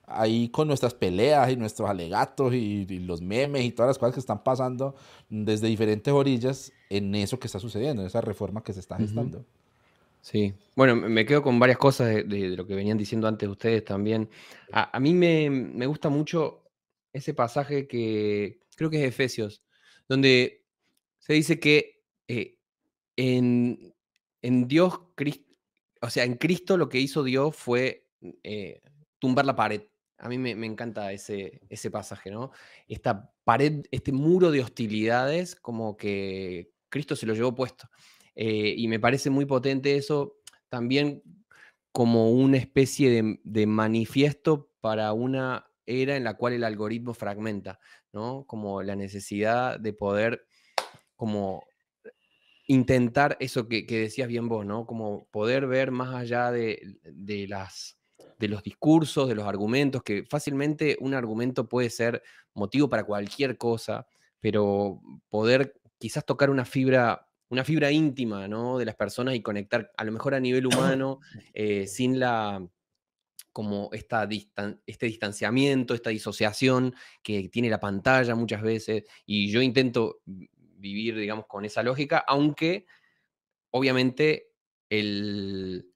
ahí 0.08 0.48
con 0.48 0.70
nuestras 0.70 0.94
peleas 0.94 1.52
y 1.52 1.58
nuestros 1.58 1.90
alegatos 1.90 2.54
y, 2.54 2.86
los 3.00 3.22
memes 3.22 3.66
y 3.66 3.72
todas 3.72 3.90
las 3.90 3.98
cosas 3.98 4.14
que 4.14 4.22
están 4.22 4.46
pasando 4.46 4.96
desde 5.28 5.68
diferentes 5.68 6.14
orillas 6.14 6.72
en 6.90 7.14
eso 7.16 7.38
que 7.38 7.48
está 7.48 7.60
sucediendo, 7.60 8.02
en 8.02 8.08
esa 8.08 8.22
reforma 8.22 8.64
que 8.64 8.72
se 8.72 8.80
está 8.80 8.96
gestando? 8.96 9.44
Sí, 10.22 10.54
bueno, 10.74 10.96
me 10.96 11.26
quedo 11.26 11.44
con 11.44 11.60
varias 11.60 11.80
cosas 11.80 12.16
de, 12.16 12.56
lo 12.56 12.66
que 12.66 12.76
venían 12.76 12.98
diciendo 12.98 13.28
antes 13.28 13.50
ustedes 13.50 13.84
también. 13.84 14.30
A, 14.72 14.98
mí 15.02 15.14
me, 15.14 15.86
gusta 15.86 16.08
mucho 16.08 16.64
ese 17.12 17.34
pasaje 17.34 17.90
que 17.90 18.62
creo 18.78 18.90
que 18.90 19.04
es 19.04 19.10
Efesios, 19.10 19.62
donde 20.08 20.65
se 21.26 21.34
dice 21.34 21.60
que 21.60 22.04
eh, 22.28 22.60
en, 23.16 23.94
Dios, 24.68 25.00
o 26.02 26.10
sea, 26.12 26.24
en 26.24 26.36
Cristo 26.36 26.78
lo 26.78 26.88
que 26.88 27.00
hizo 27.00 27.24
Dios 27.24 27.56
fue 27.56 28.08
eh, 28.44 28.82
tumbar 29.18 29.46
la 29.48 29.56
pared. 29.56 29.82
A 30.20 30.30
mí 30.30 30.38
me, 30.38 30.52
encanta 30.52 31.12
ese, 31.12 31.62
ese 31.68 31.90
pasaje, 31.90 32.30
¿no? 32.30 32.52
Esta 32.88 33.34
pared, 33.44 33.86
este 33.90 34.12
muro 34.12 34.52
de 34.52 34.62
hostilidades, 34.62 35.56
como 35.56 35.98
que 35.98 36.72
Cristo 36.90 37.16
se 37.16 37.26
lo 37.26 37.34
llevó 37.34 37.56
puesto. 37.56 37.90
Eh, 38.36 38.76
y 38.78 38.88
me 38.88 39.00
parece 39.00 39.32
muy 39.32 39.46
potente 39.46 39.96
eso 39.96 40.38
también 40.70 41.24
como 41.92 42.30
una 42.30 42.58
especie 42.58 43.40
de, 43.44 43.66
manifiesto 43.66 44.70
para 44.80 45.12
una 45.14 45.66
era 45.88 46.18
en 46.18 46.24
la 46.24 46.36
cual 46.36 46.54
el 46.54 46.66
algoritmo 46.66 47.16
fragmenta, 47.16 47.80
¿no? 48.14 48.46
Como 48.46 48.84
la 48.84 48.96
necesidad 48.96 49.80
de 49.80 49.94
poder 49.94 50.46
como 51.16 51.64
intentar 52.68 53.38
eso 53.40 53.68
que, 53.68 53.86
decías 53.86 54.28
bien 54.28 54.48
vos, 54.48 54.66
¿no? 54.66 54.86
Como 54.86 55.28
poder 55.32 55.68
ver 55.68 55.92
más 55.92 56.16
allá 56.16 56.52
de, 56.52 56.98
las, 57.48 57.98
de 58.40 58.48
los 58.48 58.64
discursos, 58.64 59.28
de 59.28 59.36
los 59.36 59.48
argumentos, 59.48 60.04
que 60.04 60.24
fácilmente 60.24 60.98
un 61.00 61.14
argumento 61.14 61.70
puede 61.70 61.90
ser 61.90 62.24
motivo 62.54 62.90
para 62.90 63.04
cualquier 63.04 63.58
cosa, 63.58 64.08
pero 64.40 65.02
poder 65.30 65.80
quizás 65.98 66.26
tocar 66.26 66.50
una 66.50 66.66
fibra, 66.66 67.28
una 67.50 67.64
fibra 67.64 67.92
íntima, 67.92 68.48
¿no? 68.48 68.78
De 68.78 68.86
las 68.86 68.96
personas 68.96 69.36
y 69.36 69.42
conectar 69.42 69.92
a 69.96 70.04
lo 70.04 70.12
mejor 70.12 70.34
a 70.34 70.40
nivel 70.40 70.66
humano, 70.66 71.20
eh, 71.54 71.88
sin 71.88 72.20
la 72.20 72.68
como 73.52 73.90
esta 73.94 74.28
este 74.86 75.06
distanciamiento, 75.06 75.94
esta 75.94 76.10
disociación 76.10 76.94
que 77.24 77.48
tiene 77.48 77.70
la 77.70 77.80
pantalla 77.80 78.36
muchas 78.36 78.62
veces, 78.62 79.04
y 79.26 79.50
yo 79.50 79.62
intento 79.62 80.20
vivir, 80.76 81.16
digamos, 81.16 81.46
con 81.48 81.66
esa 81.66 81.84
lógica, 81.84 82.24
aunque 82.28 82.86
obviamente 83.72 84.52
el, 84.90 85.88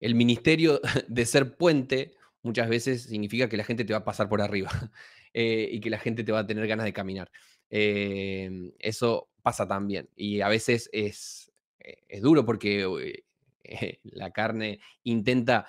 el 0.00 0.14
ministerio 0.14 0.80
de 1.08 1.26
ser 1.26 1.56
puente 1.56 2.14
muchas 2.42 2.68
veces 2.68 3.02
significa 3.02 3.48
que 3.48 3.56
la 3.56 3.64
gente 3.64 3.84
te 3.84 3.92
va 3.92 4.00
a 4.00 4.04
pasar 4.04 4.28
por 4.28 4.40
arriba 4.40 4.70
eh, 5.34 5.68
y 5.70 5.80
que 5.80 5.90
la 5.90 5.98
gente 5.98 6.24
te 6.24 6.32
va 6.32 6.40
a 6.40 6.46
tener 6.46 6.66
ganas 6.66 6.86
de 6.86 6.92
caminar. 6.92 7.30
Em, 7.68 8.72
eso 8.78 9.28
pasa 9.42 9.66
también 9.66 10.08
y 10.16 10.40
a 10.40 10.48
veces 10.48 10.90
es, 10.92 11.52
eh, 11.78 11.98
es 12.08 12.20
duro 12.20 12.44
porque 12.44 13.22
la 14.02 14.30
carne 14.32 14.80
intenta 15.04 15.66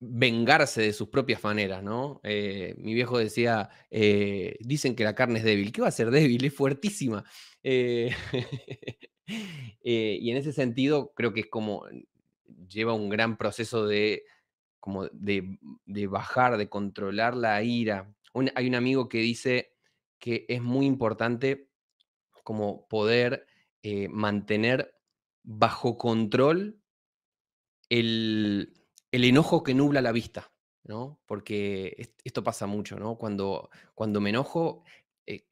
vengarse 0.00 0.82
de 0.82 0.92
sus 0.92 1.08
propias 1.08 1.42
maneras, 1.42 1.82
¿no? 1.82 2.20
Eh, 2.22 2.74
mi 2.78 2.94
viejo 2.94 3.18
decía, 3.18 3.68
eh, 3.90 4.56
dicen 4.60 4.94
que 4.94 5.04
la 5.04 5.14
carne 5.14 5.40
es 5.40 5.44
débil. 5.44 5.72
¿Qué 5.72 5.80
va 5.80 5.88
a 5.88 5.92
ser 5.92 6.10
débil? 6.10 6.44
Es 6.44 6.54
fuertísima. 6.54 7.24
Eh, 7.62 8.14
y 9.82 10.30
en 10.30 10.36
ese 10.36 10.52
sentido, 10.52 11.12
creo 11.14 11.32
que 11.32 11.40
es 11.40 11.46
como, 11.46 11.84
lleva 12.68 12.94
un 12.94 13.08
gran 13.08 13.36
proceso 13.36 13.86
de, 13.86 14.24
como 14.78 15.06
de, 15.06 15.58
bajar, 16.06 16.56
de 16.58 16.68
controlar 16.68 17.36
la 17.36 17.62
ira. 17.62 18.14
hay 18.54 18.68
un 18.68 18.74
amigo 18.74 19.08
que 19.08 19.18
dice 19.18 19.74
que 20.18 20.46
es 20.48 20.62
muy 20.62 20.86
importante 20.86 21.68
como 22.44 22.86
poder 22.88 23.46
mantener 24.10 24.94
bajo 25.42 25.96
control 25.96 26.78
el, 27.88 28.77
el 29.10 29.24
enojo 29.24 29.62
que 29.62 29.74
nubla 29.74 30.00
la 30.00 30.12
vista, 30.12 30.52
¿no? 30.84 31.20
Porque 31.26 32.14
esto 32.24 32.42
pasa 32.44 32.66
mucho, 32.66 32.98
¿no? 32.98 33.16
Cuando, 33.16 33.70
cuando 33.94 34.20
me 34.20 34.30
enojo, 34.30 34.84
eh, 35.26 35.44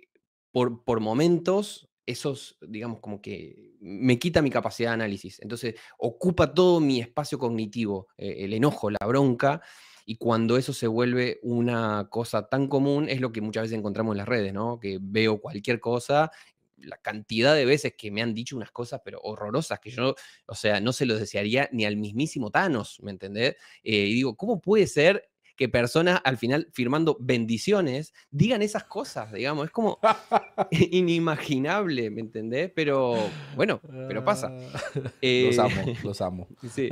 por, 0.51 0.85
por 0.85 1.01
momentos, 1.01 1.91
esos, 2.07 2.57
digamos, 2.61 3.01
como 3.01 3.21
que 3.21 3.75
me 3.81 4.19
quita 4.19 4.43
mi 4.43 4.51
capacidad 4.51 4.91
de 4.91 4.95
análisis. 4.95 5.41
Entonces, 5.43 5.75
ocupa 5.99 6.55
todo 6.55 6.81
mi 6.81 7.01
espacio 7.01 7.39
cognitivo, 7.39 8.09
eh, 8.17 8.37
el 8.41 8.53
enojo, 8.53 8.91
la 8.91 9.05
bronca, 9.07 9.61
y 10.09 10.17
cuando 10.17 10.57
eso 10.57 10.73
se 10.73 10.87
vuelve 10.87 11.41
una 11.43 12.09
cosa 12.09 12.49
tan 12.49 12.69
común, 12.69 13.09
es 13.09 13.21
lo 13.21 13.33
que 13.33 13.41
muchas 13.41 13.65
veces 13.65 13.77
encontramos 13.77 14.13
en 14.13 14.19
las 14.19 14.29
redes, 14.29 14.55
¿no? 14.55 14.79
Que 14.79 14.99
veo 15.01 15.41
cualquier 15.41 15.81
cosa 15.81 16.31
la 16.79 16.97
cantidad 16.99 17.55
de 17.55 17.65
veces 17.65 17.95
que 17.97 18.11
me 18.11 18.23
han 18.23 18.35
dicho 18.35 18.57
unas 18.57 18.71
cosas, 18.71 19.01
pero 19.05 19.21
horrorosas, 19.23 19.81
que 19.81 19.91
yo, 19.91 20.15
o 20.47 20.55
sea, 20.55 20.81
no 20.81 20.93
se 20.93 21.07
lo 21.07 21.19
desearía 21.19 21.69
ni 21.73 21.85
al 21.85 21.97
mismísimo 21.97 22.51
Thanos, 22.51 22.99
¿me 23.03 23.11
entendés? 23.11 23.57
Eh, 23.83 24.07
y 24.07 24.15
digo, 24.15 24.37
¿cómo 24.37 24.61
puede 24.61 24.87
ser 24.87 25.29
que 25.57 25.69
personas 25.69 26.21
al 26.25 26.37
final 26.37 26.69
firmando 26.73 27.17
bendiciones 27.19 28.13
digan 28.31 28.63
esas 28.63 28.85
cosas, 28.85 29.33
digamos, 29.33 29.67
es 29.67 29.73
como 29.73 29.99
inimaginable, 30.71 32.11
¿me 32.11 32.21
entendés? 32.21 32.71
Pero 32.75 33.17
bueno, 33.57 33.81
pero 34.07 34.23
pasa. 34.23 34.51
los 34.51 35.59
amo, 35.59 35.81
eh, 35.87 35.97
los 36.05 36.21
amo. 36.21 36.49
Sí. 36.77 36.89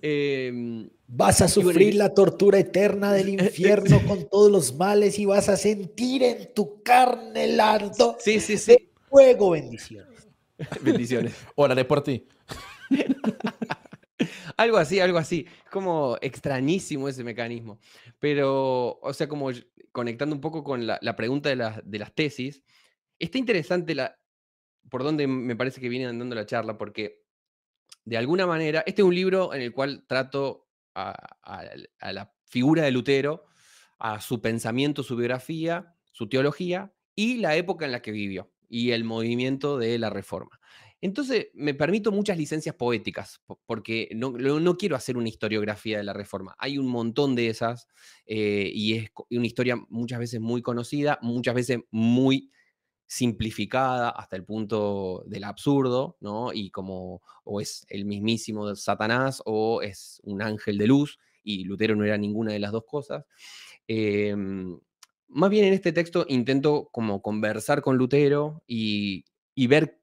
Em, 0.00 0.88
vas 1.08 1.40
a 1.40 1.48
sufrir 1.48 1.94
la 1.94 2.14
tortura 2.14 2.58
eterna 2.58 3.12
del 3.12 3.28
infierno 3.40 4.00
con 4.06 4.28
todos 4.28 4.50
los 4.50 4.76
males 4.76 5.18
y 5.18 5.26
vas 5.26 5.48
a 5.48 5.56
sentir 5.56 6.22
en 6.22 6.54
tu 6.54 6.82
carne 6.82 7.44
el 7.44 7.58
ardo 7.58 8.16
sí, 8.20 8.38
sí, 8.38 8.56
sí. 8.56 8.87
Fuego, 9.08 9.50
bendiciones. 9.50 10.28
bendiciones. 10.82 11.34
Órale 11.54 11.84
por 11.84 12.02
ti. 12.02 12.26
algo 14.56 14.76
así, 14.76 15.00
algo 15.00 15.18
así. 15.18 15.46
Como 15.70 16.16
extrañísimo 16.20 17.08
ese 17.08 17.24
mecanismo. 17.24 17.78
Pero, 18.18 18.98
o 19.00 19.12
sea, 19.12 19.28
como 19.28 19.50
conectando 19.92 20.34
un 20.34 20.40
poco 20.40 20.62
con 20.62 20.86
la, 20.86 21.16
pregunta 21.16 21.48
de, 21.48 21.56
las 21.98 22.14
tesis, 22.14 22.62
está 23.18 23.38
interesante 23.38 23.94
la, 23.94 24.18
por 24.88 25.02
donde 25.02 25.26
me 25.26 25.56
parece 25.56 25.80
que 25.80 25.88
viene 25.88 26.06
andando 26.06 26.34
la 26.34 26.46
charla, 26.46 26.76
porque 26.76 27.24
de 28.04 28.16
alguna 28.16 28.46
manera, 28.46 28.82
este 28.86 29.02
es 29.02 29.06
un 29.06 29.14
libro 29.14 29.54
en 29.54 29.62
el 29.62 29.72
cual 29.72 30.04
trato 30.06 30.68
a 30.94 32.12
la 32.12 32.32
figura 32.46 32.82
de 32.82 32.90
Lutero, 32.90 33.44
a 33.98 34.20
su 34.20 34.40
pensamiento, 34.40 35.02
su 35.02 35.16
biografía, 35.16 35.94
su 36.12 36.28
teología 36.28 36.92
y 37.14 37.38
la 37.38 37.56
época 37.56 37.84
en 37.84 37.92
la 37.92 38.02
que 38.02 38.10
vivió 38.10 38.50
y 38.68 38.90
el 38.90 39.04
movimiento 39.04 39.78
de 39.78 39.98
la 39.98 40.10
reforma. 40.10 40.60
Entonces, 41.00 41.48
me 41.54 41.74
permito 41.74 42.10
muchas 42.10 42.36
licencias 42.36 42.74
poéticas, 42.74 43.40
porque 43.66 44.08
no, 44.14 44.32
no, 44.32 44.76
quiero 44.76 44.96
hacer 44.96 45.16
una 45.16 45.28
historiografía 45.28 45.98
de 45.98 46.04
la 46.04 46.12
reforma. 46.12 46.56
Hay 46.58 46.76
un 46.76 46.88
montón 46.88 47.36
de 47.36 47.48
esas 47.48 47.86
eh, 48.26 48.70
y 48.74 48.94
es 48.94 49.10
una 49.30 49.46
historia 49.46 49.76
muchas 49.88 50.18
veces 50.18 50.40
muy 50.40 50.60
conocida, 50.60 51.18
muchas 51.22 51.54
veces 51.54 51.78
muy 51.92 52.50
simplificada 53.06 54.10
hasta 54.10 54.36
el 54.36 54.44
punto 54.44 55.22
del 55.26 55.44
absurdo, 55.44 56.16
¿no? 56.20 56.52
Y 56.52 56.70
como 56.70 57.22
o 57.44 57.60
es 57.60 57.86
el 57.88 58.04
mismísimo 58.04 58.74
Satanás 58.74 59.40
o 59.46 59.82
es 59.82 60.20
un 60.24 60.42
ángel 60.42 60.78
de 60.78 60.88
luz, 60.88 61.18
y 61.42 61.64
Lutero 61.64 61.96
no 61.96 62.04
era 62.04 62.18
ninguna 62.18 62.52
de 62.52 62.58
las 62.58 62.72
dos 62.72 62.84
cosas. 62.84 63.24
Em, 63.86 64.78
más 65.28 65.50
bien 65.50 65.66
en 65.66 65.74
este 65.74 65.92
texto 65.92 66.24
intento 66.28 66.88
como 66.92 67.22
conversar 67.22 67.82
con 67.82 67.96
Lutero 67.96 68.62
y, 68.66 69.24
ver 69.68 70.00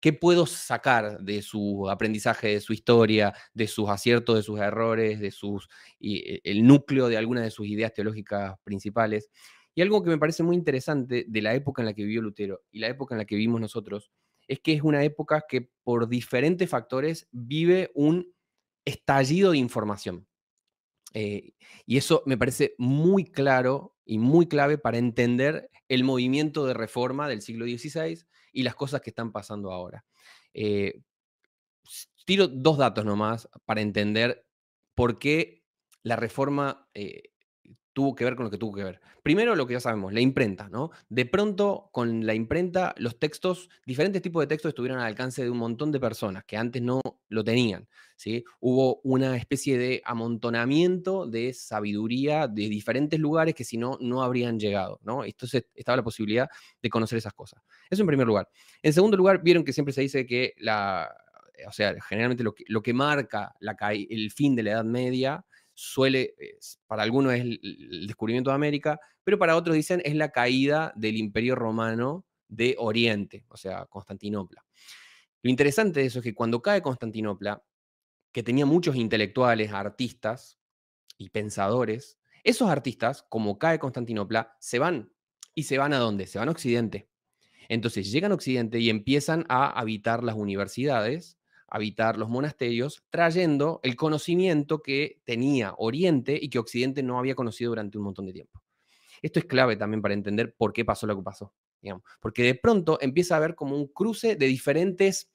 qué 0.00 0.12
puedo 0.12 0.46
sacar 0.46 1.18
de 1.20 1.42
su 1.42 1.88
aprendizaje, 1.90 2.48
de 2.48 2.60
su 2.60 2.72
historia, 2.72 3.34
de 3.54 3.66
sus 3.66 3.88
aciertos, 3.88 4.36
de 4.36 4.42
sus 4.42 4.60
errores, 4.60 5.20
de 5.20 5.30
sus, 5.30 5.68
y, 5.98 6.18
e, 6.18 6.40
el 6.44 6.66
núcleo 6.66 7.08
de 7.08 7.16
algunas 7.16 7.44
de 7.44 7.50
sus 7.50 7.66
ideas 7.66 7.92
teológicas 7.92 8.56
principales. 8.64 9.30
Y 9.74 9.82
algo 9.82 10.02
que 10.02 10.10
me 10.10 10.18
parece 10.18 10.42
muy 10.42 10.56
interesante 10.56 11.24
de 11.26 11.42
la 11.42 11.54
época 11.54 11.82
en 11.82 11.86
la 11.86 11.94
que 11.94 12.04
vivió 12.04 12.22
Lutero 12.22 12.62
y 12.70 12.78
la 12.80 12.88
época 12.88 13.14
en 13.14 13.18
la 13.18 13.24
que 13.24 13.36
vivimos 13.36 13.60
nosotros, 13.60 14.10
es 14.46 14.60
que 14.60 14.74
es 14.74 14.82
una 14.82 15.02
época 15.04 15.44
que 15.48 15.70
por 15.82 16.08
diferentes 16.08 16.68
factores 16.68 17.28
vive 17.32 17.90
un 17.94 18.32
estallido 18.84 19.52
de 19.52 19.58
información. 19.58 20.26
Eh, 21.14 21.54
y 21.86 21.96
eso 21.96 22.22
me 22.26 22.36
parece 22.36 22.74
muy 22.76 23.24
claro 23.24 23.96
y 24.04 24.18
muy 24.18 24.46
clave 24.46 24.78
para 24.78 24.98
entender 24.98 25.70
el 25.88 26.04
movimiento 26.04 26.66
de 26.66 26.74
reforma 26.74 27.28
del 27.28 27.40
siglo 27.40 27.64
XVI 27.64 28.24
y 28.52 28.62
las 28.64 28.74
cosas 28.74 29.00
que 29.00 29.10
están 29.10 29.32
pasando 29.32 29.72
ahora. 29.72 30.04
Eh, 30.52 31.00
tiro 32.26 32.48
dos 32.48 32.78
datos 32.78 33.04
nomás 33.04 33.48
para 33.64 33.80
entender 33.80 34.46
por 34.94 35.18
qué 35.18 35.62
la 36.02 36.16
reforma 36.16 36.88
eh, 36.94 37.33
tuvo 37.94 38.14
que 38.14 38.24
ver 38.24 38.34
con 38.36 38.44
lo 38.44 38.50
que 38.50 38.58
tuvo 38.58 38.74
que 38.74 38.84
ver. 38.84 39.00
Primero, 39.22 39.54
lo 39.56 39.66
que 39.66 39.74
ya 39.74 39.80
sabemos, 39.80 40.12
la 40.12 40.20
imprenta, 40.20 40.68
¿no? 40.68 40.90
De 41.08 41.24
pronto, 41.24 41.88
con 41.92 42.26
la 42.26 42.34
imprenta, 42.34 42.94
los 42.98 43.18
textos, 43.18 43.70
diferentes 43.86 44.20
tipos 44.20 44.42
de 44.42 44.48
textos 44.48 44.70
estuvieron 44.70 44.98
al 44.98 45.06
alcance 45.06 45.42
de 45.42 45.48
un 45.48 45.58
montón 45.58 45.92
de 45.92 46.00
personas 46.00 46.44
que 46.44 46.56
antes 46.56 46.82
no 46.82 47.00
lo 47.28 47.44
tenían, 47.44 47.88
¿sí? 48.16 48.44
Hubo 48.60 49.00
una 49.04 49.36
especie 49.36 49.78
de 49.78 50.02
amontonamiento 50.04 51.26
de 51.26 51.54
sabiduría 51.54 52.48
de 52.48 52.68
diferentes 52.68 53.18
lugares 53.18 53.54
que 53.54 53.64
si 53.64 53.78
no, 53.78 53.96
no 54.00 54.22
habrían 54.22 54.58
llegado, 54.58 54.98
¿no? 55.02 55.24
Entonces, 55.24 55.64
estaba 55.74 55.96
la 55.96 56.04
posibilidad 56.04 56.48
de 56.82 56.90
conocer 56.90 57.16
esas 57.16 57.32
cosas. 57.32 57.62
Eso 57.88 58.02
en 58.02 58.08
primer 58.08 58.26
lugar. 58.26 58.48
En 58.82 58.92
segundo 58.92 59.16
lugar, 59.16 59.40
vieron 59.42 59.64
que 59.64 59.72
siempre 59.72 59.94
se 59.94 60.00
dice 60.02 60.26
que 60.26 60.54
la, 60.58 61.08
o 61.66 61.72
sea, 61.72 61.94
generalmente 62.08 62.42
lo 62.42 62.54
que, 62.54 62.64
lo 62.66 62.82
que 62.82 62.92
marca 62.92 63.54
el 63.92 64.30
fin 64.32 64.56
de 64.56 64.64
la 64.64 64.72
Edad 64.72 64.84
Media 64.84 65.44
suele, 65.74 66.34
para 66.86 67.02
algunos 67.02 67.34
es 67.34 67.40
el, 67.40 68.06
descubrimiento 68.06 68.50
de 68.50 68.56
América, 68.56 69.00
pero 69.22 69.38
para 69.38 69.56
otros 69.56 69.76
dicen 69.76 70.00
es 70.04 70.14
la 70.14 70.30
caída 70.30 70.92
del 70.96 71.16
imperio 71.16 71.54
romano 71.54 72.24
de 72.48 72.76
Oriente, 72.78 73.44
o 73.48 73.56
sea, 73.56 73.86
Constantinopla. 73.86 74.64
Lo 75.42 75.50
interesante 75.50 76.00
de 76.00 76.06
eso 76.06 76.20
es 76.20 76.22
que 76.22 76.34
cuando 76.34 76.62
cae 76.62 76.82
Constantinopla, 76.82 77.62
que 78.32 78.42
tenía 78.42 78.66
muchos 78.66 78.96
intelectuales, 78.96 79.72
artistas 79.72 80.58
y 81.18 81.30
pensadores, 81.30 82.18
esos 82.42 82.68
artistas, 82.68 83.24
como 83.28 83.58
cae 83.58 83.78
Constantinopla, 83.78 84.56
se 84.60 84.78
van. 84.78 85.12
¿Y 85.54 85.64
se 85.64 85.78
van 85.78 85.92
a 85.92 85.98
dónde? 85.98 86.26
Se 86.26 86.38
van 86.38 86.48
a 86.48 86.52
Occidente. 86.52 87.08
Entonces 87.68 88.10
llegan 88.10 88.32
a 88.32 88.34
Occidente 88.34 88.78
y 88.80 88.90
empiezan 88.90 89.46
a 89.48 89.68
habitar 89.68 90.22
las 90.22 90.34
universidades, 90.34 91.38
habitar 91.74 92.16
los 92.16 92.28
monasterios, 92.28 93.02
trayendo 93.10 93.80
el 93.82 93.96
conocimiento 93.96 94.80
que 94.80 95.20
tenía 95.24 95.74
Oriente 95.76 96.38
y 96.40 96.48
que 96.48 96.60
Occidente 96.60 97.02
no 97.02 97.18
había 97.18 97.34
conocido 97.34 97.72
durante 97.72 97.98
un 97.98 98.04
montón 98.04 98.26
de 98.26 98.32
tiempo. 98.32 98.62
Esto 99.22 99.40
es 99.40 99.46
clave 99.46 99.74
también 99.74 100.00
para 100.00 100.14
entender 100.14 100.54
por 100.54 100.72
qué 100.72 100.84
pasó 100.84 101.08
lo 101.08 101.16
que 101.16 101.24
pasó, 101.24 101.52
porque 102.20 102.44
de 102.44 102.54
pronto 102.54 102.96
empieza 103.00 103.34
a 103.34 103.38
haber 103.38 103.56
como 103.56 103.76
un 103.76 103.88
cruce 103.88 104.36
de 104.36 104.46
diferentes 104.46 105.32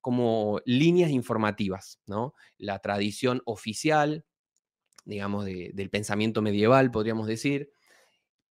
como 0.00 0.62
líneas 0.64 1.10
informativas, 1.10 2.00
¿no? 2.06 2.34
La 2.56 2.78
tradición 2.78 3.42
oficial, 3.44 4.24
digamos, 5.04 5.44
del 5.44 5.90
pensamiento 5.90 6.40
medieval, 6.40 6.90
podríamos 6.90 7.26
decir, 7.26 7.70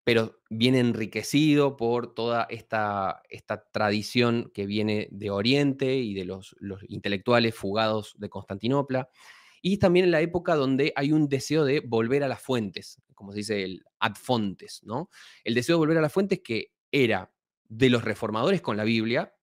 pero 0.04 0.40
viene 0.50 0.80
enriquecido 0.80 1.78
por 1.78 2.14
toda 2.14 2.48
esta, 2.50 3.22
esta 3.30 3.70
tradición 3.72 4.52
que 4.54 4.66
viene 4.66 5.08
de 5.12 5.30
Oriente 5.30 5.96
y 5.96 6.14
de 6.14 6.26
los, 6.26 6.56
los, 6.60 6.82
intelectuales 6.90 7.54
fugados 7.56 8.16
de 8.18 8.30
Constantinopla. 8.30 9.10
Y 9.62 9.78
también 9.78 10.06
en 10.06 10.12
la 10.12 10.22
época 10.22 10.56
donde 10.56 10.92
hay 10.96 11.12
un 11.12 11.30
deseo 11.30 11.66
de 11.66 11.82
volver 11.82 12.24
a 12.24 12.28
las 12.28 12.42
fuentes, 12.42 13.00
como 13.14 13.32
se 13.32 13.40
dice 13.40 13.64
el 13.64 13.84
ad 14.00 14.16
fontes, 14.16 14.82
¿no? 14.84 15.10
El 15.44 15.54
deseo 15.54 15.76
de 15.76 15.80
volver 15.80 16.00
a 16.00 16.02
las 16.02 16.12
fuentes 16.12 16.42
que 16.44 16.74
era 16.92 17.32
de 17.70 17.90
los 17.92 18.04
reformadores 18.04 18.62
con 18.62 18.76
la 18.76 18.84
Biblia, 18.84 19.36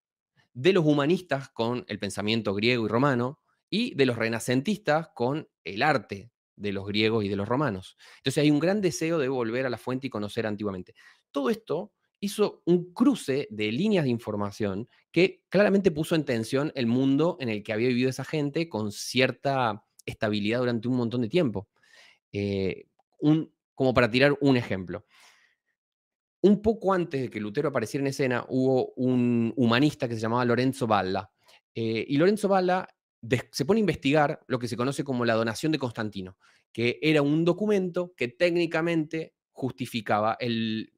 de 0.55 0.73
los 0.73 0.85
humanistas 0.85 1.51
con 1.51 1.85
el 1.87 2.01
pensamiento 2.01 2.53
griego 2.53 2.85
y 2.85 2.89
romano 2.89 3.41
y 3.71 3.95
de 3.95 4.07
los 4.07 4.17
renacentistas 4.17 5.11
con 5.15 5.49
el 5.63 5.83
arte 5.83 6.33
de 6.59 6.73
los 6.73 6.87
griegos 6.87 7.25
y 7.25 7.29
de 7.29 7.37
los 7.37 7.49
romanos. 7.49 7.97
Entonces 8.19 8.43
hay 8.43 8.51
un 8.51 8.59
gran 8.59 8.81
deseo 8.81 9.19
de 9.19 9.29
volver 9.29 9.67
a 9.67 9.71
la 9.71 9.79
fuente 9.79 10.07
y 10.07 10.11
conocer 10.11 10.47
antiguamente. 10.47 10.95
Todo 11.31 11.51
esto 11.51 11.93
hizo 12.21 12.63
un 12.67 12.93
cruce 12.93 13.47
de 13.51 13.71
líneas 13.71 14.05
de 14.05 14.11
información 14.11 14.89
que 15.13 15.45
claramente 15.49 15.91
puso 15.91 16.15
en 16.15 16.25
tensión 16.25 16.73
el 16.75 16.87
mundo 16.87 17.37
en 17.41 17.49
el 17.49 17.63
que 17.63 17.73
había 17.73 17.89
vivido 17.89 18.11
esa 18.11 18.25
gente 18.25 18.69
con 18.69 18.93
cierta 18.93 19.85
estabilidad 20.05 20.61
durante 20.61 20.89
un 20.89 20.97
montón 20.97 21.23
de 21.23 21.29
tiempo. 21.29 21.69
Eh, 22.33 22.87
un, 23.21 23.53
como 23.75 23.95
para 23.95 24.11
tirar 24.11 24.37
un 24.41 24.57
ejemplo. 24.57 25.07
Un 26.41 26.63
poco 26.63 26.93
antes 26.93 27.21
de 27.21 27.31
que 27.31 27.41
Lutero 27.41 27.69
apareciera 27.69 28.03
en 28.03 28.09
escena, 28.09 28.45
hubo 28.49 28.93
un 28.97 29.53
humanista 29.57 30.09
que 30.09 30.15
se 30.15 30.21
llamaba 30.21 30.45
Lorenzo 30.45 30.87
Balla. 30.87 31.31
Eh, 31.75 32.05
y 32.09 32.17
Lorenzo 32.17 32.49
Balla 32.49 32.89
se 33.51 33.65
pone 33.65 33.79
a 33.79 33.81
investigar 33.81 34.41
lo 34.47 34.59
que 34.59 34.69
se 34.69 34.77
conoce 34.77 35.05
como 35.05 35.25
la 35.25 35.35
donación 35.35 35.73
de 35.73 35.79
Constantino, 35.79 36.37
que 36.73 36.99
era 37.03 37.23
un 37.23 37.45
documento 37.45 38.15
que 38.17 38.29
técnicamente 38.29 39.35
justificaba 39.53 40.37
el 40.41 40.93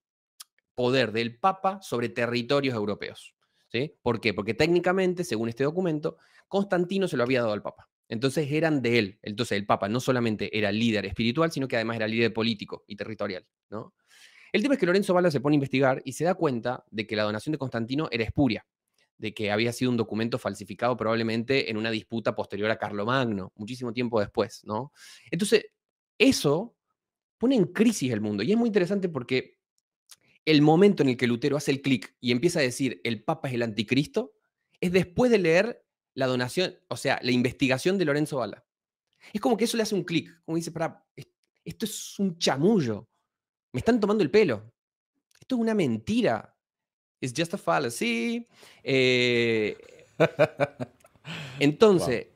poder 0.75 1.13
del 1.13 1.39
Papa 1.39 1.81
sobre 1.83 2.09
territorios 2.09 2.75
europeos. 2.75 3.35
¿sí? 3.69 3.95
¿Por 4.03 4.21
qué? 4.21 4.35
Porque 4.35 4.55
técnicamente, 4.55 5.25
según 5.25 5.49
este 5.49 5.65
documento, 5.65 6.19
Constantino 6.49 7.09
se 7.09 7.17
lo 7.17 7.23
había 7.23 7.41
dado 7.41 7.53
al 7.53 7.63
Papa. 7.63 7.89
Entonces 8.09 8.51
eran 8.51 8.83
de 8.83 8.99
él. 8.99 9.19
Entonces 9.23 9.57
el 9.57 9.67
Papa 9.67 9.89
no 9.89 10.01
solamente 10.01 10.57
era 10.57 10.73
líder 10.73 11.07
espiritual, 11.07 11.53
sino 11.53 11.69
que 11.69 11.77
además 11.77 11.97
era 11.97 12.09
líder 12.09 12.33
político 12.33 12.85
y 12.87 12.97
territorial. 12.97 13.47
¿no? 13.71 13.95
El 14.53 14.63
tema 14.63 14.75
es 14.75 14.81
que 14.81 14.87
Lorenzo 14.87 15.15
Bala 15.15 15.31
se 15.31 15.41
pone 15.41 15.55
a 15.55 15.59
investigar 15.59 16.03
y 16.05 16.13
se 16.13 16.25
da 16.25 16.35
cuenta 16.35 16.85
de 16.91 17.07
que 17.07 17.15
la 17.15 17.23
donación 17.23 17.53
de 17.53 17.59
Constantino 17.59 18.09
era 18.11 18.25
espuria, 18.25 18.67
de 19.21 19.35
que 19.35 19.51
había 19.51 19.73
sido 19.73 19.91
un 19.91 19.99
documento 19.99 20.39
falsificado 20.39 20.97
probablemente 20.97 21.71
en 21.71 21.77
una 21.77 21.91
disputa 21.91 22.35
posterior 22.35 22.71
a 22.71 22.79
Carlomagno, 22.79 23.53
muchísimo 23.55 23.93
tiempo 23.93 24.19
después, 24.19 24.63
¿no? 24.65 24.93
Entonces, 25.31 25.67
eso 26.19 26.75
pone 27.37 27.55
en 27.55 27.67
crisis 27.67 28.13
el 28.13 28.21
mundo 28.21 28.43
y 28.43 28.51
es 28.51 28.57
muy 28.57 28.69
interesante 28.69 29.09
porque 29.09 29.59
el 30.47 30.63
momento 30.63 31.03
en 31.03 31.11
el 31.11 31.17
que 31.19 31.27
Lutero 31.27 31.59
hace 31.59 31.71
el 31.71 31.83
clic 31.83 32.17
y 32.19 32.33
empieza 32.33 32.61
a 32.61 32.63
decir 32.63 33.01
el 33.05 33.23
Papa 33.23 33.49
es 33.49 33.55
el 33.55 33.63
anticristo, 33.63 34.33
es 34.81 34.91
después 34.91 35.31
de 35.31 35.39
leer 35.39 35.85
la 36.15 36.27
donación, 36.27 36.75
o 36.89 36.97
sea, 36.97 37.21
la 37.23 37.31
investigación 37.31 37.99
de 37.99 38.07
Lorenzo 38.07 38.39
Bala. 38.39 38.65
Es 39.35 39.41
como 39.41 39.57
que 39.59 39.65
eso 39.65 39.77
le 39.77 39.83
hace 39.83 39.95
un 39.95 40.05
clic, 40.05 40.43
como 40.45 40.57
dice, 40.57 40.73
para, 40.73 41.07
esto 41.63 41.85
es 41.85 42.19
un 42.19 42.39
chamullo. 42.39 43.07
Me 43.73 43.81
están 43.81 44.01
tomando 44.01 44.25
el 44.25 44.31
pelo. 44.31 44.73
Esto 45.39 45.57
es 45.57 45.61
una 45.61 45.75
mentira. 45.75 46.57
It's 47.21 47.35
just 47.37 47.55
a 47.55 47.59
fallacy. 47.59 48.47
Eh, 48.83 49.77
entonces, 51.61 52.27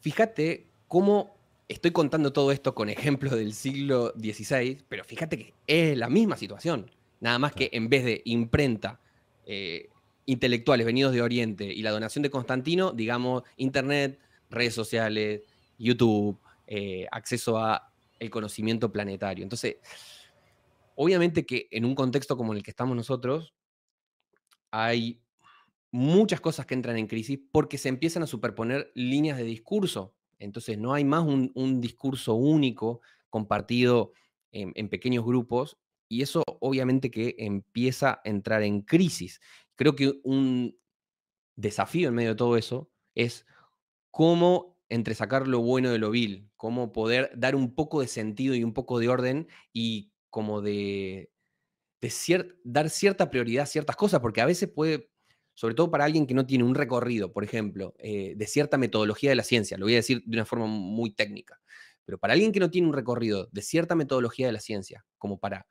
fíjate 0.00 0.66
cómo 0.88 1.36
estoy 1.68 1.90
contando 1.90 2.32
todo 2.32 2.52
esto 2.52 2.74
con 2.74 2.88
ejemplos 2.88 3.32
del 3.32 3.54
siglo 3.54 4.12
XVI, 4.16 4.82
pero 4.88 5.04
fíjate 5.04 5.38
que 5.38 5.54
es 5.66 5.96
la 5.96 6.08
misma 6.08 6.36
situación. 6.36 6.90
Nada 7.20 7.38
más 7.38 7.52
que 7.52 7.70
en 7.72 7.88
vez 7.88 8.04
de 8.04 8.22
imprenta, 8.26 9.00
eh, 9.46 9.88
intelectuales 10.26 10.86
venidos 10.86 11.12
de 11.12 11.22
Oriente 11.22 11.64
y 11.64 11.82
la 11.82 11.90
donación 11.90 12.22
de 12.22 12.30
Constantino, 12.30 12.92
digamos, 12.92 13.42
Internet, 13.56 14.18
redes 14.50 14.74
sociales, 14.74 15.42
YouTube, 15.78 16.38
eh, 16.66 17.06
acceso 17.10 17.58
a 17.58 17.90
el 18.18 18.30
conocimiento 18.30 18.92
planetario. 18.92 19.42
Entonces, 19.42 19.76
Obviamente 20.96 21.44
que 21.44 21.68
en 21.70 21.84
un 21.84 21.94
contexto 21.94 22.38
como 22.38 22.54
el 22.54 22.62
que 22.62 22.70
estamos 22.70 22.96
nosotros, 22.96 23.54
hay 24.84 25.22
muchas 25.90 26.40
cosas 26.40 26.66
que 26.66 26.74
entran 26.74 26.98
en 26.98 27.06
crisis 27.06 27.38
porque 27.50 27.78
se 27.78 27.88
empiezan 27.88 28.22
a 28.22 28.26
superponer 28.26 28.92
líneas 28.94 29.38
de 29.38 29.44
discurso. 29.44 30.14
Entonces 30.38 30.76
no 30.78 30.92
hay 30.92 31.04
más 31.04 31.24
un, 31.24 31.80
discurso 31.80 32.34
único 32.34 33.00
compartido 33.30 34.12
en, 34.52 34.88
pequeños 34.88 35.24
grupos 35.24 35.78
y 36.08 36.22
eso 36.22 36.42
obviamente 36.60 37.10
que 37.10 37.34
empieza 37.38 38.10
a 38.10 38.20
entrar 38.24 38.62
en 38.62 38.82
crisis. 38.82 39.40
Creo 39.74 39.96
que 39.96 40.20
un 40.24 40.76
desafío 41.56 42.08
en 42.08 42.14
medio 42.14 42.30
de 42.30 42.36
todo 42.36 42.56
eso 42.56 42.90
es 43.14 43.46
cómo 44.10 44.76
entresacar 44.88 45.48
lo 45.48 45.60
bueno 45.60 45.90
de 45.90 45.98
lo 45.98 46.10
vil, 46.10 46.50
cómo 46.56 46.92
poder 46.92 47.32
dar 47.34 47.56
un 47.56 47.74
poco 47.74 48.00
de 48.02 48.08
sentido 48.08 48.54
y 48.54 48.62
un 48.62 48.74
poco 48.74 48.98
de 48.98 49.08
orden 49.08 49.48
y 49.72 50.12
como 50.30 50.60
de, 50.60 51.30
dar 52.64 52.90
cierta 52.90 53.30
prioridad 53.30 53.64
a 53.64 53.66
ciertas 53.66 53.96
cosas, 53.96 54.20
porque 54.20 54.40
a 54.40 54.46
veces 54.46 54.68
puede, 54.68 55.10
sobre 55.54 55.74
todo 55.74 55.90
para 55.90 56.04
alguien 56.04 56.26
que 56.26 56.34
no 56.34 56.46
tiene 56.46 56.64
un 56.64 56.74
recorrido, 56.74 57.32
por 57.32 57.44
ejemplo, 57.44 57.94
eh, 57.98 58.34
de 58.36 58.46
cierta 58.46 58.78
metodología 58.78 59.30
de 59.30 59.36
la 59.36 59.42
ciencia, 59.44 59.78
lo 59.78 59.86
voy 59.86 59.94
a 59.94 59.96
decir 59.96 60.22
de 60.26 60.36
una 60.36 60.44
forma 60.44 60.66
muy 60.66 61.10
técnica, 61.10 61.60
pero 62.04 62.18
para 62.18 62.34
alguien 62.34 62.52
que 62.52 62.60
no 62.60 62.70
tiene 62.70 62.88
un 62.88 62.94
recorrido 62.94 63.48
de 63.52 63.62
cierta 63.62 63.94
metodología 63.94 64.46
de 64.46 64.52
la 64.52 64.60
ciencia, 64.60 65.04
como 65.18 65.38
para 65.38 65.66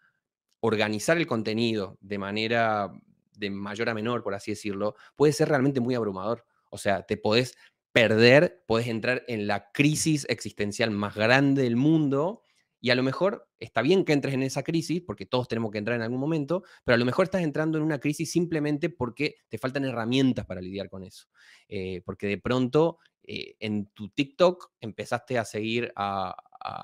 organizar 0.60 1.18
el 1.18 1.28
contenido 1.28 1.98
de 2.02 2.18
manera 2.18 2.92
de 3.38 3.50
mayor 3.50 3.90
a 3.90 3.94
menor, 3.94 4.24
por 4.24 4.34
así 4.34 4.52
decirlo, 4.52 4.96
puede 5.16 5.34
ser 5.34 5.50
realmente 5.50 5.80
muy 5.80 5.96
abrumador. 5.96 6.46
O 6.72 6.78
sea, 6.78 7.04
te 7.04 7.18
podés 7.18 7.56
perder, 7.92 8.64
podés 8.68 8.88
entrar 8.88 9.24
en 9.28 9.48
la 9.48 9.72
crisis 9.72 10.26
existencial 10.30 10.92
más 10.92 11.16
grande 11.16 11.64
del 11.64 11.76
mundo 11.76 12.42
y 12.86 12.92
a 12.92 12.96
lo 12.96 13.02
mejor 13.02 13.50
está 13.58 13.82
bien 13.82 14.06
que 14.06 14.14
entres 14.14 14.36
en 14.36 14.44
esa 14.44 14.62
crisis, 14.62 15.02
porque 15.02 15.26
todos 15.26 15.48
tenemos 15.48 15.72
que 15.72 15.80
entrar 15.80 15.96
en 15.96 16.04
algún 16.04 16.20
momento, 16.20 16.62
pero 16.84 16.94
a 16.94 17.00
lo 17.00 17.06
mejor 17.06 17.26
estás 17.26 17.42
entrando 17.42 17.80
en 17.80 17.84
una 17.84 18.00
crisis 18.00 18.30
simplemente 18.30 18.92
porque 18.92 19.38
te 19.50 19.58
faltan 19.58 19.86
herramientas 19.86 20.46
para 20.46 20.62
lidiar 20.62 20.88
con 20.88 21.04
eso. 21.04 21.26
Eh, 21.68 22.04
porque 22.06 22.28
de 22.28 22.38
pronto 22.38 23.00
eh, 23.24 23.56
en 23.60 23.88
tu 23.88 24.10
TikTok 24.10 24.74
empezaste 24.82 25.40
a 25.40 25.46
seguir 25.46 25.92
a, 25.96 26.36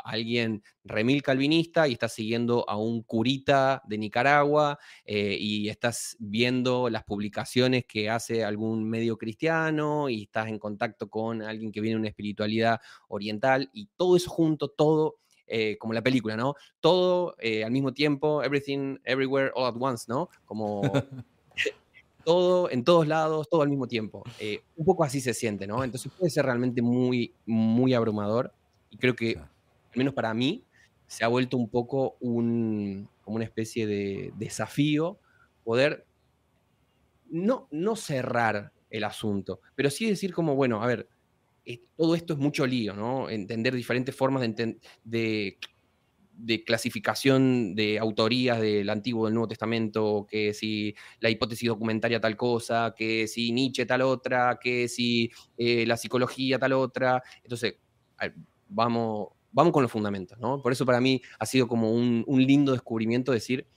alguien 0.03 0.63
remil 0.83 1.21
calvinista 1.21 1.87
y 1.87 1.93
estás 1.93 2.13
siguiendo 2.13 2.67
a 2.67 2.77
un 2.77 3.01
curita 3.03 3.81
de 3.87 3.97
Nicaragua 3.97 4.77
eh, 5.05 5.37
y 5.39 5.69
estás 5.69 6.15
viendo 6.19 6.89
las 6.89 7.03
publicaciones 7.03 7.85
que 7.87 8.09
hace 8.09 8.43
algún 8.43 8.87
medio 8.87 9.17
cristiano 9.17 10.09
y 10.09 10.23
estás 10.23 10.49
en 10.49 10.59
contacto 10.59 11.09
con 11.09 11.41
alguien 11.41 11.71
que 11.71 11.81
viene 11.81 11.95
de 11.95 11.99
una 12.01 12.09
espiritualidad 12.09 12.79
oriental 13.07 13.69
y 13.73 13.87
todo 13.95 14.15
eso 14.15 14.29
junto, 14.29 14.69
todo 14.69 15.21
eh, 15.53 15.77
como 15.77 15.91
la 15.91 16.01
película, 16.01 16.37
¿no? 16.37 16.55
Todo 16.79 17.35
eh, 17.37 17.65
al 17.65 17.71
mismo 17.71 17.93
tiempo, 17.93 18.41
everything, 18.41 18.99
everywhere, 19.03 19.51
all 19.53 19.65
at 19.65 19.75
once, 19.77 20.05
¿no? 20.07 20.29
Como 20.45 20.81
todo 22.23 22.71
en 22.71 22.85
todos 22.85 23.05
lados, 23.05 23.49
todo 23.49 23.61
al 23.61 23.67
mismo 23.67 23.85
tiempo. 23.85 24.23
Eh, 24.39 24.61
un 24.77 24.85
poco 24.85 25.03
así 25.03 25.19
se 25.19 25.33
siente, 25.33 25.67
¿no? 25.67 25.83
Entonces 25.83 26.09
puede 26.17 26.29
ser 26.29 26.45
realmente 26.45 26.81
muy, 26.81 27.33
muy 27.45 27.93
abrumador 27.93 28.53
y 28.89 28.95
creo 28.97 29.13
que, 29.13 29.35
al 29.39 29.97
menos 29.97 30.13
para 30.13 30.33
mí, 30.33 30.63
se 31.07 31.25
ha 31.25 31.27
vuelto 31.27 31.57
un 31.57 31.67
poco 31.67 32.15
un, 32.21 33.09
como 33.21 33.35
una 33.35 33.43
especie 33.43 33.85
de 33.85 34.31
desafío 34.37 35.19
poder 35.65 36.05
no, 37.29 37.67
no 37.71 37.97
cerrar 37.97 38.71
el 38.89 39.03
asunto, 39.03 39.59
pero 39.75 39.89
sí 39.89 40.09
decir 40.09 40.33
como, 40.33 40.55
bueno, 40.55 40.81
a 40.81 40.87
ver, 40.87 41.09
todo 41.95 42.15
esto 42.15 42.33
es 42.33 42.39
mucho 42.39 42.65
lío, 42.65 42.93
¿no? 42.93 43.29
Entender 43.29 43.75
diferentes 43.75 44.15
formas 44.15 44.41
de, 44.41 44.77
de, 45.03 46.63
clasificación 46.63 47.75
de 47.75 47.99
autorías 47.99 48.59
del 48.59 48.89
Antiguo 48.89 49.25
del 49.25 49.35
Nuevo 49.35 49.47
Testamento, 49.47 50.25
que 50.29 50.53
si 50.53 50.95
la 51.19 51.29
hipótesis 51.29 51.69
documentaria 51.69 52.19
tal 52.19 52.35
cosa, 52.35 52.93
que 52.97 53.27
si 53.27 53.51
Nietzsche 53.51 53.85
tal 53.85 54.01
otra, 54.01 54.59
que 54.61 54.87
si 54.87 55.31
eh, 55.57 55.85
la 55.85 55.97
psicología 55.97 56.57
tal 56.57 56.73
otra. 56.73 57.21
Entonces, 57.43 57.75
vamos, 58.67 59.29
vamos 59.51 59.71
con 59.73 59.83
los 59.83 59.91
fundamentos, 59.91 60.39
¿no? 60.39 60.61
Por 60.61 60.71
eso 60.71 60.85
para 60.85 60.99
mí 60.99 61.21
ha 61.39 61.45
sido 61.45 61.67
como 61.67 61.91
un 61.91 62.25
lindo 62.27 62.71
descubrimiento 62.71 63.31
decir, 63.31 63.67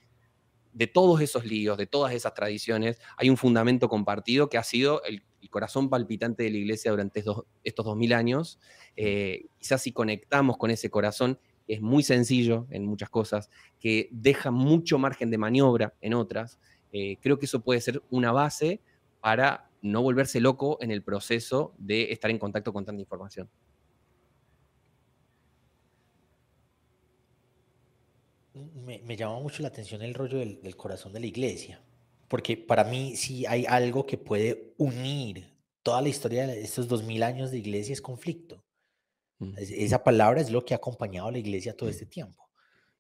de 0.75 0.87
todos 0.87 1.21
esos 1.21 1.47
líos, 1.47 1.79
de 1.79 1.87
todas 1.87 2.13
esas 2.13 2.35
tradiciones, 2.35 2.99
hay 3.17 3.31
un 3.31 3.37
fundamento 3.37 3.89
compartido 3.89 4.49
que 4.49 4.59
ha 4.59 4.65
sido 4.65 5.03
el, 5.05 5.23
corazón 5.51 5.89
palpitante 5.89 6.43
de 6.43 6.51
la 6.51 6.57
iglesia 6.57 6.91
durante 6.91 7.21
estos, 7.21 7.45
estos 7.63 7.85
2000 7.85 8.13
años. 8.15 8.59
Eh, 8.97 9.45
quizás 9.57 9.83
si 9.83 9.93
conectamos 9.93 10.57
con 10.57 10.73
ese 10.73 10.91
corazón, 10.91 11.39
es 11.69 11.81
muy 11.81 12.03
sencillo 12.03 12.67
en 12.71 12.85
muchas 12.87 13.09
cosas, 13.09 13.51
que 13.79 14.09
deja 14.11 14.51
mucho 14.51 14.99
margen 14.99 15.31
de 15.31 15.39
maniobra 15.39 15.95
en 16.01 16.15
otras, 16.15 16.59
eh, 16.93 17.19
creo 17.21 17.39
que 17.39 17.47
eso 17.47 17.61
puede 17.61 17.81
ser 17.81 18.03
una 18.11 18.33
base 18.33 18.81
para 19.21 19.69
no 19.83 20.03
volverse 20.03 20.41
loco 20.41 20.79
en 20.81 20.91
el 20.91 21.03
proceso 21.03 21.75
de 21.79 22.13
estar 22.13 22.31
en 22.31 22.39
contacto 22.39 22.73
con 22.73 22.85
tanta 22.85 23.01
información. 23.01 23.49
Me, 28.85 28.99
me 29.01 29.17
llama 29.17 29.41
mucho 29.41 29.63
la 29.63 29.69
atención 29.69 30.03
el 30.03 30.15
rollo 30.15 30.39
del, 30.39 30.77
corazón 30.77 31.13
de 31.13 31.21
la 31.21 31.27
iglesia, 31.27 31.83
porque 32.29 32.57
para 32.57 32.85
mí 32.85 33.17
si 33.17 33.47
hay 33.47 33.65
algo 33.67 34.05
que 34.05 34.19
puede 34.19 34.75
unir 34.79 35.55
toda 35.83 36.03
la 36.03 36.09
historia 36.09 36.47
de 36.47 36.63
estos 36.63 36.89
dos 36.89 37.03
mil 37.03 37.23
años 37.23 37.51
de 37.51 37.59
iglesia 37.59 37.93
es 37.93 38.03
conflicto. 38.03 38.65
Mm. 39.39 39.55
Esa 39.59 40.03
palabra 40.03 40.41
es 40.41 40.51
lo 40.51 40.65
que 40.65 40.75
ha 40.75 40.79
acompañado 40.79 41.29
a 41.29 41.33
la 41.33 41.39
iglesia 41.39 41.77
todo 41.77 41.89
este 41.89 42.07
tiempo. 42.07 42.51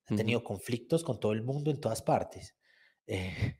Ha 0.06 0.16
tenido 0.16 0.44
conflictos 0.44 1.02
con 1.02 1.18
todo 1.18 1.32
el 1.32 1.42
mundo 1.42 1.70
en 1.70 1.80
todas 1.80 2.02
partes. 2.02 2.54
Eh, 3.06 3.58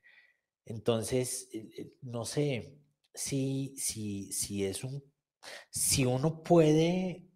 entonces, 0.65 1.47
eh, 1.53 1.69
eh, 1.77 1.93
no 2.01 2.25
sé 2.25 2.79
si, 3.13 3.75
si, 3.77 4.31
si 4.31 4.65
es 4.65 4.83
un, 4.83 5.03
si 5.69 6.03
uno 6.03 6.41
puede 6.41 7.27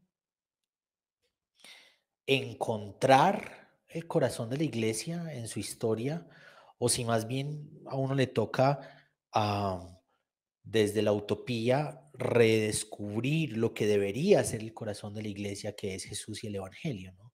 encontrar 2.26 3.59
el 3.90 4.08
corazón 4.08 4.50
de 4.50 4.58
la 4.58 4.64
iglesia 4.64 5.34
en 5.34 5.48
su 5.48 5.60
historia 5.60 6.28
o 6.78 6.90
si 6.90 7.04
más 7.04 7.28
bien 7.28 7.70
a 7.88 7.96
uno 7.96 8.16
le 8.16 8.28
toca 8.28 8.80
desde 10.64 11.02
la 11.02 11.12
utopía 11.12 12.02
redescubrir 12.14 13.58
lo 13.58 13.74
que 13.74 13.88
debería 13.88 14.44
ser 14.44 14.62
el 14.62 14.74
corazón 14.74 15.14
de 15.14 15.24
la 15.24 15.28
iglesia, 15.28 15.76
que 15.76 15.96
es 15.96 16.04
Jesús 16.06 16.44
y 16.44 16.48
el 16.48 16.56
Evangelio, 16.56 17.14
¿no? 17.14 17.34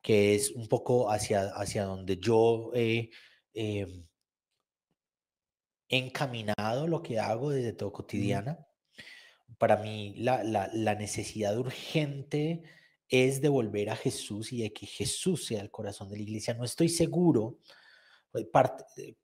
que 0.00 0.34
es 0.34 0.50
un 0.52 0.68
poco 0.68 1.10
hacia, 1.10 1.48
hacia 1.48 1.84
donde 1.84 2.18
yo 2.18 2.70
he 2.74 3.10
em, 3.52 4.06
encaminado 5.88 6.86
lo 6.86 7.02
que 7.02 7.18
hago 7.18 7.50
desde 7.50 7.72
todo 7.72 7.92
cotidiana. 7.92 8.66
Para 9.58 9.76
mí, 9.78 10.14
la, 10.16 10.44
la, 10.44 10.70
la 10.72 10.94
necesidad 10.94 11.58
urgente 11.58 12.62
es 13.08 13.40
de 13.40 13.48
volver 13.48 13.90
a 13.90 13.96
Jesús 13.96 14.52
y 14.52 14.62
de 14.62 14.72
que 14.72 14.86
Jesús 14.86 15.46
sea 15.46 15.60
el 15.60 15.70
corazón 15.70 16.08
de 16.08 16.16
la 16.16 16.22
iglesia. 16.22 16.54
No 16.54 16.64
estoy 16.64 16.88
seguro, 16.88 17.58
eh, 18.34 18.48
eh, 18.96 19.14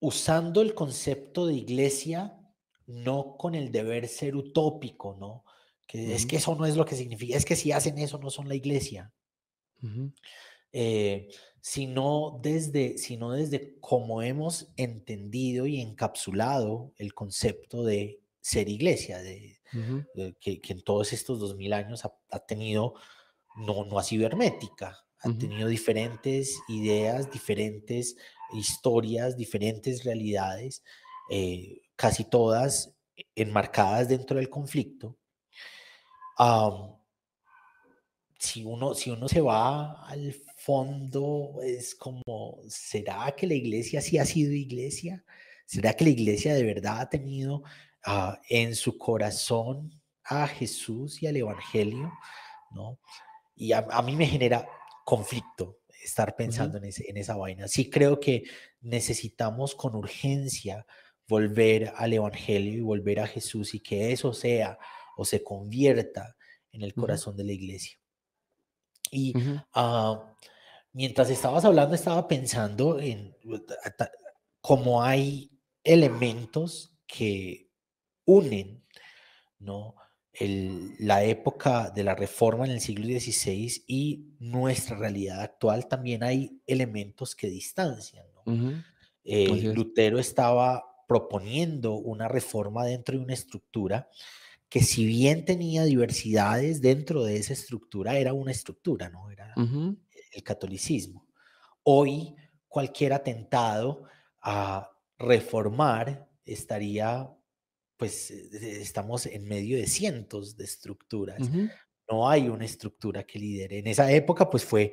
usando 0.00 0.60
el 0.60 0.74
concepto 0.74 1.46
de 1.46 1.54
iglesia, 1.54 2.38
no 2.86 3.36
con 3.38 3.54
el 3.54 3.72
deber 3.72 4.08
ser 4.08 4.36
utópico, 4.36 5.16
¿no? 5.18 5.44
Que 5.86 6.14
es 6.14 6.26
que 6.26 6.36
eso 6.36 6.54
no 6.54 6.66
es 6.66 6.76
lo 6.76 6.84
que 6.84 6.96
significa, 6.96 7.36
es 7.36 7.44
que 7.44 7.56
si 7.56 7.72
hacen 7.72 7.98
eso 7.98 8.18
no 8.18 8.30
son 8.30 8.48
la 8.48 8.54
iglesia. 8.54 9.12
Eh, 10.72 11.28
sino 11.60 12.40
desde, 12.42 12.98
sino 12.98 13.32
desde 13.32 13.78
cómo 13.80 14.22
hemos 14.22 14.72
entendido 14.76 15.66
y 15.66 15.80
encapsulado 15.80 16.92
el 16.96 17.14
concepto 17.14 17.84
de 17.84 18.20
ser 18.40 18.68
iglesia, 18.68 19.18
de, 19.18 19.53
que, 20.40 20.60
en 20.68 20.82
todos 20.82 21.12
estos 21.12 21.40
dos 21.40 21.56
mil 21.56 21.72
años 21.72 22.04
ha, 22.04 22.38
tenido, 22.40 22.94
no, 23.56 23.84
no 23.84 23.98
ha 23.98 24.04
sido 24.04 24.26
hermética, 24.26 25.04
ha 25.20 25.32
tenido 25.38 25.68
diferentes 25.68 26.60
ideas, 26.68 27.30
diferentes 27.30 28.16
historias, 28.52 29.36
diferentes 29.36 30.04
realidades, 30.04 30.82
eh, 31.30 31.80
casi 31.96 32.24
todas 32.24 32.94
enmarcadas 33.34 34.08
dentro 34.08 34.38
del 34.38 34.50
conflicto. 34.50 35.16
si, 38.38 38.64
uno, 38.64 38.94
si 38.94 39.10
uno 39.10 39.28
se 39.28 39.40
va 39.40 40.06
al 40.06 40.34
fondo, 40.56 41.60
es 41.62 41.94
como, 41.94 42.58
¿será 42.68 43.34
que 43.36 43.46
la 43.46 43.54
iglesia 43.54 44.00
sí 44.00 44.18
ha 44.18 44.26
sido 44.26 44.52
iglesia? 44.52 45.24
¿Será 45.66 45.94
que 45.94 46.04
la 46.04 46.10
iglesia 46.10 46.54
de 46.54 46.62
verdad 46.62 47.00
ha 47.00 47.08
tenido 47.08 47.62
Ah, 48.06 48.38
en 48.50 48.74
su 48.74 48.98
corazón 48.98 50.02
a 50.24 50.46
Jesús 50.46 51.22
y 51.22 51.26
al 51.26 51.36
Evangelio, 51.36 52.12
¿no? 52.70 52.98
Y 53.56 53.72
a, 53.72 53.82
mí 54.04 54.14
me 54.14 54.26
genera 54.26 54.68
conflicto 55.06 55.78
estar 56.02 56.36
pensando 56.36 56.76
en, 56.76 56.84
ese, 56.84 57.08
en 57.08 57.16
esa 57.16 57.36
vaina. 57.36 57.66
Sí 57.66 57.88
creo 57.88 58.20
que 58.20 58.44
necesitamos 58.82 59.74
con 59.74 59.96
urgencia 59.96 60.86
volver 61.26 61.94
al 61.96 62.12
Evangelio 62.12 62.74
y 62.74 62.80
volver 62.80 63.20
a 63.20 63.26
Jesús 63.26 63.74
y 63.74 63.80
que 63.80 64.12
eso 64.12 64.34
sea 64.34 64.78
o 65.16 65.24
se 65.24 65.42
convierta 65.42 66.36
en 66.72 66.82
el 66.82 66.92
corazón 66.92 67.36
de 67.36 67.44
la 67.44 67.52
iglesia. 67.52 67.98
Y 69.10 69.32
ah, 69.72 70.34
mientras 70.92 71.30
estabas 71.30 71.64
hablando, 71.64 71.94
estaba 71.94 72.28
pensando 72.28 73.00
en 73.00 73.34
cómo 74.60 75.02
hay 75.02 75.50
elementos 75.84 76.94
que 77.06 77.70
unen 78.24 78.84
¿no? 79.58 79.96
la 80.98 81.22
época 81.24 81.90
de 81.90 82.02
la 82.02 82.14
reforma 82.14 82.64
en 82.64 82.72
el 82.72 82.80
siglo 82.80 83.06
XVI 83.06 83.84
y 83.86 84.26
nuestra 84.40 84.96
realidad 84.96 85.40
actual, 85.40 85.86
también 85.86 86.24
hay 86.24 86.60
elementos 86.66 87.36
que 87.36 87.48
distancian. 87.48 88.26
Eh, 89.22 89.72
Lutero 89.74 90.18
estaba 90.18 90.84
proponiendo 91.06 91.94
una 91.94 92.28
reforma 92.28 92.84
dentro 92.84 93.16
de 93.16 93.24
una 93.24 93.34
estructura 93.34 94.08
que 94.68 94.80
si 94.82 95.06
bien 95.06 95.44
tenía 95.44 95.84
diversidades 95.84 96.80
dentro 96.80 97.22
de 97.22 97.36
esa 97.36 97.52
estructura, 97.52 98.18
era 98.18 98.32
una 98.32 98.50
estructura, 98.50 99.08
¿no? 99.08 99.30
Era 99.30 99.54
el 99.56 100.42
catolicismo. 100.42 101.28
Hoy 101.84 102.34
cualquier 102.66 103.12
atentado 103.12 104.02
a 104.42 104.90
reformar 105.16 106.28
estaría 106.44 107.30
pues 107.96 108.30
eh, 108.30 108.80
estamos 108.80 109.26
en 109.26 109.44
medio 109.44 109.76
de 109.76 109.86
cientos 109.86 110.56
de 110.56 110.64
estructuras. 110.64 111.40
No 112.10 112.28
hay 112.28 112.48
una 112.48 112.64
estructura 112.64 113.24
que 113.24 113.38
lidere. 113.38 113.78
En 113.78 113.86
esa 113.86 114.10
época, 114.12 114.50
pues 114.50 114.64
fue 114.64 114.92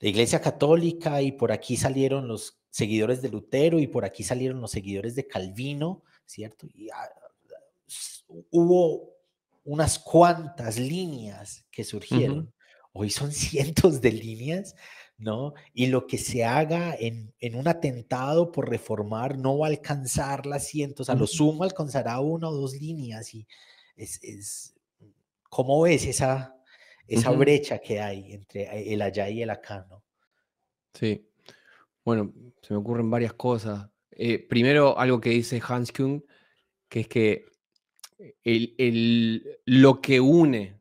la 0.00 0.08
Iglesia 0.08 0.40
Católica 0.40 1.22
y 1.22 1.32
por 1.32 1.52
aquí 1.52 1.76
salieron 1.76 2.28
los 2.28 2.60
seguidores 2.70 3.22
de 3.22 3.28
Lutero 3.28 3.78
y 3.78 3.86
por 3.86 4.04
aquí 4.04 4.22
salieron 4.22 4.60
los 4.60 4.70
seguidores 4.70 5.14
de 5.14 5.26
Calvino, 5.26 6.02
¿cierto? 6.24 6.66
Y 6.72 6.88
ah, 6.90 7.08
hubo 8.50 9.14
unas 9.64 9.98
cuantas 9.98 10.78
líneas 10.78 11.66
que 11.70 11.84
surgieron. 11.84 12.52
Hoy 12.92 13.10
son 13.10 13.32
cientos 13.32 14.00
de 14.00 14.12
líneas 14.12 14.74
¿no? 15.18 15.54
Y 15.74 15.88
lo 15.88 16.06
que 16.06 16.16
se 16.16 16.44
haga 16.44 16.94
en, 16.98 17.34
un 17.54 17.68
atentado 17.68 18.52
por 18.52 18.70
reformar 18.70 19.36
no 19.36 19.58
va 19.58 19.66
a 19.66 19.70
alcanzar 19.70 20.46
las 20.46 20.66
cientos, 20.66 21.10
a 21.10 21.14
lo 21.14 21.26
sumo 21.26 21.64
alcanzará 21.64 22.20
una 22.20 22.48
o 22.48 22.54
dos 22.54 22.74
líneas 22.74 23.34
y 23.34 23.46
es, 23.96 24.74
¿cómo 25.48 25.82
ves 25.82 26.06
esa, 26.06 26.56
esa 27.06 27.30
brecha 27.32 27.78
que 27.78 28.00
hay 28.00 28.32
entre 28.32 28.92
el 28.92 29.02
allá 29.02 29.28
y 29.28 29.42
el 29.42 29.50
acá, 29.50 29.86
¿no? 29.90 30.04
Sí, 30.94 31.28
bueno, 32.04 32.32
se 32.62 32.72
me 32.72 32.78
ocurren 32.78 33.10
varias 33.10 33.34
cosas. 33.34 33.88
Eh, 34.12 34.38
primero, 34.38 34.98
algo 34.98 35.20
que 35.20 35.30
dice 35.30 35.60
Hans 35.66 35.92
Küng, 35.92 36.22
que 36.88 37.00
es 37.00 37.08
que 37.08 37.44
el, 38.44 39.60
lo 39.64 40.00
que 40.00 40.20
une 40.20 40.77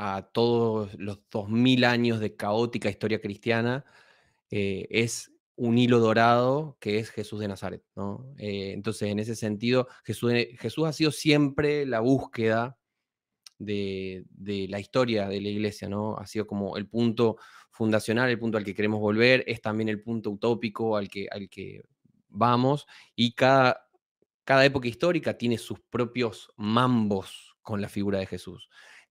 a 0.00 0.22
todos 0.32 0.94
los 0.94 1.20
2000 1.28 1.84
años 1.84 2.20
de 2.20 2.36
caótica 2.36 2.88
historia 2.88 3.20
cristiana, 3.20 3.84
eh, 4.48 4.86
es 4.90 5.32
un 5.56 5.76
hilo 5.76 5.98
dorado 5.98 6.76
que 6.80 7.00
es 7.00 7.10
Jesús 7.10 7.40
de 7.40 7.48
Nazaret. 7.48 7.82
¿no? 7.96 8.32
Eh, 8.38 8.70
entonces, 8.74 9.10
en 9.10 9.18
ese 9.18 9.34
sentido, 9.34 9.88
Jesús, 10.04 10.32
Jesús, 10.60 10.86
ha 10.86 10.92
sido 10.92 11.10
siempre 11.10 11.84
la 11.84 11.98
búsqueda 11.98 12.78
de, 13.58 14.24
la 14.68 14.78
historia 14.78 15.26
de 15.26 15.40
la 15.40 15.48
iglesia, 15.48 15.88
¿no? 15.88 16.16
Ha 16.16 16.28
sido 16.28 16.46
como 16.46 16.76
el 16.76 16.86
punto 16.88 17.38
fundacional, 17.72 18.30
el 18.30 18.38
punto 18.38 18.56
al 18.56 18.64
que 18.64 18.74
queremos 18.74 19.00
volver, 19.00 19.42
es 19.48 19.60
también 19.60 19.88
el 19.88 20.00
punto 20.00 20.30
utópico 20.30 20.96
al 20.96 21.08
que, 21.08 21.26
al 21.28 21.48
que 21.48 21.82
vamos, 22.28 22.86
y 23.16 23.32
cada, 23.34 23.88
cada 24.44 24.64
época 24.64 24.86
histórica 24.86 25.36
tiene 25.36 25.58
sus 25.58 25.80
propios 25.90 26.52
mambos 26.56 27.56
con 27.62 27.80
la 27.80 27.88
figura 27.88 28.20
de 28.20 28.26
Jesús 28.26 28.68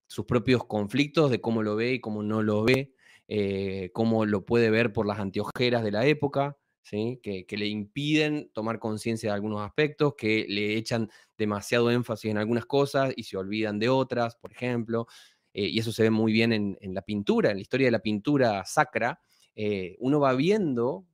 sus 0.07 0.25
propios 0.25 0.65
conflictos 0.65 1.29
de 1.29 1.41
cómo 1.41 1.61
lo 1.63 1.75
ve 1.75 1.93
y 1.93 1.99
cómo 1.99 2.23
no 2.23 2.41
lo 2.41 2.63
ve, 2.63 2.93
eh, 3.27 3.91
cómo 3.93 4.25
lo 4.25 4.45
puede 4.45 4.69
ver 4.69 4.93
por 4.93 5.05
las 5.05 5.19
anteojeras 5.19 5.83
de 5.83 5.91
la 5.91 6.05
época, 6.05 6.57
¿sí? 6.81 7.19
que, 7.21 7.45
le 7.57 7.67
impiden 7.67 8.49
tomar 8.53 8.79
conciencia 8.79 9.29
de 9.29 9.35
algunos 9.35 9.61
aspectos, 9.61 10.15
que 10.17 10.45
le 10.47 10.75
echan 10.77 11.09
demasiado 11.37 11.91
énfasis 11.91 12.31
en 12.31 12.37
algunas 12.37 12.65
cosas 12.65 13.13
y 13.15 13.23
se 13.23 13.37
olvidan 13.37 13.79
de 13.79 13.89
otras, 13.89 14.37
por 14.37 14.51
ejemplo. 14.51 15.07
Eh, 15.53 15.67
y 15.67 15.79
eso 15.79 15.91
se 15.91 16.03
ve 16.03 16.09
muy 16.09 16.31
bien 16.31 16.53
en, 16.53 16.93
la 16.93 17.01
pintura, 17.01 17.51
en 17.51 17.57
la 17.57 17.61
historia 17.61 17.87
de 17.87 17.91
la 17.91 17.99
pintura 17.99 18.63
sacra. 18.65 19.19
Eh, 19.55 19.95
uno 19.99 20.19
va 20.19 20.33
viendo 20.33 21.05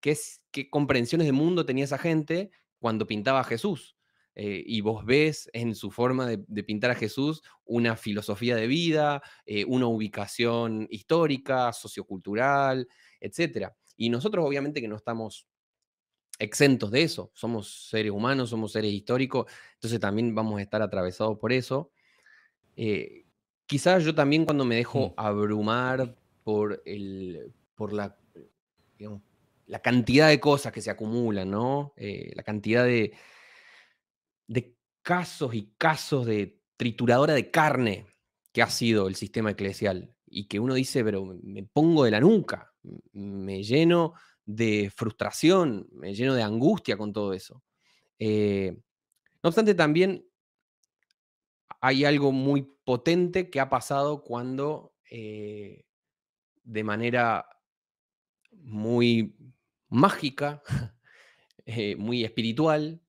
qué, 0.00 0.16
qué 0.50 0.70
comprensiones 0.70 1.26
de 1.26 1.32
mundo 1.32 1.66
tenía 1.66 1.84
esa 1.84 1.98
gente 1.98 2.50
cuando 2.78 3.06
pintaba 3.06 3.40
a 3.40 3.44
Jesús. 3.44 3.95
Eh, 4.38 4.62
y 4.66 4.82
vos 4.82 5.06
ves 5.06 5.48
en 5.54 5.74
su 5.74 5.90
forma 5.90 6.26
de, 6.26 6.62
pintar 6.62 6.90
a 6.90 6.94
Jesús 6.94 7.42
una 7.64 7.96
filosofía 7.96 8.54
de 8.54 8.66
vida, 8.66 9.22
eh, 9.46 9.64
una 9.64 9.86
ubicación 9.86 10.86
histórica, 10.90 11.72
sociocultural, 11.72 12.86
etc. 13.18 13.70
Y 13.96 14.10
nosotros 14.10 14.44
obviamente 14.44 14.82
que 14.82 14.88
no 14.88 14.96
estamos 14.96 15.48
exentos 16.38 16.90
de 16.90 17.02
eso, 17.02 17.30
somos 17.32 17.88
seres 17.88 18.12
humanos, 18.12 18.50
somos 18.50 18.72
seres 18.72 18.92
históricos, 18.92 19.50
entonces 19.72 19.98
también 19.98 20.34
vamos 20.34 20.58
a 20.58 20.62
estar 20.62 20.82
atravesados 20.82 21.38
por 21.38 21.50
eso. 21.50 21.90
Eh, 22.76 23.24
quizás 23.64 24.04
yo 24.04 24.14
también 24.14 24.44
cuando 24.44 24.66
me 24.66 24.76
dejo 24.76 25.08
mm. 25.08 25.14
abrumar 25.16 26.14
por, 26.44 26.82
el, 26.84 27.54
por 27.74 27.94
la, 27.94 28.18
la 29.66 29.78
cantidad 29.80 30.28
de 30.28 30.40
cosas 30.40 30.74
que 30.74 30.82
se 30.82 30.90
acumulan, 30.90 31.50
¿no? 31.50 31.94
la 31.96 32.42
cantidad 32.42 32.84
de, 32.84 33.14
de 34.46 34.76
casos 35.02 35.54
y 35.54 35.74
casos 35.78 36.26
de 36.26 36.60
trituradora 36.76 37.34
de 37.34 37.50
carne 37.50 38.06
que 38.52 38.62
ha 38.62 38.70
sido 38.70 39.08
el 39.08 39.16
sistema 39.16 39.50
eclesial 39.50 40.14
y 40.26 40.48
que 40.48 40.60
uno 40.60 40.74
dice, 40.74 41.04
pero 41.04 41.24
me 41.42 41.62
pongo 41.62 42.04
de 42.04 42.10
la 42.10 42.20
nuca, 42.20 42.72
me 43.12 43.62
lleno 43.62 44.14
de 44.44 44.90
frustración, 44.94 45.88
me 45.92 46.14
lleno 46.14 46.34
de 46.34 46.42
angustia 46.42 46.96
con 46.96 47.12
todo 47.12 47.32
eso. 47.32 47.62
Eh, 48.18 48.76
no 49.42 49.48
obstante, 49.48 49.74
también 49.74 50.26
hay 51.80 52.04
algo 52.04 52.32
muy 52.32 52.62
potente 52.84 53.50
que 53.50 53.60
ha 53.60 53.68
pasado 53.68 54.22
cuando 54.22 54.94
eh, 55.10 55.84
de 56.64 56.84
manera 56.84 57.46
muy 58.52 59.36
mágica, 59.88 60.62
eh, 61.66 61.96
muy 61.96 62.24
espiritual, 62.24 63.02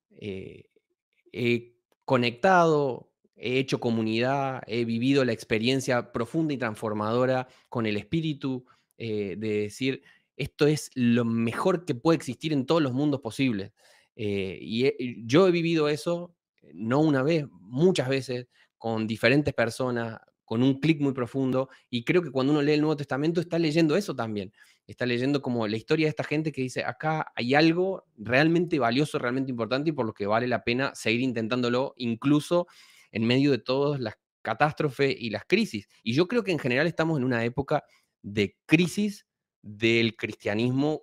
he 1.32 1.74
conectado, 2.04 3.10
he 3.36 3.58
hecho 3.58 3.80
comunidad, 3.80 4.62
he 4.66 4.84
vivido 4.84 5.24
la 5.24 5.32
experiencia 5.32 6.12
profunda 6.12 6.54
y 6.54 6.58
transformadora 6.58 7.48
con 7.68 7.86
el 7.86 7.96
espíritu 7.96 8.66
eh, 8.96 9.36
de 9.38 9.60
decir, 9.60 10.02
esto 10.36 10.66
es 10.66 10.90
lo 10.94 11.24
mejor 11.24 11.84
que 11.84 11.94
puede 11.94 12.16
existir 12.16 12.52
en 12.52 12.66
todos 12.66 12.82
los 12.82 12.92
mundos 12.92 13.20
posibles. 13.20 13.72
Eh, 14.16 14.58
y 14.60 15.26
yo 15.26 15.46
he 15.46 15.50
vivido 15.50 15.88
eso, 15.88 16.34
no 16.72 17.00
una 17.00 17.22
vez, 17.22 17.46
muchas 17.50 18.08
veces, 18.08 18.48
con 18.76 19.06
diferentes 19.06 19.54
personas, 19.54 20.18
con 20.44 20.62
un 20.62 20.80
clic 20.80 21.00
muy 21.00 21.12
profundo, 21.12 21.68
y 21.90 22.04
creo 22.04 22.22
que 22.22 22.30
cuando 22.30 22.52
uno 22.52 22.62
lee 22.62 22.72
el 22.72 22.80
Nuevo 22.80 22.96
Testamento 22.96 23.40
está 23.40 23.58
leyendo 23.58 23.96
eso 23.96 24.16
también 24.16 24.52
está 24.88 25.04
leyendo 25.04 25.42
como 25.42 25.68
la 25.68 25.76
historia 25.76 26.06
de 26.06 26.10
esta 26.10 26.24
gente 26.24 26.50
que 26.50 26.62
dice, 26.62 26.82
acá 26.82 27.30
hay 27.36 27.54
algo 27.54 28.06
realmente 28.16 28.78
valioso, 28.78 29.18
realmente 29.18 29.50
importante 29.50 29.90
y 29.90 29.92
por 29.92 30.06
lo 30.06 30.14
que 30.14 30.26
vale 30.26 30.48
la 30.48 30.64
pena 30.64 30.94
seguir 30.94 31.20
intentándolo, 31.20 31.94
incluso 31.98 32.66
en 33.12 33.26
medio 33.26 33.50
de 33.50 33.58
todas 33.58 34.00
las 34.00 34.14
catástrofes 34.40 35.14
y 35.18 35.28
las 35.28 35.44
crisis. 35.44 35.88
Y 36.02 36.14
yo 36.14 36.26
creo 36.26 36.42
que 36.42 36.52
en 36.52 36.58
general 36.58 36.86
estamos 36.86 37.18
en 37.18 37.24
una 37.24 37.44
época 37.44 37.84
de 38.22 38.56
crisis 38.64 39.26
del 39.60 40.16
cristianismo 40.16 41.02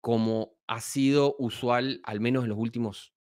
como 0.00 0.56
ha 0.66 0.80
sido 0.80 1.36
usual 1.38 2.00
al 2.02 2.20
menos 2.20 2.42
en 2.42 2.50
los 2.50 2.58
últimos 2.58 3.14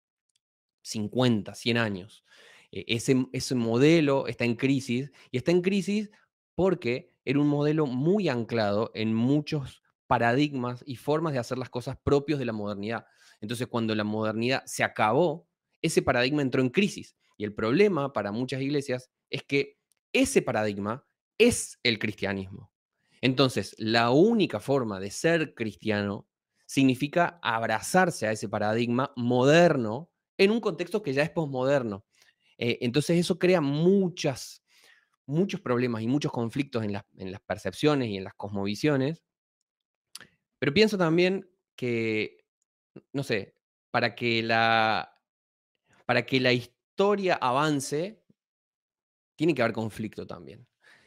50, 0.83 1.57
100 1.57 1.77
años. 1.77 2.25
E, 2.71 2.85
ese, 2.87 3.27
ese 3.33 3.57
modelo 3.57 4.29
está 4.29 4.45
en 4.45 4.55
crisis 4.55 5.11
y 5.33 5.39
está 5.39 5.51
en 5.51 5.61
crisis 5.61 6.11
porque 6.55 7.11
era 7.25 7.39
un 7.39 7.49
modelo 7.49 7.87
muy 7.87 8.29
anclado 8.29 8.91
en 8.95 9.15
muchos 9.15 9.83
paradigmas 10.07 10.83
y 10.87 10.97
formas 10.97 11.33
de 11.33 11.39
hacer 11.39 11.59
las 11.59 11.71
cosas 11.71 11.97
propios 12.03 12.39
de 12.39 12.45
la 12.45 12.53
modernidad. 12.53 13.07
Entonces, 13.41 13.67
cuando 13.67 13.95
la 13.95 14.05
modernidad 14.05 14.63
se 14.67 14.85
acabó, 14.85 15.49
ese 15.81 16.03
paradigma 16.03 16.43
entró 16.43 16.63
en 16.63 16.71
crisis. 16.71 17.17
Y 17.37 17.45
el 17.45 17.55
problema 17.55 18.13
para 18.13 18.31
muchas 18.31 18.61
iglesias 18.61 19.11
es 19.31 19.43
que 19.43 19.79
ese 20.13 20.43
paradigma 20.43 21.05
es 21.39 21.79
el 21.83 21.99
cristianismo. 21.99 22.73
Entonces, 23.21 23.75
la 23.79 24.11
única 24.11 24.61
forma 24.61 25.01
de 25.01 25.11
ser 25.11 25.55
cristiano 25.55 26.29
significa 26.67 27.39
abrazarse 27.43 28.27
a 28.27 28.33
ese 28.33 28.49
paradigma 28.49 29.13
moderno 29.17 30.11
en 30.39 30.51
un 30.51 30.61
contexto 30.61 31.03
que 31.03 31.13
ya 31.13 31.23
es 31.23 31.31
posmoderno. 31.31 32.05
Eh, 32.59 32.79
entonces, 32.83 33.19
eso 33.19 33.39
crea 33.39 33.61
muchas 33.61 34.62
muchos 35.27 35.61
problemas 35.61 36.03
y 36.03 36.07
muchos 36.07 36.33
conflictos 36.33 36.85
en 36.85 36.93
las, 36.93 37.05
percepciones 37.47 38.09
y 38.09 38.17
en 38.17 38.25
las 38.25 38.35
cosmovisiones. 38.35 39.23
Pero 40.59 40.75
pienso 40.75 40.99
también 40.99 41.49
que, 41.77 42.45
no 43.13 43.23
sé, 43.23 43.57
para 43.91 44.15
que 44.15 44.43
la, 44.43 45.21
para 46.07 46.25
que 46.25 46.41
la 46.41 46.53
historia 46.53 47.35
avance, 47.35 48.23
tiene 49.37 49.55
que 49.55 49.63
haber 49.63 49.75
conflicto 49.75 50.27
también. 50.27 50.67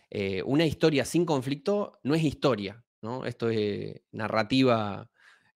Eh, 0.09 0.43
una 0.43 0.65
historia 0.65 1.05
sin 1.05 1.25
conflicto 1.25 1.99
no 2.03 2.15
es 2.15 2.23
historia, 2.23 2.83
¿no? 3.01 3.25
Esto 3.25 3.49
es 3.49 4.01
narrativa, 4.11 5.09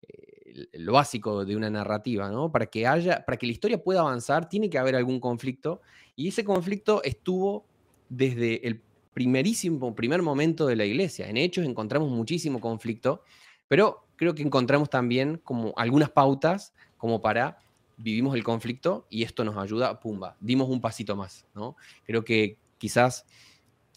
eh, 0.01 0.67
lo 0.73 0.93
básico 0.93 1.45
de 1.45 1.55
una 1.55 1.69
narrativa, 1.69 2.29
¿no? 2.29 2.51
Para 2.51 2.67
que 2.67 2.87
haya, 2.87 3.25
para 3.25 3.37
que 3.37 3.45
la 3.45 3.53
historia 3.53 3.83
pueda 3.83 4.01
avanzar, 4.01 4.49
tiene 4.49 4.69
que 4.69 4.77
haber 4.77 4.95
algún 4.95 5.19
conflicto, 5.19 5.81
y 6.15 6.27
ese 6.29 6.43
conflicto 6.43 7.03
estuvo 7.03 7.67
desde 8.09 8.67
el 8.67 8.81
primerísimo, 9.13 9.95
primer 9.95 10.21
momento 10.21 10.67
de 10.67 10.75
la 10.75 10.85
iglesia. 10.85 11.27
En 11.27 11.37
hechos 11.37 11.65
encontramos 11.65 12.09
muchísimo 12.09 12.59
conflicto, 12.61 13.23
pero 13.67 14.07
creo 14.15 14.35
que 14.35 14.43
encontramos 14.43 14.89
también 14.89 15.39
como 15.43 15.73
algunas 15.77 16.09
pautas 16.09 16.73
como 16.97 17.21
para 17.21 17.59
vivimos 17.97 18.35
el 18.35 18.43
conflicto 18.43 19.07
y 19.09 19.23
esto 19.23 19.43
nos 19.43 19.57
ayuda, 19.57 19.99
pumba, 19.99 20.37
dimos 20.39 20.69
un 20.69 20.79
pasito 20.79 21.15
más, 21.15 21.47
¿no? 21.55 21.75
Creo 22.05 22.23
que 22.23 22.59
quizás 22.77 23.25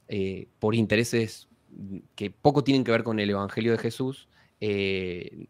eh, 0.09 0.49
por 0.59 0.75
intereses 0.75 1.49
que 2.15 2.31
poco 2.31 2.65
tienen 2.65 2.83
que 2.83 2.91
ver 2.91 3.05
con 3.05 3.21
el 3.21 3.31
Evangelio 3.31 3.73
de 3.73 3.79
Jesús, 3.79 4.29
eh, 4.61 5.47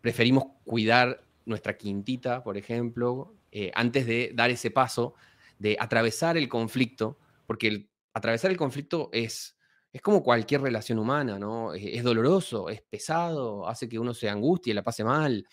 preferimos 0.00 0.44
cuidar 0.64 1.24
nuestra 1.46 1.76
quintita, 1.76 2.44
por 2.44 2.56
ejemplo, 2.56 3.34
eh, 3.52 3.70
antes 3.74 4.06
de 4.06 4.32
dar 4.34 4.50
ese 4.50 4.70
paso 4.70 5.14
de 5.58 5.76
atravesar 5.80 6.36
el 6.36 6.48
conflicto, 6.48 7.18
porque 7.46 7.68
el 7.68 7.88
atravesar 8.14 8.50
el 8.50 8.56
conflicto 8.56 9.10
es, 9.12 9.56
es 9.92 10.00
como 10.00 10.22
cualquier 10.22 10.62
relación 10.62 10.98
humana, 10.98 11.38
¿no? 11.38 11.74
Es, 11.74 12.02
doloroso, 12.02 12.70
es 12.70 12.80
pesado, 12.82 13.68
hace 13.68 13.88
que 13.88 13.98
uno 13.98 14.14
se 14.14 14.28
angustie, 14.28 14.72
la 14.72 14.82
pase 14.82 15.04
mal, 15.04 15.46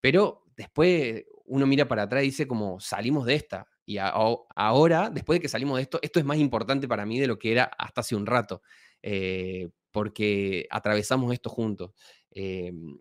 pero 0.00 0.44
después 0.56 1.24
uno 1.44 1.66
mira 1.66 1.86
para 1.86 2.02
atrás 2.02 2.22
y 2.22 2.26
dice 2.26 2.48
como 2.48 2.80
salimos 2.80 3.26
de 3.26 3.34
esta. 3.34 3.68
Y 3.84 3.96
ahora, 3.98 5.08
después 5.08 5.38
de 5.38 5.42
que 5.42 5.48
salimos 5.48 5.76
de 5.76 5.82
esto, 5.82 5.98
esto 6.02 6.18
es 6.18 6.26
más 6.26 6.36
importante 6.38 6.86
para 6.88 7.06
mí 7.06 7.18
de 7.18 7.26
lo 7.26 7.38
que 7.38 7.52
era 7.52 7.64
hasta 7.78 8.02
hace 8.02 8.14
un 8.14 8.26
rato, 8.26 8.60
eh, 9.02 9.70
porque 9.90 10.66
atravesamos 10.70 11.32
esto 11.32 11.48
juntos. 11.48 11.92
Em, 12.30 12.98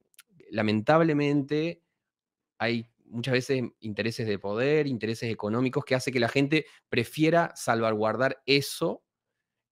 lamentablemente 0.52 1.82
hay 2.58 2.90
muchas 3.10 3.34
veces 3.34 3.64
intereses 3.80 4.28
de 4.28 4.40
poder, 4.40 4.88
intereses 4.88 5.32
económicos, 5.32 5.86
que 5.86 5.96
hace 5.96 6.12
que 6.12 6.20
la 6.20 6.30
gente 6.30 6.66
prefiera 6.90 7.52
salvaguardar 7.56 8.42
eso 8.46 9.04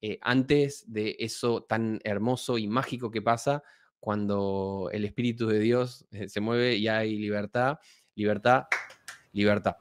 eh, 0.01 0.19
antes 0.21 0.91
de 0.91 1.15
eso 1.19 1.63
tan 1.63 1.99
hermoso 2.03 2.57
y 2.57 2.67
mágico 2.67 3.11
que 3.11 3.21
pasa 3.21 3.63
cuando 3.99 4.89
el 4.91 5.05
Espíritu 5.05 5.47
de 5.47 5.59
Dios 5.59 6.05
eh, 6.11 6.29
se 6.29 6.41
mueve 6.41 6.75
y 6.75 6.87
hay 6.87 7.17
libertad, 7.17 7.79
libertad, 8.13 8.65
libertad. 9.31 9.77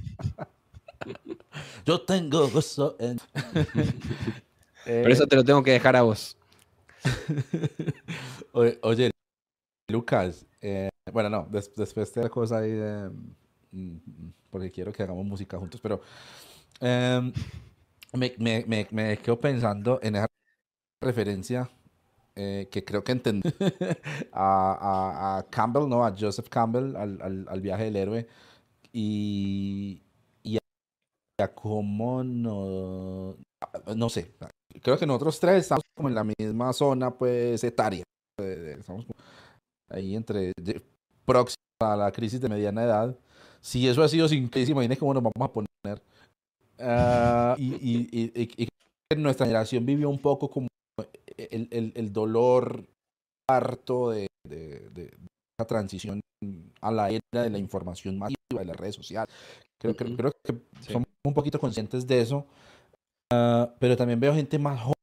Yo 1.87 2.01
tengo 2.03 2.49
gozo 2.49 2.97
en... 2.99 3.19
Pero 4.85 5.13
eso 5.13 5.27
te 5.27 5.37
lo 5.37 5.45
tengo 5.45 5.63
que 5.63 5.73
dejar 5.73 5.97
a 5.97 6.03
vos. 6.03 6.37
Oye, 8.53 9.11
Lucas, 9.89 10.47
eh, 10.61 10.89
bueno, 11.13 11.31
no, 11.31 11.49
después 11.51 11.95
de 11.95 12.03
esta 12.03 12.29
cosa 12.29 12.59
ahí 12.59 12.73
mm, 13.73 13.97
porque 14.51 14.71
quiero 14.71 14.93
que 14.93 15.03
hagamos 15.03 15.25
música 15.25 15.59
juntos, 15.59 15.81
pero 15.81 16.01
em, 16.81 17.33
me, 18.13 18.35
me, 18.39 18.65
me, 18.67 18.89
me, 18.91 19.19
quedo 19.19 19.39
pensando 19.39 20.01
en 20.03 20.17
esa 20.17 20.27
referencia 21.01 21.71
eh, 22.35 22.69
que 22.71 22.85
creo 22.85 23.05
que 23.05 23.13
entendí 23.13 23.49
a, 24.33 25.39
a, 25.39 25.47
Campbell, 25.51 25.89
¿no? 25.89 26.05
A 26.05 26.15
Joseph 26.19 26.49
Campbell, 26.49 26.97
al, 26.97 27.21
al, 27.23 27.47
al 27.49 27.61
viaje 27.61 27.85
del 27.85 27.97
héroe, 27.97 28.29
y, 28.93 30.03
y 30.43 30.59
a, 31.39 31.49
cómo 31.55 32.25
no, 32.25 33.37
no 33.95 34.09
sé, 34.09 34.35
creo 34.83 34.99
que 34.99 35.07
nosotros 35.07 35.39
tres 35.41 35.63
estamos 35.63 35.85
como 35.95 36.09
en 36.09 36.15
la 36.15 36.25
misma 36.25 36.73
zona, 36.73 37.11
pues, 37.17 37.63
etaria. 37.65 38.03
Estamos 38.39 39.07
ahí 39.89 40.17
entre 40.17 40.53
próxima 41.27 41.57
a 41.81 41.97
la 41.97 42.13
crisis 42.13 42.41
de 42.41 42.49
mediana 42.49 42.85
edad. 42.85 43.17
Si 43.61 43.87
eso 43.87 44.03
ha 44.03 44.09
sido 44.09 44.29
sin 44.29 44.49
crisis, 44.49 44.71
imagínense 44.71 45.01
cómo 45.01 45.13
nos 45.13 45.23
vamos 45.23 45.51
a 45.51 45.53
poner. 45.53 46.03
Ah, 46.79 47.55
y, 47.59 47.75
y, 47.75 48.53
y, 48.57 48.69
nuestra 49.17 49.47
generación 49.47 49.85
vivió 49.85 50.09
un 50.09 50.19
poco 50.19 50.51
como 50.51 50.69
el, 51.37 51.69
el, 51.71 51.93
el, 51.95 52.13
dolor 52.13 52.85
harto 53.49 54.11
de, 54.11 54.27
esa 54.49 55.67
transición 55.67 56.21
a 56.81 56.91
la 56.91 57.11
era 57.11 57.43
de 57.43 57.51
la 57.51 57.59
información 57.59 58.19
masiva, 58.19 58.37
de 58.51 58.65
las 58.65 58.77
redes 58.77 58.95
sociales. 58.95 59.35
Creo, 59.79 59.95
creo 59.95 60.33
que 60.45 60.61
somos 60.81 61.09
un 61.25 61.35
poquito 61.35 61.59
conscientes 61.59 62.07
de 62.07 62.21
eso, 62.21 62.47
ah, 63.33 63.73
pero 63.79 63.97
también 63.97 64.21
veo 64.21 64.35
gente 64.35 64.59
más 64.59 64.81
joven 64.81 64.95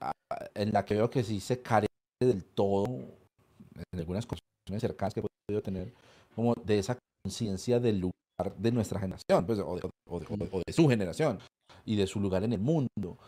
ah, 0.00 0.12
en 0.54 0.72
la 0.72 0.84
que 0.84 0.94
veo 0.94 1.10
que 1.10 1.22
sí 1.22 1.40
se 1.40 1.60
carece 1.62 1.88
del 2.20 2.44
todo, 2.44 2.86
en 2.86 3.98
algunas 3.98 4.26
conversaciones 4.26 4.51
cercanas 4.78 5.14
que 5.14 5.20
he 5.20 5.22
podido 5.22 5.62
tener, 5.62 5.92
como 6.34 6.54
de 6.54 6.78
esa 6.78 6.98
conciencia 7.24 7.80
del 7.80 8.00
lugar 8.00 8.56
de 8.56 8.72
nuestra 8.72 8.98
generación, 9.00 9.46
pues, 9.46 9.58
o, 9.58 9.78
de, 10.66 10.72
su 10.72 10.88
generación 10.88 11.38
y 11.84 11.96
de 11.96 12.06
su 12.06 12.20
lugar 12.20 12.44
en 12.44 12.52
el 12.52 12.60
mundo. 12.60 13.18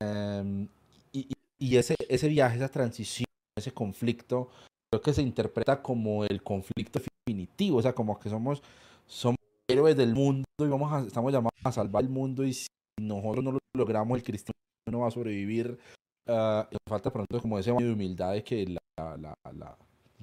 Em, 0.00 0.68
y, 1.12 1.28
y 1.58 1.76
ese, 1.76 1.94
ese 2.08 2.28
viaje, 2.28 2.56
esa 2.56 2.68
transición, 2.68 3.26
ese 3.56 3.72
conflicto, 3.72 4.50
creo 4.90 5.02
que 5.02 5.12
se 5.12 5.22
interpreta 5.22 5.82
como 5.82 6.24
el 6.24 6.42
conflicto 6.42 7.00
definitivo, 7.26 7.78
o 7.78 7.82
sea, 7.82 7.94
como 7.94 8.18
que 8.18 8.28
somos, 8.28 8.62
somos 9.06 9.38
héroes 9.68 9.96
del 9.96 10.14
mundo 10.14 10.44
y 10.58 10.68
vamos 10.68 10.92
a, 10.92 11.00
estamos 11.00 11.32
llamados 11.32 11.60
a 11.64 11.72
salvar 11.72 12.04
el 12.04 12.10
mundo 12.10 12.44
y 12.44 12.52
si 12.52 12.68
nosotros 13.00 13.42
no 13.44 13.52
lo 13.52 13.58
logramos, 13.76 14.18
el 14.18 14.24
cristiano 14.24 14.58
no 14.90 15.00
va 15.00 15.08
a 15.08 15.10
sobrevivir. 15.10 15.78
Uh, 16.26 16.64
falta 16.88 17.12
pronto 17.12 17.38
como 17.40 17.58
ese 17.58 17.70
de 17.70 17.92
humildad 17.92 18.32
de 18.32 18.42
que 18.42 18.66
la, 18.66 19.16
la, 19.18 19.34
la, 19.52 19.76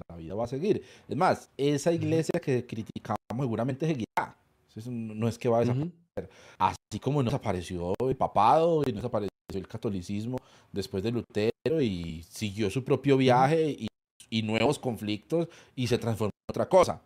la, 0.08 0.16
vida 0.16 0.34
va 0.34 0.44
a 0.44 0.48
seguir. 0.48 0.82
Es 1.08 1.16
más, 1.16 1.50
esa 1.56 1.92
iglesia 1.92 2.40
que 2.40 2.66
criticamos 2.66 3.18
seguramente 3.38 3.86
seguirá. 3.86 4.36
Eso 4.74 4.90
no 4.90 5.28
es 5.28 5.38
que 5.38 5.48
va 5.48 5.58
a 5.58 5.60
desaparecer. 5.60 6.30
Así 6.58 7.00
como 7.00 7.22
nos 7.22 7.34
apareció 7.34 7.94
el 8.00 8.16
papado 8.16 8.82
y 8.86 8.92
nos 8.92 9.04
apareció 9.04 9.30
el 9.54 9.68
catolicismo 9.68 10.38
después 10.70 11.02
de 11.02 11.10
Lutero 11.10 11.80
y 11.80 12.22
siguió 12.28 12.70
su 12.70 12.84
propio 12.84 13.16
viaje 13.16 13.70
y, 13.70 13.88
y 14.30 14.42
nuevos 14.42 14.78
conflictos 14.78 15.48
y 15.76 15.86
se 15.86 15.98
transformó 15.98 16.30
en 16.30 16.52
otra 16.52 16.68
cosa. 16.68 17.02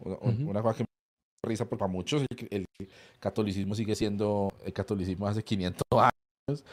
Una, 0.00 0.62
cosa 0.62 0.78
que 0.78 0.84
me 0.84 1.48
risa 1.48 1.64
porque 1.64 1.80
para 1.80 1.92
muchos 1.92 2.24
el, 2.50 2.64
catolicismo 3.18 3.74
sigue 3.74 3.94
siendo 3.94 4.52
el 4.64 4.72
catolicismo 4.72 5.26
hace 5.26 5.42
500 5.42 5.82
años 5.92 6.64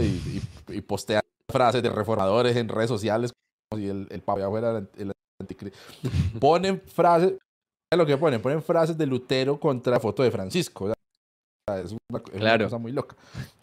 y, 0.00 0.42
y, 0.74 0.80
postean 0.80 1.22
frases 1.50 1.82
de 1.82 1.90
reformadores 1.90 2.56
en 2.56 2.68
redes 2.68 2.88
sociales 2.88 3.32
si 3.76 3.88
el, 3.88 4.06
el 4.10 4.22
papa 4.22 4.48
fuera 4.48 4.78
el, 4.96 5.12
anticristo. 5.40 5.78
Ponen 6.40 6.80
frases, 6.80 7.34
lo 7.94 8.06
que 8.06 8.16
ponen, 8.16 8.40
ponen 8.40 8.62
frases 8.62 8.96
de 8.96 9.06
Lutero 9.06 9.58
contra 9.58 9.92
la 9.92 10.00
foto 10.00 10.22
de 10.22 10.30
Francisco. 10.30 10.92
Es 11.68 11.94
una, 12.10 12.58
cosa 12.58 12.78
muy 12.78 12.92
loca. 12.92 13.14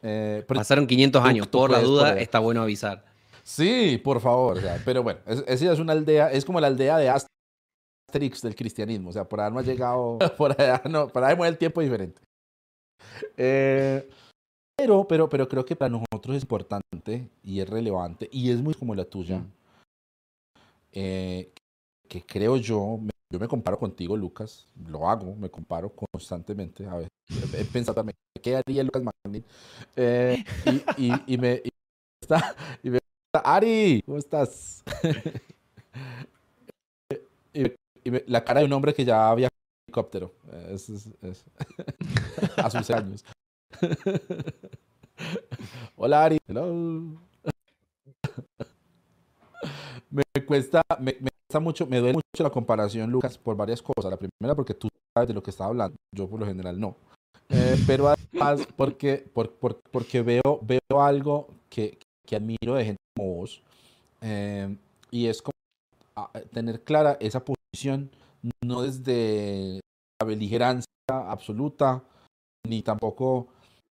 Eh, 0.03 0.45
Pasaron 0.47 0.85
500 0.85 1.23
años, 1.23 1.47
por 1.47 1.71
la 1.71 1.79
duda 1.79 2.19
está 2.19 2.39
bueno 2.39 2.61
avisar. 2.61 3.03
Sí, 3.43 3.99
por 4.03 4.21
favor. 4.21 4.59
pero 4.83 5.01
bueno, 5.03 5.19
esa 5.25 5.73
es 5.73 5.79
una 5.79 5.93
aldea, 5.93 6.31
es 6.31 6.45
como 6.45 6.59
la 6.59 6.67
aldea 6.67 6.97
de 6.97 7.09
Asterix 7.09 8.41
del 8.41 8.55
cristianismo. 8.55 9.09
O 9.09 9.13
sea, 9.13 9.25
por 9.25 9.41
ahí 9.41 9.51
no 9.51 9.59
ha 9.59 9.63
llegado, 9.63 10.19
por 10.37 10.59
allá 10.59 10.81
no, 10.87 11.07
por 11.07 11.23
ahí 11.23 11.35
mueve 11.35 11.51
el 11.51 11.57
tiempo 11.57 11.81
diferente. 11.81 12.21
Eh, 13.37 14.07
pero, 14.77 15.07
pero, 15.07 15.27
pero 15.29 15.47
creo 15.47 15.65
que 15.65 15.75
para 15.75 15.89
nosotros 15.89 16.35
es 16.35 16.43
importante 16.43 17.29
y 17.43 17.59
es 17.59 17.69
relevante 17.69 18.29
y 18.31 18.51
es 18.51 18.61
muy 18.61 18.75
como 18.75 18.93
la 18.93 19.05
tuya. 19.05 19.39
Mm. 19.39 19.51
Eh, 20.95 21.51
que 22.07 22.25
creo 22.25 22.55
yo, 22.55 22.99
yo 23.29 23.39
me 23.39 23.47
comparo 23.47 23.77
contigo, 23.77 24.15
Lucas, 24.15 24.67
lo 24.87 25.09
hago, 25.09 25.35
me 25.35 25.49
comparo 25.49 25.93
constantemente. 25.93 26.87
A 26.87 26.95
ver, 26.95 27.09
he 27.53 27.65
pensado 27.65 27.95
también, 27.95 28.15
¿qué 28.41 28.55
haría 28.55 28.83
Lucas 28.83 29.03
Magnin? 29.03 29.43
Eh, 29.95 30.43
y, 30.97 31.07
y, 31.07 31.33
y, 31.33 31.37
me, 31.37 31.61
está, 32.21 32.55
y 32.81 32.91
me 32.91 32.99
Ari, 33.43 34.01
¿cómo 34.05 34.17
estás? 34.17 34.83
y, 37.53 37.63
la 38.27 38.45
cara 38.45 38.61
de 38.61 38.67
un 38.67 38.73
hombre 38.73 38.93
que 38.93 39.03
ya 39.03 39.29
había 39.29 39.49
helicóptero. 39.87 40.33
Es, 40.69 40.89
a 42.57 42.69
sus 42.69 42.89
años. 42.91 43.25
Hola 45.97 46.23
Ari. 46.23 46.37
Hello. 46.47 47.19
Me 50.15 50.45
cuesta, 50.45 50.81
me, 50.99 51.15
mucho, 51.59 51.85
me 51.87 51.99
duele 51.99 52.13
mucho 52.13 52.43
la 52.43 52.49
comparación, 52.49 53.11
Lucas, 53.11 53.37
por 53.37 53.55
varias 53.55 53.81
cosas. 53.81 54.11
La 54.11 54.17
primera, 54.17 54.55
porque 54.55 54.73
tú 54.73 54.87
sabes 55.13 55.27
de 55.27 55.33
lo 55.33 55.43
que 55.43 55.51
estaba 55.51 55.69
hablando, 55.69 55.95
yo 56.13 56.27
por 56.29 56.39
lo 56.39 56.45
general 56.45 56.79
no. 56.79 56.95
Eh, 57.49 57.77
pero 57.85 58.09
además, 58.09 58.67
porque, 58.75 59.17
por, 59.33 59.51
porque 59.91 60.21
veo, 60.21 60.59
veo 60.61 61.01
algo 61.01 61.47
que, 61.69 61.99
que, 62.25 62.35
admiro 62.35 62.75
de 62.75 62.85
gente 62.85 63.01
como 63.15 63.35
vos, 63.35 63.61
eh, 64.21 64.75
y 65.11 65.27
es 65.27 65.41
como 65.41 65.55
tener 66.51 66.83
clara 66.83 67.17
esa 67.19 67.43
posición, 67.43 68.09
no 68.63 68.81
desde 68.81 69.79
la 70.19 70.25
beligerancia 70.25 70.85
absoluta, 71.07 72.03
ni 72.67 72.81
tampoco 72.81 73.47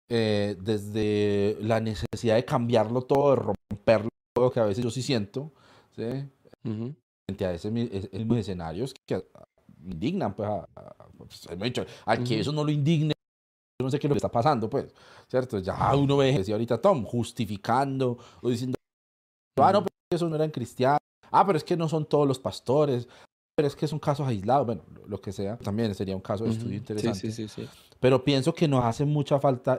eh, 0.10 0.56
desde 0.60 1.58
la 1.62 1.80
necesidad 1.80 2.36
de 2.36 2.46
cambiarlo 2.46 3.02
todo, 3.02 3.32
de 3.32 3.36
romperlo 3.36 4.10
todo, 4.34 4.52
que 4.52 4.60
a 4.60 4.66
veces 4.66 4.84
yo 4.84 4.92
sí 4.92 5.02
siento, 5.02 5.52
¿sí? 6.00 6.96
frente 7.30 7.46
a 7.46 7.54
esos 7.54 7.72
mismos 7.72 8.38
escenarios 8.38 8.94
que 9.06 9.24
me 9.82 9.94
indignan, 9.94 10.34
pues, 10.34 10.50
a, 10.50 10.68
pues, 11.18 11.48
que 12.26 12.40
eso 12.40 12.52
no 12.52 12.64
lo 12.64 12.72
indigne, 12.72 13.14
yo 13.80 13.86
no 13.86 13.90
sé 13.90 14.00
qué 14.00 14.08
es 14.08 14.10
lo 14.10 14.16
que 14.16 14.20
está 14.20 14.32
pasando, 14.32 14.70
pues, 14.70 14.94
¿cierto? 15.28 15.60
Ya 15.60 15.96
uno 15.96 16.18
ve, 16.18 16.38
decía 16.38 16.56
ahorita 16.56 16.82
Tom, 16.82 17.04
justificando 17.06 18.18
o 18.42 18.50
diciendo, 18.50 18.76
ah, 19.58 19.72
no, 19.72 19.84
pero 19.84 19.96
eso 20.12 20.28
no 20.28 20.36
eran 20.36 20.52
cristianos, 20.52 21.00
ah, 21.32 21.46
pero 21.46 21.58
es 21.58 21.64
que 21.64 21.78
no 21.78 21.88
son 21.88 22.06
todos 22.06 22.28
los 22.28 22.40
pastores, 22.40 23.08
pero 23.56 23.68
es 23.68 23.76
que 23.76 23.86
es 23.86 23.94
un 23.94 24.00
caso 24.00 24.26
aislado, 24.26 24.66
bueno, 24.66 24.82
lo 25.08 25.22
que 25.22 25.32
sea, 25.32 25.58
también 25.58 25.94
sería 25.94 26.16
un 26.16 26.22
caso 26.22 26.46
de 26.46 26.52
estudio 26.52 26.78
interesante. 26.78 27.20
Sí, 27.20 27.32
sí, 27.32 27.48
sí, 27.48 27.68
pero 28.00 28.24
pienso 28.24 28.54
que 28.54 28.68
nos 28.68 28.84
hace 28.84 29.06
mucha 29.06 29.40
falta 29.40 29.78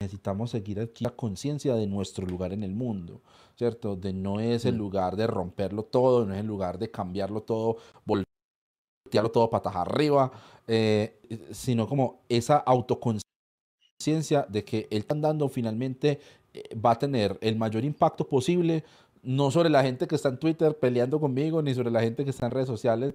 necesitamos 0.00 0.50
seguir 0.50 0.78
aquí 0.80 1.02
la 1.02 1.10
conciencia 1.10 1.74
de 1.74 1.86
nuestro 1.86 2.24
lugar 2.24 2.52
en 2.52 2.62
el 2.62 2.72
mundo, 2.72 3.20
¿cierto? 3.56 3.96
De 3.96 4.12
no 4.12 4.38
es 4.38 4.64
el 4.64 4.76
mm. 4.76 4.78
lugar 4.78 5.16
de 5.16 5.26
romperlo 5.26 5.82
todo, 5.82 6.24
no 6.24 6.34
es 6.34 6.40
el 6.40 6.46
lugar 6.46 6.78
de 6.78 6.90
cambiarlo 6.90 7.42
todo, 7.42 7.78
voltearlo 8.04 9.30
todo 9.32 9.50
patas 9.50 9.74
arriba, 9.74 10.30
eh, 10.68 11.20
sino 11.50 11.88
como 11.88 12.22
esa 12.28 12.58
autoconciencia 12.58 14.46
de 14.48 14.64
que 14.64 14.86
él 14.90 14.98
está 14.98 15.16
dando 15.16 15.48
finalmente 15.48 16.20
eh, 16.54 16.76
va 16.76 16.92
a 16.92 16.98
tener 16.98 17.36
el 17.40 17.56
mayor 17.56 17.84
impacto 17.84 18.28
posible, 18.28 18.84
no 19.22 19.50
sobre 19.50 19.68
la 19.68 19.82
gente 19.82 20.06
que 20.06 20.14
está 20.14 20.28
en 20.28 20.38
Twitter 20.38 20.78
peleando 20.78 21.18
conmigo, 21.18 21.60
ni 21.60 21.74
sobre 21.74 21.90
la 21.90 22.02
gente 22.02 22.22
que 22.22 22.30
está 22.30 22.46
en 22.46 22.52
redes 22.52 22.68
sociales, 22.68 23.14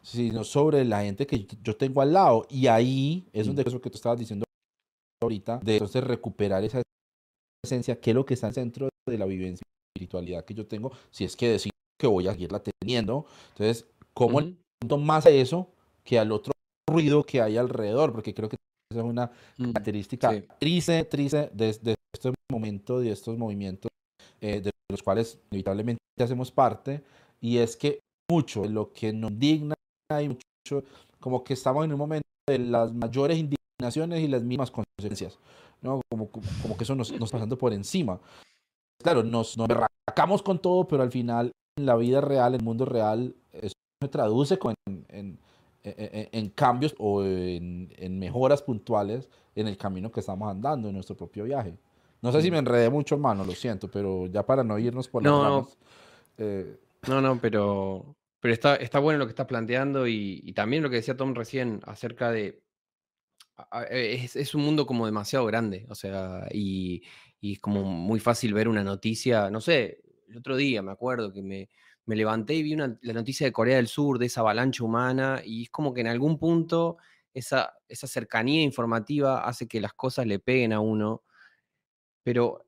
sino 0.00 0.44
sobre 0.44 0.84
la 0.84 1.02
gente 1.02 1.26
que 1.26 1.44
yo 1.60 1.76
tengo 1.76 2.02
al 2.02 2.12
lado. 2.12 2.46
Y 2.48 2.68
ahí 2.68 3.26
es 3.32 3.48
donde 3.48 3.64
mm. 3.64 3.68
eso 3.68 3.80
que 3.80 3.90
tú 3.90 3.96
estabas 3.96 4.20
diciendo 4.20 4.44
ahorita, 5.26 5.58
de 5.58 5.74
entonces 5.74 6.04
recuperar 6.04 6.64
esa 6.64 6.82
esencia, 7.64 8.00
que 8.00 8.10
es 8.10 8.14
lo 8.14 8.24
que 8.24 8.34
está 8.34 8.48
en 8.48 8.54
centro 8.54 8.88
de 9.08 9.18
la 9.18 9.26
vivencia 9.26 9.62
y 9.64 9.98
espiritualidad 9.98 10.44
que 10.44 10.54
yo 10.54 10.66
tengo, 10.66 10.92
si 11.10 11.24
es 11.24 11.36
que 11.36 11.48
decido 11.48 11.72
que 11.98 12.06
voy 12.06 12.26
a 12.26 12.32
seguirla 12.32 12.62
teniendo. 12.62 13.26
Entonces, 13.50 13.86
¿cómo 14.12 14.38
uh 14.38 14.98
más 14.98 15.26
a 15.26 15.30
eso 15.30 15.70
que 16.02 16.18
al 16.18 16.32
otro 16.32 16.52
ruido 16.90 17.22
que 17.24 17.40
hay 17.40 17.56
alrededor? 17.56 18.12
Porque 18.12 18.34
creo 18.34 18.48
que 18.48 18.56
esa 18.90 19.00
es 19.00 19.06
una 19.06 19.30
característica 19.56 20.32
triste, 20.58 21.04
triste 21.04 21.50
de, 21.54 21.68
este 21.70 22.34
momento, 22.50 22.98
de 22.98 23.12
estos 23.12 23.38
movimientos 23.38 23.90
eh, 24.40 24.60
de 24.60 24.70
los 24.90 25.02
cuales 25.02 25.38
inevitablemente 25.50 26.00
hacemos 26.18 26.50
parte, 26.50 27.02
y 27.40 27.58
es 27.58 27.76
que 27.76 28.00
mucho 28.30 28.62
de 28.62 28.70
lo 28.70 28.92
que 28.92 29.12
nos 29.12 29.30
indigna 29.30 29.74
y 30.20 30.28
mucho, 30.28 30.84
como 31.20 31.44
que 31.44 31.54
estamos 31.54 31.84
en 31.84 31.92
un 31.92 31.98
momento 31.98 32.28
de 32.48 32.58
las 32.58 32.92
mayores 32.92 33.38
indignaciones 33.82 34.20
y 34.20 34.28
las 34.28 34.42
mismas 34.42 34.70
consecuencias, 34.70 35.38
¿no? 35.80 36.00
Como, 36.10 36.30
como 36.30 36.76
que 36.76 36.84
eso 36.84 36.94
nos, 36.94 37.12
nos 37.12 37.30
pasando 37.30 37.58
por 37.58 37.72
encima. 37.72 38.20
Claro, 39.02 39.22
nos, 39.22 39.56
nos 39.58 39.66
berracamos 39.66 40.42
con 40.42 40.60
todo, 40.60 40.86
pero 40.86 41.02
al 41.02 41.10
final, 41.10 41.50
en 41.76 41.86
la 41.86 41.96
vida 41.96 42.20
real, 42.20 42.54
en 42.54 42.60
el 42.60 42.64
mundo 42.64 42.84
real, 42.84 43.34
eso 43.50 43.74
se 44.00 44.08
traduce 44.08 44.58
con, 44.58 44.74
en, 44.86 45.04
en, 45.08 45.38
en, 45.82 46.48
cambios 46.50 46.94
o 46.98 47.24
en, 47.24 48.18
mejoras 48.18 48.62
puntuales 48.62 49.28
en 49.54 49.66
el 49.66 49.76
camino 49.76 50.10
que 50.10 50.20
estamos 50.20 50.48
andando, 50.48 50.88
en 50.88 50.94
nuestro 50.94 51.16
propio 51.16 51.44
viaje. 51.44 51.76
No 52.20 52.30
sé 52.30 52.40
si 52.40 52.50
me 52.52 52.58
enredé 52.58 52.88
mucho, 52.88 53.16
hermano, 53.16 53.44
lo 53.44 53.52
siento, 53.52 53.90
pero 53.90 54.26
ya 54.26 54.46
para 54.46 54.62
no 54.62 54.78
irnos 54.78 55.08
por 55.08 55.24
las 55.24 55.32
no, 55.32 55.68
eh, 56.38 56.78
no, 57.08 57.20
no, 57.20 57.40
pero, 57.40 58.14
pero 58.38 58.54
está, 58.54 58.76
está 58.76 59.00
bueno 59.00 59.18
lo 59.18 59.26
que 59.26 59.30
estás 59.30 59.46
planteando 59.46 60.06
y, 60.06 60.40
y, 60.44 60.52
también 60.52 60.84
lo 60.84 60.90
que 60.90 60.96
decía 60.96 61.16
Tom 61.16 61.34
recién 61.34 61.80
acerca 61.84 62.30
de 62.30 62.61
es, 63.90 64.54
un 64.54 64.62
mundo 64.62 64.86
como 64.86 65.06
demasiado 65.06 65.44
grande, 65.46 65.86
o 65.88 65.94
sea, 65.94 66.48
y, 66.52 67.02
es 67.40 67.58
como 67.60 67.82
muy 67.82 68.20
fácil 68.20 68.54
ver 68.54 68.68
una 68.68 68.84
noticia, 68.84 69.50
no 69.50 69.60
sé, 69.60 70.02
el 70.28 70.38
otro 70.38 70.56
día 70.56 70.80
me 70.82 70.92
acuerdo 70.92 71.32
que 71.32 71.42
me, 71.42 71.68
levanté 72.06 72.54
y 72.54 72.62
vi 72.62 72.74
una, 72.74 72.98
la 73.02 73.12
noticia 73.12 73.46
de 73.46 73.52
Corea 73.52 73.76
del 73.76 73.88
Sur, 73.88 74.18
de 74.18 74.26
esa 74.26 74.40
avalancha 74.40 74.84
humana, 74.84 75.42
y 75.44 75.64
es 75.64 75.70
como 75.70 75.94
que 75.94 76.02
en 76.02 76.08
algún 76.08 76.38
punto 76.38 76.98
esa, 77.32 77.74
esa 77.88 78.06
cercanía 78.06 78.62
informativa 78.62 79.44
hace 79.46 79.66
que 79.66 79.80
las 79.80 79.94
cosas 79.94 80.26
le 80.26 80.38
peguen 80.38 80.72
a 80.72 80.80
uno, 80.80 81.22
pero 82.22 82.66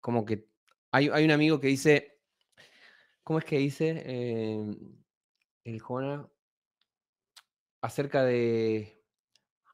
como 0.00 0.24
que 0.24 0.46
hay, 0.90 1.08
hay 1.08 1.24
un 1.24 1.30
amigo 1.30 1.60
que 1.60 1.68
dice, 1.68 2.18
¿cómo 3.22 3.38
es 3.38 3.44
que 3.44 3.58
dice 3.58 4.02
em, 4.06 4.76
el 5.64 5.80
Juana? 5.80 6.28
Acerca 7.82 8.24
de, 8.24 8.99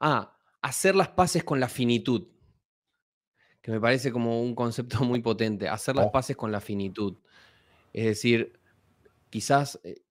ah, 0.00 0.36
hacer 0.62 0.94
las 0.94 1.08
paces 1.08 1.44
con 1.44 1.60
la 1.60 1.68
finitud, 1.68 2.28
que 3.60 3.70
me 3.70 3.80
parece 3.80 4.12
como 4.12 4.42
un 4.42 4.54
concepto 4.54 4.98
muy 5.04 5.20
potente, 5.20 5.68
hacer 5.68 5.96
las 5.96 6.06
oh. 6.06 6.12
paces 6.12 6.36
con 6.36 6.52
la 6.52 6.60
finitud. 6.60 7.16
Es 7.92 8.04
decir, 8.06 8.58
quizás 9.30 9.80
eh, 9.82 10.02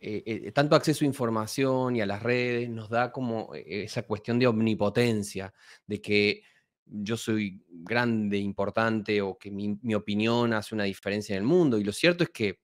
eh, 0.00 0.22
eh, 0.26 0.52
tanto 0.52 0.76
acceso 0.76 1.04
a 1.04 1.08
información 1.08 1.96
y 1.96 2.00
a 2.00 2.06
las 2.06 2.22
redes 2.22 2.68
nos 2.68 2.90
da 2.90 3.10
como 3.10 3.52
esa 3.54 4.02
cuestión 4.02 4.38
de 4.38 4.46
omnipotencia, 4.46 5.52
de 5.86 6.00
que 6.00 6.42
yo 6.86 7.16
soy 7.16 7.62
grande, 7.68 8.38
importante 8.38 9.22
o 9.22 9.38
que 9.38 9.50
mi, 9.50 9.94
opinión 9.94 10.52
hace 10.52 10.74
una 10.74 10.84
diferencia 10.84 11.34
en 11.34 11.42
el 11.42 11.48
mundo. 11.48 11.78
Y 11.78 11.84
lo 11.84 11.92
cierto 11.92 12.24
es 12.24 12.30
que 12.30 12.60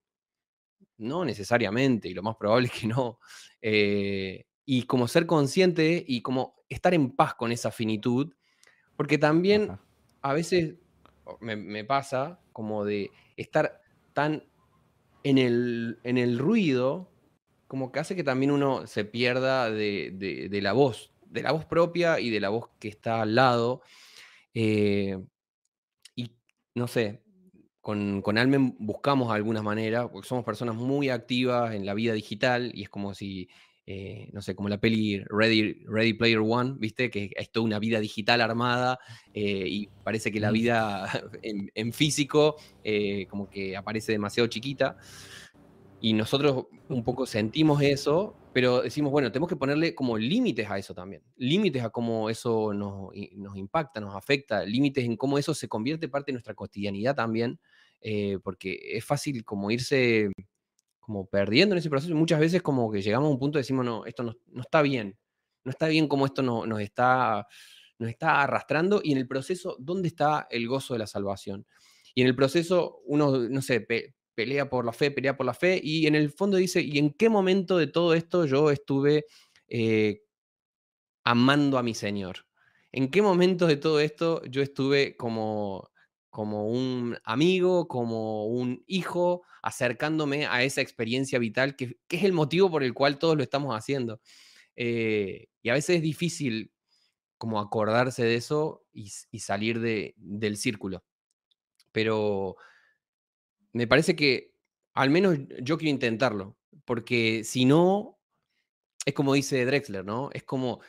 no 0.99 1.25
necesariamente, 1.25 2.09
y 2.09 2.14
lo 2.14 2.23
más 2.23 2.37
probable 2.37 2.68
es 2.68 2.79
que 2.79 2.87
no. 2.87 3.18
Eh, 3.62 4.45
y 4.64 4.84
como 4.84 5.08
ser 5.08 5.26
consciente 5.26 6.04
y 6.06 6.22
como 6.22 6.54
estar 6.68 6.94
en 6.94 7.11
paz 7.11 7.34
con 7.34 7.52
esa 7.52 7.70
finitud, 7.70 8.32
porque 8.96 9.18
también 9.18 9.78
a 10.22 10.32
veces 10.32 10.74
me, 11.40 11.84
pasa 11.84 12.40
como 12.52 12.84
de 12.84 13.11
estar 13.36 13.80
tan 14.12 14.44
en 15.22 15.38
el, 15.38 15.98
en 16.04 16.18
el 16.18 16.38
ruido, 16.38 17.11
como 17.66 17.92
que 17.92 18.00
hace 18.00 18.16
que 18.16 18.24
también 18.24 18.50
uno 18.50 18.86
se 18.86 19.04
pierda 19.04 19.70
de, 19.70 20.48
de 20.50 20.61
la 20.61 20.72
voz, 20.72 21.12
de 21.26 21.42
la 21.42 21.52
voz 21.52 21.64
propia 21.64 22.20
y 22.20 22.30
de 22.30 22.40
la 22.40 22.48
voz 22.48 22.68
que 22.78 22.88
está 22.88 23.22
al 23.22 23.34
lado. 23.34 23.82
Eh, 24.54 25.18
y 26.16 26.32
no 26.74 26.88
sé, 26.88 27.22
con, 27.80 28.22
con, 28.22 28.38
Almen 28.38 28.76
buscamos 28.78 29.32
algunas 29.32 29.62
maneras, 29.62 30.08
porque 30.12 30.28
somos 30.28 30.44
personas 30.44 30.74
muy 30.74 31.08
activas 31.08 31.74
en 31.74 31.86
la 31.86 31.94
vida 31.94 32.12
digital 32.12 32.70
y 32.74 32.82
es 32.82 32.88
como 32.88 33.14
si, 33.14 33.48
eh, 33.93 34.28
no 34.32 34.41
sé, 34.41 34.55
como 34.55 34.68
la 34.68 34.78
peli 34.78 35.20
Ready, 35.28 35.82
Ready 35.84 36.12
Player 36.12 36.38
One, 36.38 36.74
¿viste? 36.78 37.11
Que 37.11 37.32
es 37.34 37.51
toda 37.51 37.66
una 37.66 37.80
vida 37.80 37.99
digital 37.99 38.41
armada 38.41 39.01
eh, 39.34 39.64
y 39.66 39.88
parece 40.05 40.30
que 40.30 40.38
la 40.38 40.53
vida 40.53 41.09
en, 41.43 41.72
en 41.74 41.93
físico 41.93 42.55
como 43.28 43.51
que 43.51 43.76
aparece 43.76 44.12
demasiado 44.12 44.47
chiquita. 44.47 44.97
Y 46.01 46.12
nosotros 46.12 46.66
un 46.88 47.03
poco 47.03 47.26
sentimos 47.26 47.82
eso, 47.82 48.36
pero 48.53 48.80
decimos, 48.82 49.11
bueno, 49.11 49.32
tenemos 49.32 49.49
que 49.49 49.57
ponerle 49.57 49.93
como 49.93 50.16
límites 50.16 50.70
a 50.70 50.78
eso 50.78 50.95
también, 50.95 51.22
límites 51.36 51.82
a 51.82 51.91
cómo 51.91 52.30
eso 52.30 52.72
nos, 52.72 53.11
nos 53.34 53.57
impacta, 53.57 54.01
nos 54.01 54.14
afecta, 54.14 54.64
límites 54.64 55.05
en 55.05 55.16
cómo 55.16 55.36
eso 55.36 55.53
se 55.53 55.68
convierte 55.68 56.09
parte 56.09 56.30
de 56.30 56.34
nuestra 56.34 56.55
cotidianidad 56.55 57.16
también, 57.16 57.59
eh, 58.01 58.38
porque 58.45 58.78
es 58.93 59.05
fácil 59.05 59.45
como 59.45 59.70
irse 59.70 60.30
como 61.11 61.26
perdiendo 61.26 61.74
en 61.74 61.80
ese 61.80 61.90
proceso 61.90 62.14
muchas 62.14 62.38
veces 62.38 62.62
como 62.62 62.88
que 62.88 63.02
llegamos 63.02 63.26
a 63.26 63.32
un 63.32 63.38
punto 63.40 63.58
y 63.58 63.62
decimos, 63.62 63.84
no, 63.84 64.06
esto 64.06 64.22
no, 64.22 64.36
no 64.46 64.62
está 64.62 64.80
bien, 64.80 65.18
no 65.64 65.72
está 65.72 65.88
bien 65.88 66.06
como 66.06 66.24
esto 66.24 66.40
no, 66.40 66.66
nos, 66.66 66.80
está, 66.80 67.48
nos 67.98 68.11
está 68.11 68.42
arrastrando 68.42 69.00
y 69.02 69.11
en 69.11 69.18
el 69.18 69.26
proceso, 69.26 69.76
¿dónde 69.80 70.06
está 70.06 70.46
el 70.50 70.68
gozo 70.68 70.94
de 70.94 71.00
la 71.00 71.08
salvación? 71.08 71.66
Y 72.14 72.22
en 72.22 72.28
el 72.28 72.36
proceso 72.36 73.00
uno, 73.06 73.36
no 73.36 73.61
sé, 73.61 73.84
pelea 74.36 74.70
por 74.70 74.84
la 74.84 74.92
fe, 74.92 75.11
pelea 75.11 75.36
por 75.36 75.46
la 75.46 75.52
fe, 75.54 75.80
y 75.82 76.06
en 76.06 76.14
el 76.14 76.30
fondo 76.30 76.56
dice, 76.56 76.80
¿y 76.80 76.98
en 76.98 77.11
qué 77.11 77.28
momento 77.28 77.76
de 77.76 77.88
todo 77.88 78.14
esto 78.14 78.46
yo 78.46 78.70
estuve 78.70 79.26
eh, 79.66 80.22
amando 81.24 81.76
a 81.76 81.82
mi 81.82 81.94
Señor? 81.94 82.46
¿En 82.92 83.11
qué 83.11 83.20
momento 83.20 83.66
de 83.66 83.78
todo 83.78 83.98
esto 83.98 84.44
yo 84.44 84.62
estuve 84.62 85.16
como, 85.16 85.90
como 86.31 86.68
un 86.68 87.18
amigo, 87.24 87.89
como 87.89 88.47
un 88.47 88.83
hijo, 88.87 89.43
acercándome 89.62 90.47
a 90.47 90.62
esa 90.62 90.81
experiencia 90.81 91.39
vital 91.39 91.76
que, 91.76 91.99
es 92.09 92.24
el 92.24 92.33
motivo 92.33 92.70
por 92.70 92.83
el 92.83 92.95
cual 92.95 93.18
todos 93.18 93.37
lo 93.37 93.43
estamos 93.43 93.76
haciendo? 93.76 94.20
Eh, 94.76 95.49
y 95.62 95.68
a 95.68 95.74
veces 95.74 95.97
es 95.97 96.03
difícil 96.03 96.72
como 97.39 97.61
acordarse 97.61 98.24
de 98.24 98.37
eso 98.37 98.87
y, 98.93 99.11
y 99.31 99.41
salir 99.41 99.81
de, 99.81 100.14
del 100.16 100.57
círculo. 100.57 101.05
Pero 101.93 102.57
me 103.72 103.87
parece 103.87 104.16
que 104.16 104.55
al 104.95 105.11
menos 105.11 105.39
yo 105.62 105.78
quiero 105.78 105.91
intentarlo, 105.91 106.57
porque 106.85 107.45
si 107.45 107.64
no, 107.64 108.18
es 109.07 109.14
como 109.14 109.35
dice 109.35 109.64
Drexler, 109.64 110.05
¿no? 110.05 110.31
Es 110.33 110.43
como 110.43 110.81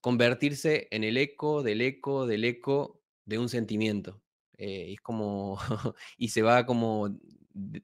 convertirse 0.00 0.88
en 0.90 1.04
el 1.04 1.16
eco 1.16 1.62
del 1.62 1.80
eco 1.80 2.26
del 2.26 2.44
eco 2.44 3.02
de 3.24 3.38
un 3.38 3.48
sentimiento. 3.48 4.22
Eh, 4.58 4.92
es 4.92 5.00
como, 5.00 5.58
y 6.18 6.28
se 6.28 6.42
va 6.42 6.66
como 6.66 7.16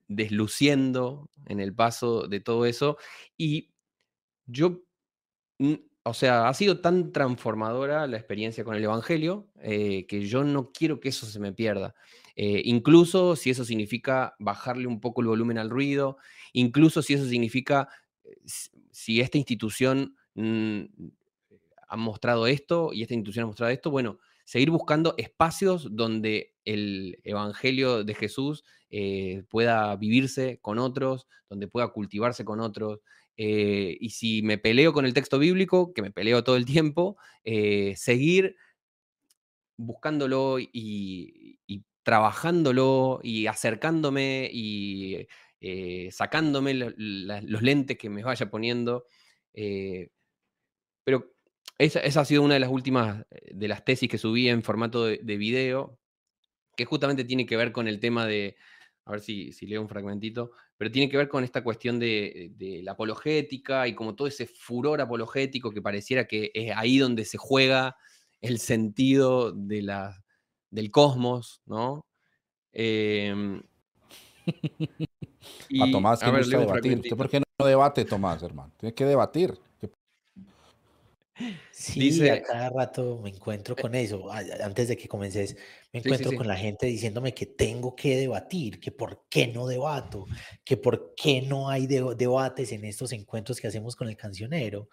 desluciendo 0.08 1.30
en 1.46 1.60
el 1.60 1.74
paso 1.74 2.28
de 2.28 2.40
todo 2.40 2.66
eso. 2.66 2.98
Y 3.36 3.70
yo, 4.46 4.82
o 6.02 6.14
sea, 6.14 6.48
ha 6.48 6.54
sido 6.54 6.80
tan 6.80 7.12
transformadora 7.12 8.06
la 8.06 8.16
experiencia 8.16 8.64
con 8.64 8.76
el 8.76 8.84
Evangelio 8.84 9.48
eh, 9.60 10.06
que 10.06 10.26
yo 10.26 10.44
no 10.44 10.70
quiero 10.72 11.00
que 11.00 11.08
eso 11.10 11.26
se 11.26 11.40
me 11.40 11.52
pierda. 11.52 11.94
Eh, 12.36 12.62
incluso 12.64 13.36
si 13.36 13.50
eso 13.50 13.64
significa 13.64 14.34
bajarle 14.38 14.88
un 14.88 15.00
poco 15.00 15.20
el 15.20 15.28
volumen 15.28 15.58
al 15.58 15.70
ruido, 15.70 16.18
incluso 16.52 17.02
si 17.02 17.14
eso 17.14 17.26
significa, 17.26 17.88
si 18.90 19.20
esta 19.20 19.38
institución 19.38 20.16
mm, 20.34 20.82
ha 21.88 21.96
mostrado 21.96 22.46
esto 22.48 22.92
y 22.92 23.02
esta 23.02 23.14
institución 23.14 23.44
ha 23.44 23.46
mostrado 23.46 23.72
esto, 23.72 23.90
bueno, 23.90 24.18
seguir 24.44 24.70
buscando 24.70 25.14
espacios 25.18 25.88
donde 25.96 26.54
el 26.64 27.18
Evangelio 27.24 28.04
de 28.04 28.14
Jesús 28.14 28.64
eh, 28.90 29.44
pueda 29.48 29.96
vivirse 29.96 30.58
con 30.60 30.78
otros, 30.78 31.26
donde 31.48 31.68
pueda 31.68 31.88
cultivarse 31.88 32.44
con 32.44 32.60
otros. 32.60 33.00
y 33.36 34.10
si 34.10 34.42
me 34.42 34.58
peleo 34.58 34.92
con 34.92 35.06
el 35.06 35.14
texto 35.14 35.38
bíblico, 35.38 35.92
que 35.92 36.02
me 36.02 36.12
peleo 36.12 36.44
todo 36.44 36.56
el 36.56 36.64
tiempo, 36.64 37.16
seguir 37.96 38.56
buscándolo 39.76 40.58
y, 40.60 41.58
trabajándolo 42.02 43.20
y 43.22 43.46
acercándome 43.46 44.50
y 44.52 45.26
eh, 45.60 46.10
sacándome 46.12 46.74
los 46.74 47.62
lentes 47.62 47.96
que 47.96 48.10
me 48.10 48.22
vaya 48.22 48.50
poniendo. 48.50 49.06
Eh, 49.54 50.10
pero 51.02 51.33
esa, 51.78 52.00
ha 52.00 52.24
sido 52.24 52.42
una 52.42 52.54
de 52.54 52.60
las 52.60 52.70
últimas 52.70 53.24
eh, 53.30 53.52
de 53.54 53.68
las 53.68 53.84
tesis 53.84 54.08
que 54.08 54.18
subí 54.18 54.48
en 54.48 54.62
formato 54.62 55.04
de, 55.04 55.36
video, 55.36 55.98
que 56.76 56.84
justamente 56.84 57.24
tiene 57.24 57.46
que 57.46 57.56
ver 57.56 57.72
con 57.72 57.88
el 57.88 58.00
tema 58.00 58.26
de, 58.26 58.56
a 59.04 59.12
ver 59.12 59.20
si, 59.20 59.52
leo 59.66 59.82
un 59.82 59.88
fragmentito, 59.88 60.52
pero 60.76 60.90
tiene 60.90 61.08
que 61.08 61.16
ver 61.16 61.28
con 61.28 61.44
esta 61.44 61.62
cuestión 61.62 61.98
de, 61.98 62.52
de, 62.56 62.82
la 62.82 62.92
apologética 62.92 63.86
y 63.88 63.94
como 63.94 64.14
todo 64.14 64.28
ese 64.28 64.46
furor 64.46 65.00
apologético 65.00 65.70
que 65.70 65.82
pareciera 65.82 66.26
que 66.26 66.50
es 66.54 66.72
ahí 66.76 66.98
donde 66.98 67.24
se 67.24 67.38
juega 67.38 67.96
el 68.40 68.58
sentido 68.58 69.52
de 69.52 69.82
la, 69.82 70.22
del 70.70 70.90
cosmos, 70.90 71.62
¿no? 71.66 72.06
Em, 72.72 73.62
a 75.80 75.90
Tomás 75.90 76.20
que 76.20 76.30
gusta 76.30 76.58
debatir. 76.58 77.16
por 77.16 77.30
qué 77.30 77.40
no 77.40 77.66
debate, 77.66 78.04
Tomás, 78.04 78.42
hermano? 78.42 78.72
Tiene 78.76 78.94
que 78.94 79.04
debatir. 79.04 79.58
Sí, 81.72 82.28
a 82.28 82.42
cada 82.42 82.70
rato 82.70 83.20
me 83.22 83.30
encuentro 83.30 83.74
con 83.74 83.94
eso. 83.94 84.30
Antes 84.32 84.88
de 84.88 84.96
que 84.96 85.08
comences, 85.08 85.56
me 85.92 85.98
encuentro 86.00 86.32
con 86.32 86.46
la 86.46 86.56
gente 86.56 86.86
diciéndome 86.86 87.34
que 87.34 87.46
tengo 87.46 87.96
que 87.96 88.16
debatir, 88.16 88.78
que 88.78 88.92
por 88.92 89.24
qué 89.28 89.48
no 89.48 89.66
debato, 89.66 90.26
que 90.64 90.76
por 90.76 91.14
qué 91.16 91.42
no 91.42 91.68
hay 91.68 91.86
debates 91.86 92.72
en 92.72 92.84
estos 92.84 93.12
encuentros 93.12 93.60
que 93.60 93.66
hacemos 93.66 93.96
con 93.96 94.08
el 94.08 94.16
cancionero. 94.16 94.88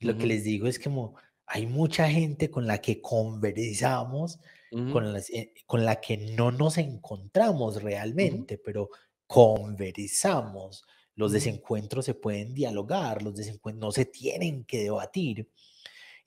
lo 0.00 0.16
que 0.16 0.26
les 0.26 0.44
digo 0.44 0.66
es 0.68 0.78
como 0.78 1.16
hay 1.48 1.66
mucha 1.66 2.08
gente 2.10 2.50
con 2.50 2.66
la 2.66 2.78
que 2.78 3.00
conversamos, 3.00 4.38
con, 4.70 5.16
eh, 5.16 5.54
con, 5.66 5.84
la 5.84 5.98
que 5.98 6.18
no 6.18 6.52
nos 6.52 6.76
encontramos 6.76 7.82
realmente, 7.82 8.58
pero 8.58 8.90
conversamos. 9.26 10.84
Los 11.14 11.32
desencuentros 11.32 12.04
se 12.04 12.14
pueden 12.14 12.52
dialogar, 12.52 13.22
los 13.22 13.34
desencuentros 13.34 13.80
no 13.80 13.92
se 13.92 14.04
tienen 14.04 14.64
que 14.64 14.82
debatir. 14.82 15.48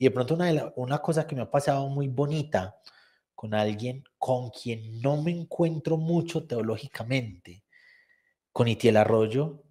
Y 0.02 0.06
de 0.06 0.12
pronto 0.12 0.34
una, 0.34 0.74
una 0.78 0.97
cosa 0.99 1.28
que 1.28 1.36
me 1.36 1.43
ha 1.43 1.52
pasado 1.52 1.88
muy 1.88 2.08
bonita 2.08 2.76
con 3.36 3.54
alguien 3.54 4.04
con 4.18 4.49
quien 4.49 4.99
no 4.99 5.22
me 5.22 5.30
encuentro 5.30 5.95
mucho 5.95 6.47
teológicamente, 6.47 7.64
con 8.52 8.68
Itiel 8.68 8.97
Arroyo, 8.97 9.62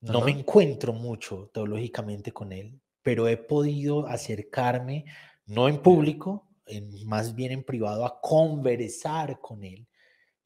no 0.00 0.22
me 0.22 0.30
encuentro 0.30 0.94
mucho 0.94 1.50
teológicamente 1.52 2.32
con 2.32 2.52
él, 2.52 2.80
pero 3.02 3.28
he 3.28 3.36
podido 3.36 4.06
acercarme, 4.06 5.04
no 5.44 5.68
en 5.68 5.82
público, 5.82 6.48
más 7.04 7.34
bien 7.34 7.52
en 7.52 7.62
privado, 7.62 8.06
a 8.06 8.22
conversar 8.22 9.38
con 9.38 9.64
él. 9.64 9.86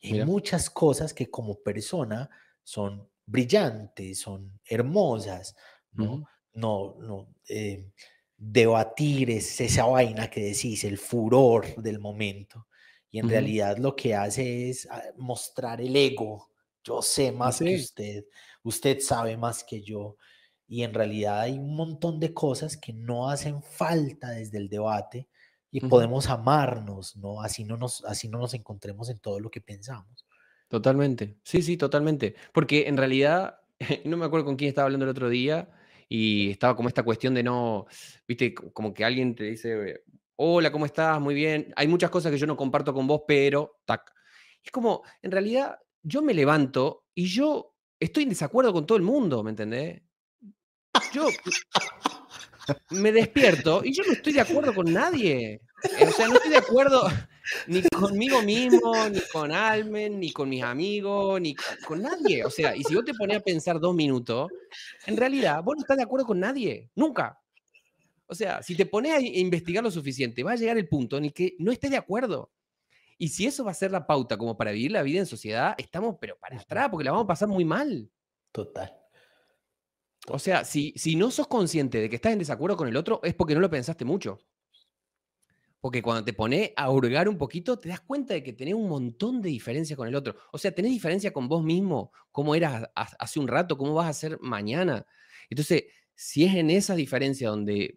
hay 0.03 0.25
muchas 0.25 0.69
cosas 0.69 1.15
que 1.15 1.31
como 1.31 1.63
persona 1.63 2.29
son 2.65 3.09
brillantes, 3.25 4.19
son 4.19 4.59
hermosas, 4.65 5.55
¿no? 5.93 6.27
No, 6.55 6.97
no. 6.99 7.29
Eh, 7.49 7.93
debatir 8.39 9.31
es 9.31 9.61
esa 9.61 9.85
vaina 9.85 10.31
que 10.31 10.41
decís, 10.41 10.85
el 10.85 10.97
furor 10.97 11.75
del 11.77 11.99
momento. 11.99 12.69
Y 13.11 13.19
en 13.19 13.29
realidad 13.29 13.77
lo 13.79 13.95
que 13.95 14.15
hace 14.15 14.71
es 14.71 14.87
ah, 14.91 15.03
mostrar 15.17 15.81
el 15.81 15.95
ego 15.95 16.49
yo 16.89 17.03
sé 17.03 17.33
más 17.33 17.59
que 17.59 17.77
usted, 17.77 18.25
usted 18.63 19.01
sabe 19.01 19.37
más 19.37 19.63
que 19.63 19.83
yo. 19.83 20.17
Y 20.67 20.83
en 20.83 20.95
realidad 20.95 21.41
hay 21.41 21.59
un 21.59 21.75
montón 21.77 22.19
de 22.19 22.33
cosas 22.33 22.77
que 22.77 22.93
no 22.93 23.29
hacen 23.29 23.63
falta 23.63 24.31
desde 24.31 24.59
el 24.59 24.69
debate 24.69 25.29
y 25.71 25.81
podemos 25.81 26.29
amarnos, 26.29 27.17
¿no? 27.17 27.43
Así 27.43 27.65
no, 27.65 27.77
nos, 27.77 28.05
así 28.05 28.29
no 28.29 28.39
nos 28.39 28.55
encontremos 28.55 29.11
en 29.11 29.19
todo 29.19 29.39
lo 29.39 29.51
que 29.51 29.61
pensamos. 29.61 30.27
Totalmente, 30.69 31.37
sí, 31.45 31.63
sí, 31.63 31.77
totalmente. 31.77 32.35
Porque 32.53 32.89
en 32.89 32.97
realidad, 32.97 33.61
no 34.05 34.17
me 34.17 34.25
acuerdo 34.25 34.47
con 34.47 34.57
quién 34.57 34.69
estaba 34.69 34.87
hablando 34.87 35.05
el 35.05 35.11
otro 35.11 35.29
día 35.29 35.71
y 36.09 36.51
estaba 36.51 36.75
como 36.75 36.89
esta 36.89 37.03
cuestión 37.03 37.35
de 37.35 37.43
no, 37.43 37.87
viste, 38.27 38.55
como 38.55 38.95
que 38.95 39.05
alguien 39.05 39.35
te 39.35 39.45
dice, 39.45 40.03
hola, 40.37 40.73
¿cómo 40.73 40.87
estás? 40.87 41.21
Muy 41.21 41.35
bien. 41.35 41.73
Hay 41.77 41.89
muchas 41.89 42.11
cosas 42.11 42.33
que 42.33 42.39
yo 42.39 42.47
no 42.47 42.57
comparto 42.57 42.95
con 42.95 43.07
vos, 43.07 43.23
pero, 43.27 43.81
tac. 43.85 44.13
Es 44.63 44.71
como, 44.71 45.03
en 45.23 45.31
realidad, 45.31 45.79
yo 46.03 46.23
me 46.23 46.35
levanto 46.35 47.07
y 47.15 47.27
yo 47.27 47.75
estoy 48.01 48.23
en 48.23 48.31
desacuerdo 48.31 48.73
con 48.73 48.87
todo 48.87 48.97
el 48.97 49.05
mundo, 49.05 49.43
¿me 49.43 49.51
entendés? 49.51 50.03
Yo 51.13 51.29
me 52.91 53.13
despierto 53.13 53.83
y 53.85 53.95
yo 53.95 54.03
no 54.05 54.13
estoy 54.13 54.33
de 54.33 54.41
acuerdo 54.41 54.75
con 54.75 54.93
nadie. 54.93 55.61
O 56.07 56.11
sea, 56.11 56.29
no 56.29 56.35
estoy 56.35 56.51
de 56.51 56.59
acuerdo 56.59 57.09
ni 57.67 57.83
conmigo 57.83 58.43
mismo, 58.43 58.93
ni 59.09 59.21
con 59.33 59.53
Almen, 59.53 60.21
ni 60.21 60.33
con 60.33 60.49
mis 60.49 60.63
amigos, 60.63 61.41
ni 61.41 61.55
con, 61.55 62.03
nadie. 62.03 62.45
O 62.45 62.51
sea, 62.51 62.75
y 62.77 62.83
si 62.85 62.95
vos 62.95 63.05
te 63.05 63.15
pones 63.15 63.39
a 63.39 63.41
pensar 63.41 63.81
dos 63.81 63.95
minutos, 63.95 64.51
en 65.07 65.17
realidad 65.17 65.63
vos 65.63 65.77
no 65.77 65.83
estás 65.83 65.97
de 65.97 66.03
acuerdo 66.03 66.27
con 66.27 66.41
nadie, 66.41 66.91
nunca. 66.95 67.41
O 68.27 68.35
sea, 68.35 68.63
si 68.63 68.75
te 68.75 68.87
pones 68.87 69.13
a 69.13 69.21
investigar 69.21 69.83
lo 69.83 69.91
suficiente, 69.91 70.43
va 70.43 70.53
a 70.53 70.57
llegar 70.57 70.77
el 70.77 70.89
punto 70.89 71.17
en 71.17 71.27
el 71.27 71.33
que 71.33 71.57
no 71.59 71.73
estés 71.73 71.91
de 71.91 71.97
acuerdo. 71.97 72.53
Y 73.17 73.29
si 73.29 73.47
eso 73.47 73.65
va 73.65 73.73
a 73.73 73.75
ser 73.75 73.91
la 73.91 74.07
pauta 74.07 74.37
como 74.37 74.57
para 74.57 74.71
vivir 74.71 74.93
la 74.93 75.03
vida 75.03 75.19
en 75.19 75.27
sociedad, 75.27 75.75
estamos 75.79 76.17
pero 76.21 76.39
para 76.39 76.59
atrás, 76.59 76.89
porque 76.91 77.05
la 77.05 77.11
vamos 77.11 77.25
a 77.25 77.29
pasar 77.29 77.49
muy 77.49 77.65
mal. 77.65 78.11
Total. 78.53 78.95
O 80.29 80.39
sea, 80.39 80.65
si, 80.65 80.93
si 80.97 81.17
no 81.17 81.31
sos 81.31 81.47
consciente 81.47 82.01
de 82.01 82.11
que 82.11 82.17
estás 82.17 82.33
en 82.33 82.39
desacuerdo 82.39 82.77
con 82.77 82.89
el 82.89 82.97
otro, 82.97 83.21
es 83.25 83.35
porque 83.35 83.55
no 83.55 83.61
lo 83.61 83.71
pensaste 83.71 84.05
mucho. 84.05 84.39
Porque 85.81 86.03
cuando 86.03 86.25
te 86.25 86.33
pones 86.33 86.73
a 86.77 86.91
hurgar 86.91 87.29
un 87.29 87.39
poquito, 87.39 87.79
te 87.79 87.89
das 87.89 88.01
cuenta 88.01 88.35
de 88.35 88.43
que 88.43 88.53
tenés 88.53 88.75
un 88.75 88.89
montón 88.89 89.41
de 89.41 89.49
diferencias 89.49 89.97
con 89.97 90.09
el 90.09 90.17
otro. 90.17 90.37
O 90.53 90.59
sea, 90.59 90.73
tenés 90.73 90.91
diferencia 90.91 91.33
con 91.33 91.49
vos 91.49 91.63
mismo, 91.63 92.13
cómo 92.33 92.55
eras 92.55 92.89
hace 92.95 93.39
un 93.39 93.47
rato, 93.47 93.79
cómo 93.79 93.95
vas 93.95 94.09
a 94.09 94.13
ser 94.13 94.39
mañana. 94.41 95.07
Entonces, 95.49 95.85
si 96.15 96.45
es 96.45 96.55
en 96.57 96.71
esa 96.71 96.97
diferencia 96.97 97.49
donde, 97.49 97.97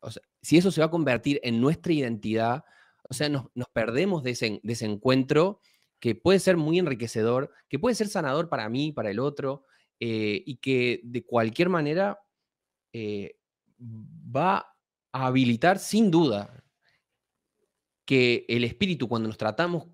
o 0.00 0.10
sea, 0.10 0.22
si 0.42 0.56
eso 0.58 0.72
se 0.72 0.80
va 0.80 0.86
a 0.86 0.90
convertir 0.90 1.38
en 1.44 1.60
nuestra 1.60 1.92
identidad, 1.92 2.64
o 3.08 3.14
sea, 3.14 3.28
nos, 3.28 3.46
perdemos 3.72 4.24
de 4.24 4.30
ese, 4.32 4.60
de 4.62 4.76
encuentro 4.80 5.60
que 6.00 6.16
puede 6.16 6.40
ser 6.40 6.56
muy 6.56 6.80
enriquecedor, 6.80 7.52
que 7.68 7.78
puede 7.78 7.94
ser 7.94 8.08
sanador 8.08 8.48
para 8.48 8.68
mí, 8.68 8.90
para 8.90 9.10
el 9.10 9.20
otro, 9.20 9.64
eh, 10.00 10.42
y 10.44 10.56
que 10.56 11.00
de 11.04 11.24
cualquier 11.24 11.68
manera 11.68 12.18
eh, 12.92 13.36
va 13.78 14.74
a 15.12 15.26
habilitar 15.26 15.78
sin 15.78 16.10
duda 16.10 16.61
que 18.12 18.44
el 18.46 18.64
espíritu 18.64 19.08
cuando 19.08 19.26
nos 19.26 19.38
tratamos 19.38 19.86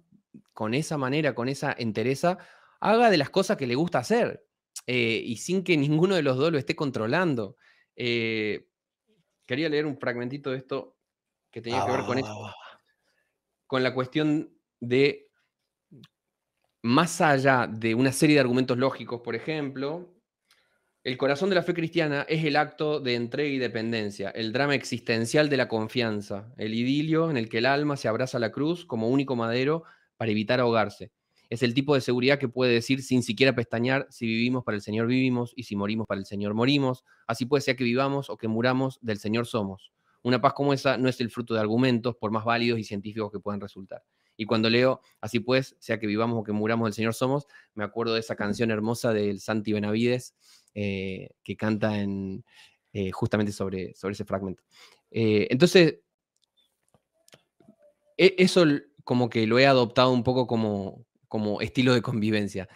con 0.53 0.75
esa 0.75 0.99
manera, 0.99 1.37
con 1.37 1.49
esa 1.49 1.73
entereza, 1.79 2.37
haga 2.81 3.11
de 3.11 3.16
las 3.16 3.31
cosas 3.31 3.57
que 3.57 3.69
le 3.69 3.77
gusta 3.77 4.01
hacer 4.01 4.45
eh, 4.89 5.23
y 5.25 5.37
sin 5.37 5.62
que 5.62 5.77
ninguno 5.77 6.16
de 6.16 6.23
los 6.23 6.37
dos 6.37 6.51
lo 6.51 6.59
esté 6.59 6.75
controlando. 6.75 7.57
quería 7.95 9.69
leer 9.69 9.87
un 9.87 10.01
fragmentito 10.01 10.51
de 10.51 10.57
esto 10.57 10.97
que 11.53 11.62
tenía 11.62 11.87
que 11.87 11.93
ver 11.93 12.05
con 12.07 12.19
ah. 12.25 12.55
con 13.69 13.85
la 13.85 13.95
cuestión 13.95 14.53
de 14.81 15.31
más 16.83 17.21
allá 17.21 17.69
de 17.69 17.95
una 17.95 18.11
serie 18.11 18.35
de 18.35 18.41
argumentos 18.41 18.77
lógicos, 18.79 19.21
por 19.21 19.37
ejemplo, 19.37 20.12
el 21.09 21.17
corazón 21.17 21.49
de 21.49 21.55
la 21.55 21.63
fe 21.63 21.73
cristiana 21.73 22.27
es 22.29 22.45
el 22.45 22.55
acto 22.55 23.01
de 23.01 23.15
entrega 23.15 23.49
y 23.49 23.57
dependencia, 23.57 24.29
el 24.29 24.53
drama 24.53 24.75
existencial 24.75 25.49
de 25.49 25.57
la 25.57 25.67
confianza, 25.67 26.53
el 26.59 26.75
idilio 26.75 27.31
en 27.31 27.39
el 27.39 27.49
que 27.49 27.59
el 27.59 27.65
alma 27.65 27.97
se 27.97 28.09
abraza 28.09 28.37
a 28.37 28.41
la 28.43 28.53
cruz 28.53 28.85
como 28.85 29.09
único 29.09 29.35
madero 29.35 29.85
para 30.19 30.33
evitar 30.33 30.61
ahogarse. 30.61 31.11
Es 31.49 31.63
el 31.63 31.73
tipo 31.73 31.95
de 31.95 32.03
seguridad 32.03 32.39
que 32.39 32.51
puede 32.51 32.75
decir 32.75 33.03
sin 33.03 33.23
siquiera 33.23 33.55
pestañear, 33.55 34.07
si 34.11 34.27
vivimos 34.27 34.65
para 34.65 34.77
el 34.77 34.83
Señor 34.83 35.07
vivimos 35.07 35.55
y 35.57 35.63
si 35.63 35.77
morimos 35.77 36.07
para 36.07 36.21
el 36.21 36.27
Señor 36.27 36.53
morimos. 36.53 37.07
Así 37.27 37.47
puede 37.47 37.63
ser 37.63 37.75
que 37.77 37.85
vivamos 37.85 38.29
o 38.29 38.37
que 38.37 38.47
muramos, 38.47 38.99
del 39.01 39.19
Señor 39.19 39.47
somos. 39.47 39.91
Una 40.23 40.43
paz 40.43 40.53
como 40.53 40.75
esa 40.75 40.99
no 40.99 41.09
es 41.09 41.23
el 41.23 41.31
fruto 41.31 41.55
de 41.55 41.61
argumentos, 41.61 42.17
por 42.17 42.33
más 42.33 42.45
válidos 42.45 42.79
y 42.79 42.85
científicos 42.85 43.33
que 43.33 43.41
puedan 43.41 43.63
resultar. 43.63 44.03
Y 44.41 44.47
cuando 44.47 44.71
leo, 44.71 45.01
así 45.21 45.41
pues, 45.41 45.75
sea 45.81 45.99
que 45.99 46.07
vivamos 46.07 46.39
o 46.39 46.45
que 46.45 46.53
muramos, 46.53 46.87
del 46.87 46.95
Señor 46.95 47.13
somos, 47.13 47.47
me 47.75 47.83
acuerdo 47.83 48.15
de 48.15 48.21
esa 48.21 48.37
canción 48.37 48.71
hermosa 48.71 49.13
del 49.13 49.41
Santi 49.41 49.73
Benavides, 49.73 50.37
eh, 50.81 51.31
que 51.43 51.57
canta 51.57 51.99
en, 51.99 52.45
eh, 52.93 53.11
justamente 53.11 53.51
sobre, 53.51 53.97
sobre 53.97 54.12
ese 54.12 54.24
fragmento. 54.24 54.62
Eh, 55.11 55.49
entonces, 55.51 55.97
e, 58.16 58.37
eso 58.39 58.64
como 59.03 59.29
que 59.29 59.49
lo 59.49 59.59
he 59.59 59.66
adoptado 59.66 60.12
un 60.12 60.22
poco 60.22 60.47
como, 60.47 61.05
como 61.26 61.61
estilo 61.61 61.95
de 61.95 62.03
convivencia. 62.03 62.68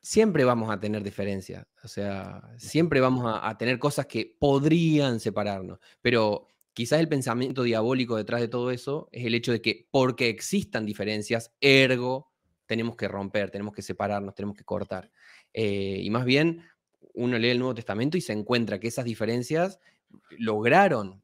Siempre 0.00 0.44
vamos 0.44 0.70
a 0.70 0.78
tener 0.78 1.02
diferencias, 1.02 1.66
o 1.82 1.88
sea, 1.88 2.48
siempre 2.58 3.00
vamos 3.00 3.26
a, 3.26 3.48
a 3.48 3.58
tener 3.58 3.80
cosas 3.80 4.06
que 4.06 4.36
podrían 4.38 5.18
separarnos, 5.18 5.80
pero 6.00 6.46
quizás 6.74 7.00
el 7.00 7.08
pensamiento 7.08 7.64
diabólico 7.64 8.16
detrás 8.16 8.40
de 8.40 8.46
todo 8.46 8.70
eso 8.70 9.08
es 9.10 9.26
el 9.26 9.34
hecho 9.34 9.50
de 9.50 9.60
que 9.60 9.88
porque 9.90 10.28
existan 10.28 10.86
diferencias, 10.86 11.52
ergo, 11.60 12.30
tenemos 12.66 12.94
que 12.94 13.08
romper, 13.08 13.50
tenemos 13.50 13.74
que 13.74 13.82
separarnos, 13.82 14.36
tenemos 14.36 14.56
que 14.56 14.64
cortar. 14.64 15.10
y 15.52 16.08
más 16.10 16.24
bien, 16.24 16.62
uno 17.14 17.38
lee 17.38 17.50
el 17.50 17.58
Nuevo 17.58 17.74
Testamento 17.74 18.16
y 18.16 18.20
se 18.20 18.32
encuentra 18.32 18.78
que 18.78 18.88
esas 18.88 19.04
diferencias 19.04 19.78
lograron 20.38 21.22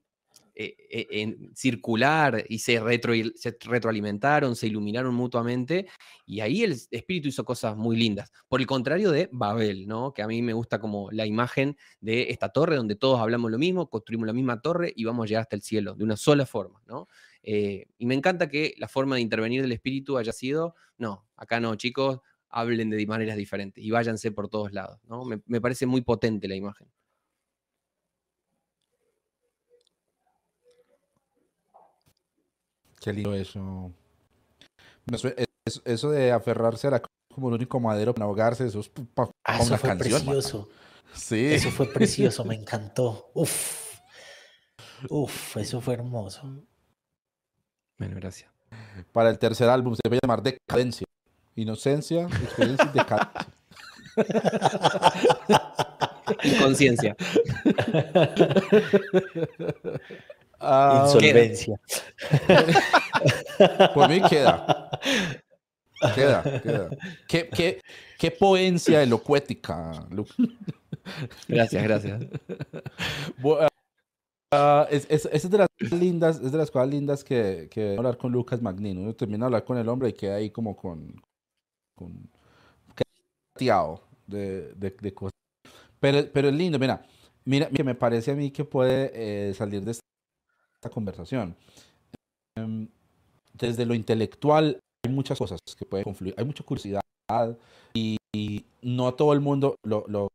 eh, 0.59 0.74
eh, 0.89 1.07
en 1.11 1.55
circular 1.55 2.43
y 2.49 2.61
se, 2.61 2.81
retroalimentaron, 2.81 4.57
se 4.57 4.68
iluminaron 4.68 5.14
mutuamente 5.14 5.87
y 6.24 6.41
ahí 6.41 6.62
el 6.62 6.72
espíritu 6.91 7.29
hizo 7.29 7.45
cosas 7.45 7.77
muy 7.77 7.95
lindas. 7.95 8.33
Por 8.49 8.62
el 8.62 8.66
contrario 8.66 9.11
de 9.11 9.29
Babel, 9.33 9.87
¿no? 9.87 10.14
que 10.14 10.22
a 10.22 10.27
mí 10.27 10.41
me 10.41 10.55
gusta 10.55 10.81
como 10.81 11.11
la 11.11 11.27
imagen 11.27 11.77
de 12.01 12.31
esta 12.31 12.49
torre 12.49 12.77
donde 12.77 12.97
todos 12.97 13.20
hablamos 13.20 13.51
lo 13.51 13.59
mismo, 13.59 13.91
construimos 13.91 14.27
la 14.27 14.33
misma 14.33 14.62
torre 14.62 14.95
y 14.97 15.05
vamos 15.05 15.24
a 15.24 15.27
llegar 15.27 15.43
hasta 15.43 15.57
el 15.57 15.62
cielo 15.62 15.95
de 15.95 16.05
una 16.05 16.16
sola 16.16 16.47
forma. 16.47 16.81
¿no? 16.87 17.07
Eh, 17.43 17.89
y 17.99 18.07
me 18.07 18.14
encanta 18.14 18.49
que 18.49 18.72
la 18.79 18.89
forma 18.89 19.16
de 19.16 19.20
intervenir 19.20 19.61
del 19.61 19.72
espíritu 19.72 20.16
haya 20.16 20.33
sido, 20.33 20.74
no, 20.97 21.29
acá 21.37 21.61
no, 21.61 21.74
chicos, 21.77 22.20
hablen 22.49 22.90
de 22.90 23.07
maneras 23.07 23.36
diferentes 23.36 23.82
y 23.82 23.90
váyanse 23.90 24.32
por 24.32 24.49
todos 24.49 24.72
lados. 24.72 25.01
¿no? 25.05 25.24
Me, 25.24 25.61
parece 25.61 25.86
muy 25.86 26.01
potente 26.01 26.49
la 26.49 26.57
imagen. 26.57 26.88
Qué 33.01 33.12
lindo 33.12 33.34
eso. 33.34 33.92
Eso, 35.84 36.11
de 36.11 36.33
aferrarse 36.33 36.88
a 36.88 36.91
la 36.91 37.03
como 37.33 37.49
el 37.49 37.54
único 37.54 37.79
madero 37.79 38.14
para 38.14 38.25
ahogarse, 38.25 38.66
eso 38.66 38.80
es 38.80 38.88
para 38.88 39.30
ah, 39.45 39.58
eso 39.61 39.76
fue 39.76 39.95
precioso. 39.96 40.68
Sí. 41.12 41.46
Eso 41.46 41.71
fue 41.71 41.87
precioso, 41.92 42.45
me 42.46 42.54
encantó. 42.54 43.30
Uf. 43.34 44.00
Uf, 45.11 45.57
eso 45.58 45.80
fue 45.80 45.95
hermoso. 45.95 46.42
Bueno, 47.99 48.16
gracias. 48.16 48.50
Para 49.12 49.30
el 49.30 49.38
tercer 49.38 49.68
álbum 49.68 49.95
se 49.95 50.00
debe 50.04 50.18
llamar 50.22 50.42
Decadencia. 50.42 51.05
Inocencia, 51.57 52.24
experiencia 52.24 52.91
y 52.95 52.99
decadencia. 52.99 53.46
Inconsciencia. 56.45 57.16
Ah, 60.58 61.04
Insolvencia. 61.04 61.78
Por 63.95 64.08
mí 64.08 64.22
queda. 64.22 64.91
Queda, 66.14 66.42
queda. 66.62 66.91
¿Qué, 67.28 67.49
qué, 67.49 67.80
qué 68.18 68.30
poencia 68.30 69.03
elocuética, 69.03 70.07
Gracias, 71.49 71.83
gracias. 71.83 72.22
Uh, 73.42 74.87
es, 74.91 75.07
es, 75.11 75.28
es, 75.30 75.50
de 75.50 75.58
las 75.58 75.68
lindas, 75.78 76.41
es 76.41 76.53
de 76.53 76.58
las 76.58 76.70
cosas 76.70 76.88
lindas 76.88 77.24
que, 77.24 77.68
que 77.70 77.96
hablar 77.96 78.16
con 78.16 78.33
Lucas 78.33 78.62
Magnino. 78.62 79.03
Uno 79.03 79.14
termina 79.14 79.45
de 79.45 79.46
hablar 79.46 79.64
con 79.64 79.76
el 79.76 79.88
hombre 79.88 80.08
y 80.11 80.12
queda 80.12 80.37
ahí 80.37 80.50
como 80.50 80.76
con, 80.76 81.20
con 81.97 82.29
de, 84.27 84.73
de, 84.75 84.91
de, 85.01 85.14
cosas. 85.14 85.33
Pero, 85.99 86.31
pero 86.33 86.49
es 86.49 86.55
lindo, 86.55 86.79
mira, 86.79 87.05
mira, 87.45 87.68
que 87.71 87.83
me 87.83 87.95
parece 87.95 88.33
a 88.33 88.35
mí 88.35 88.51
que 88.51 88.64
puede 88.64 89.11
eh, 89.14 89.55
salir 89.55 89.83
de 89.83 89.93
esta 89.93 90.91
conversación. 90.91 91.57
Em, 92.57 92.89
desde 93.55 93.87
lo 93.87 93.95
intelectual 93.95 94.79
hay 95.05 95.13
muchas 95.13 95.39
cosas 95.39 95.59
que 95.77 95.87
pueden 95.87 96.05
confluir, 96.05 96.35
hay 96.37 96.45
mucha 96.45 96.64
curiosidad 96.64 97.01
y, 97.95 98.17
no 98.83 99.14
todo 99.14 99.33
el 99.33 99.41
mundo 99.41 99.77
lo, 99.83 100.05
lo, 100.07 100.29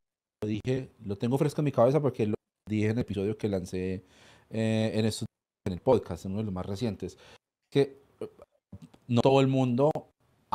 dije, 0.43 0.89
lo 1.05 1.17
tengo 1.17 1.37
fresco 1.37 1.61
en 1.61 1.65
mi 1.65 1.71
cabeza 1.71 2.01
porque 2.01 2.25
lo 2.25 2.35
dije 2.67 2.85
en 2.85 2.91
el 2.93 2.99
episodio 2.99 3.37
que 3.37 3.47
lancé 3.47 4.03
eh, 4.49 4.91
en, 4.95 5.05
en 5.05 5.73
el 5.73 5.79
podcast, 5.79 6.25
en 6.25 6.31
uno 6.31 6.39
de 6.39 6.45
los 6.45 6.53
más 6.53 6.65
recientes, 6.65 7.17
que 7.69 8.01
no 9.07 9.21
todo 9.21 9.39
el 9.39 9.47
mundo 9.47 9.91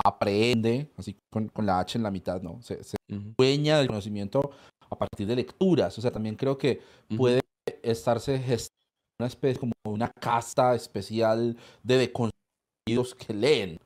aprende, 0.05 0.91
así 0.97 1.17
con, 1.31 1.51
la 1.63 1.81
H 1.81 1.99
en 1.99 2.03
la 2.03 2.11
mitad, 2.11 2.43
¿no? 2.43 2.61
Se, 2.63 2.79
dueña 3.09 3.79
del 3.79 3.89
conocimiento 3.89 4.51
a 4.91 4.97
partir 4.97 5.27
de 5.27 5.37
lecturas. 5.37 5.97
O 5.99 6.01
sea, 6.01 6.11
también 6.11 6.37
creo 6.37 6.59
que 6.59 6.81
puede 7.17 7.41
estarse 7.83 8.39
gestando 8.39 8.77
una 9.19 9.29
especie 9.29 9.59
como 9.59 9.73
una 9.85 10.11
casta 10.21 10.75
especial 10.75 11.57
de 11.83 11.97
deconstruidos 11.97 13.15
que 13.17 13.33
leen. 13.33 13.79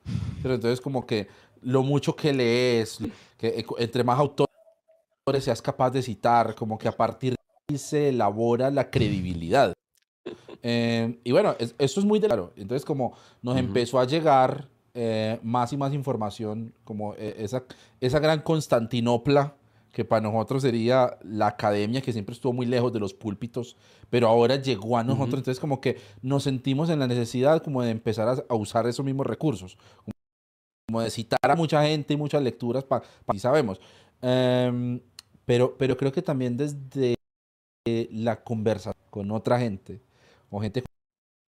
Pero 0.42 0.54
entonces 0.54 0.80
como 0.80 1.06
que 1.06 1.28
lo 1.62 1.82
mucho 1.82 2.16
que 2.16 2.32
lees, 2.32 2.98
que 3.36 3.64
entre 3.78 4.02
más 4.02 4.18
autores 4.18 4.50
seas 5.40 5.62
capaz 5.62 5.90
de 5.90 6.02
citar, 6.02 6.54
como 6.54 6.78
que 6.78 6.88
a 6.88 6.96
partir 6.96 7.32
de 7.32 7.36
ahí 7.68 7.78
se 7.78 8.08
elabora 8.08 8.70
la 8.70 8.90
credibilidad. 8.90 9.72
Eh, 10.62 11.18
y 11.24 11.32
bueno, 11.32 11.56
esto 11.58 12.00
es 12.00 12.04
muy 12.04 12.20
claro. 12.20 12.52
Entonces 12.54 12.84
como 12.84 13.14
nos 13.40 13.56
empezó 13.56 13.98
a 13.98 14.04
llegar 14.04 14.68
eh, 14.94 15.38
más 15.42 15.72
y 15.72 15.76
más 15.76 15.94
información, 15.94 16.74
como 16.84 17.14
eh, 17.14 17.36
esa, 17.38 17.64
esa 18.00 18.18
gran 18.18 18.40
Constantinopla 18.42 19.54
que 19.92 20.04
para 20.04 20.22
nosotros 20.22 20.62
sería 20.62 21.18
la 21.22 21.48
academia 21.48 22.00
que 22.00 22.12
siempre 22.12 22.32
estuvo 22.32 22.52
muy 22.52 22.66
lejos 22.66 22.92
de 22.92 23.00
los 23.00 23.12
púlpitos, 23.12 23.76
pero 24.08 24.28
ahora 24.28 24.56
llegó 24.56 24.96
a 24.96 25.04
nosotros, 25.04 25.40
entonces 25.40 25.60
como 25.60 25.80
que 25.80 25.98
nos 26.22 26.44
sentimos 26.44 26.90
en 26.90 27.00
la 27.00 27.06
necesidad 27.06 27.62
como 27.62 27.82
de 27.82 27.90
empezar 27.90 28.44
a, 28.48 28.54
usar 28.54 28.86
esos 28.86 29.04
mismos 29.04 29.26
recursos, 29.26 29.76
como 30.88 31.00
de 31.02 31.10
citar 31.10 31.38
a 31.42 31.56
mucha 31.56 31.82
gente 31.84 32.14
y 32.14 32.16
muchas 32.16 32.42
lecturas 32.42 32.84
para 32.84 33.04
pa, 33.24 33.38
sabemos. 33.38 33.80
Em, 34.22 35.00
pero, 35.44 35.76
pero 35.76 35.96
creo 35.96 36.12
que 36.12 36.22
también 36.22 36.56
desde 36.56 37.16
la 38.10 38.42
conversación 38.42 39.04
con 39.10 39.30
otra 39.30 39.58
gente, 39.58 40.00
o 40.50 40.60
gente 40.60 40.84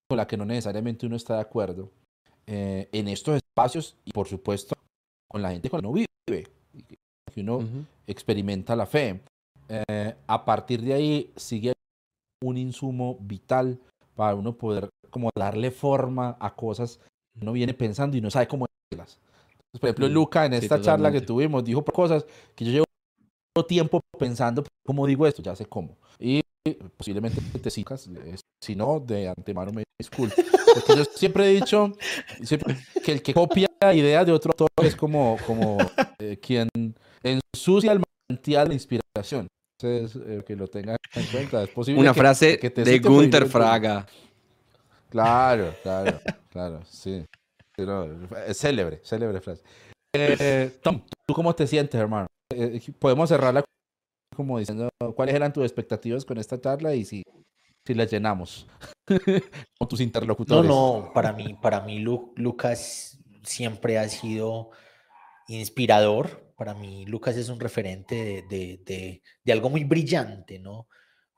con 0.08 0.16
la 0.16 0.26
que 0.26 0.36
no 0.36 0.44
necesariamente 0.44 1.06
uno 1.06 1.16
está 1.16 1.34
de 1.34 1.42
acuerdo, 1.42 1.90
eh, 2.46 2.88
en 2.92 3.08
estos 3.08 3.36
espacios 3.36 3.96
y 4.04 4.12
por 4.12 4.26
supuesto 4.28 4.74
con 5.28 5.42
la 5.42 5.50
gente 5.50 5.70
con 5.70 5.78
la 5.78 5.82
que 5.82 5.86
uno 5.88 6.06
vive, 6.26 6.48
que 7.32 7.40
uno 7.40 7.60
experimenta 8.06 8.76
la 8.76 8.86
fe. 8.86 9.20
Eh, 9.68 10.14
a 10.26 10.44
partir 10.44 10.82
de 10.82 10.92
ahí 10.92 11.32
sigue 11.36 11.72
un 12.44 12.58
insumo 12.58 13.16
vital 13.20 13.78
para 14.14 14.34
uno 14.34 14.56
poder 14.56 14.88
como 15.10 15.30
darle 15.36 15.70
forma 15.70 16.36
a 16.40 16.54
cosas 16.54 16.98
que 17.32 17.40
uno 17.40 17.52
viene 17.52 17.74
pensando 17.74 18.16
y 18.16 18.20
no 18.20 18.30
sabe 18.30 18.48
cómo 18.48 18.66
decirlas. 18.90 19.18
por 19.72 19.88
ejemplo, 19.88 20.08
Luca 20.08 20.44
en 20.44 20.54
esta 20.54 20.80
charla 20.80 21.10
que 21.10 21.20
tuvimos 21.20 21.64
dijo 21.64 21.84
cosas 21.84 22.26
que 22.54 22.64
yo 22.64 22.70
llevo 22.72 23.66
tiempo 23.66 24.00
pensando 24.18 24.64
cómo 24.84 25.06
digo 25.06 25.26
esto, 25.26 25.42
ya 25.42 25.54
sé 25.56 25.66
cómo. 25.66 25.96
Y 26.18 26.42
posiblemente 26.96 27.40
te 27.58 27.70
sigas, 27.70 28.08
si 28.60 28.76
no, 28.76 29.00
de 29.00 29.28
antemano 29.28 29.72
me 29.72 29.84
disculpo. 29.98 30.34
Porque 30.74 30.96
yo 30.96 31.04
siempre 31.04 31.46
he 31.46 31.54
dicho 31.54 31.92
que 33.04 33.12
el 33.12 33.22
que 33.22 33.34
copia 33.34 33.68
ideas 33.92 34.24
de 34.24 34.32
otro 34.32 34.52
autor 34.52 34.86
es 34.86 34.96
como, 34.96 35.36
como 35.46 35.78
eh, 36.18 36.38
quien 36.40 36.68
ensucia 37.22 37.92
el 37.92 38.02
manantial 38.30 38.68
de 38.68 38.74
inspiración. 38.74 39.48
Entonces, 39.80 40.22
eh, 40.24 40.44
que 40.46 40.54
lo 40.54 40.68
tenga 40.68 40.96
en 41.14 41.26
cuenta. 41.26 41.62
Es 41.64 41.70
posible 41.70 42.00
Una 42.00 42.14
frase 42.14 42.56
de 42.56 42.98
Gunther 43.00 43.46
Fraga. 43.46 44.06
Claro, 45.10 45.74
claro, 45.82 46.20
claro, 46.48 46.80
sí. 46.88 47.24
es 48.46 48.56
célebre, 48.56 49.00
célebre 49.02 49.40
frase. 49.40 49.62
Eh, 50.14 50.78
Tom, 50.82 51.02
¿tú 51.26 51.34
cómo 51.34 51.54
te 51.54 51.66
sientes, 51.66 52.00
hermano? 52.00 52.26
Eh, 52.54 52.80
podemos 52.98 53.28
cerrarla 53.28 53.62
como 54.34 54.58
diciendo 54.58 54.88
cuáles 55.14 55.34
eran 55.34 55.52
tus 55.52 55.64
expectativas 55.64 56.24
con 56.24 56.38
esta 56.38 56.60
charla 56.60 56.94
y 56.94 57.04
si, 57.04 57.22
si 57.84 57.94
las 57.94 58.10
llenamos 58.10 58.66
con 59.78 59.88
tus 59.88 60.00
interlocutores. 60.00 60.68
No, 60.68 61.00
no, 61.00 61.12
para 61.12 61.32
mí, 61.32 61.56
para 61.60 61.80
mí 61.80 61.98
Lucas 62.00 63.18
siempre 63.42 63.98
ha 63.98 64.08
sido 64.08 64.70
inspirador 65.48 66.52
para 66.62 66.74
mí 66.74 67.04
Lucas 67.06 67.36
es 67.36 67.48
un 67.48 67.58
referente 67.58 68.44
de, 68.48 69.22
algo 69.50 69.68
muy 69.68 69.82
brillante, 69.82 70.60
¿no? 70.60 70.86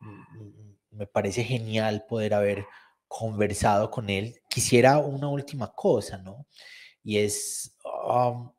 Mm, 0.01 0.39
mm, 0.39 0.77
me 0.91 1.07
parece 1.07 1.43
genial 1.43 2.05
poder 2.07 2.35
haber 2.35 2.66
conversado 3.09 3.91
con 3.91 4.11
él. 4.11 4.43
Quisiera 4.51 4.99
una 4.99 5.29
última 5.29 5.73
cosa, 5.73 6.19
¿no? 6.19 6.47
Y 7.03 7.16
es, 7.16 7.75
um, 8.07 8.53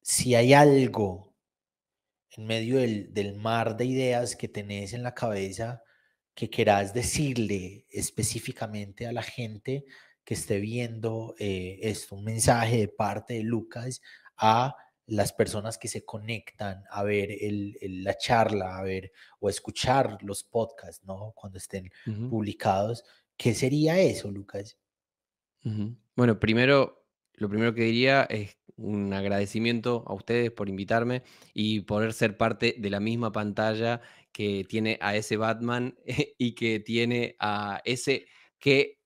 si 0.00 0.36
hay 0.36 0.52
algo 0.52 1.29
en 2.40 2.46
medio 2.46 2.78
del, 2.78 3.36
mar 3.36 3.76
de 3.76 3.84
ideas 3.84 4.34
que 4.34 4.48
tenés 4.48 4.94
en 4.94 5.02
la 5.02 5.14
cabeza 5.14 5.82
que 6.34 6.48
querás 6.48 6.94
decirle 6.94 7.86
específicamente 7.90 9.06
a 9.06 9.12
la 9.12 9.22
gente 9.22 9.84
que 10.24 10.34
esté 10.34 10.58
viendo 10.58 11.34
eh, 11.38 11.78
esto, 11.82 12.14
un 12.14 12.24
mensaje 12.24 12.78
de 12.78 12.88
parte 12.88 13.34
de 13.34 13.42
Lucas 13.42 14.00
a 14.38 14.74
las 15.06 15.34
personas 15.34 15.76
que 15.76 15.88
se 15.88 16.04
conectan 16.04 16.84
a 16.90 17.02
ver 17.02 17.36
la 17.82 18.16
charla, 18.16 18.78
a 18.78 18.82
ver 18.82 19.12
o 19.40 19.50
escuchar 19.50 20.16
los 20.22 20.42
podcasts, 20.44 21.04
¿no? 21.04 21.32
Cuando 21.34 21.58
estén 21.58 21.90
publicados. 22.30 23.04
¿Qué 23.36 23.54
sería 23.54 23.98
eso, 23.98 24.30
Lucas? 24.30 24.78
Bueno, 26.14 26.38
primero, 26.38 27.06
lo 27.34 27.48
primero 27.50 27.74
que 27.74 27.82
diría 27.82 28.22
es 28.30 28.56
un 28.80 29.12
agradecimiento 29.12 30.04
a 30.06 30.14
ustedes 30.14 30.50
por 30.50 30.68
invitarme 30.68 31.22
y 31.54 31.80
poder 31.80 32.12
ser 32.12 32.36
parte 32.36 32.74
de 32.78 32.90
la 32.90 33.00
misma 33.00 33.32
pantalla 33.32 34.00
que 34.32 34.64
tiene 34.68 34.98
a 35.00 35.16
ese 35.16 35.36
Batman 35.36 35.96
y 36.38 36.54
que 36.54 36.80
tiene 36.80 37.36
a 37.38 37.80
ese 37.84 38.26
que 38.58 38.98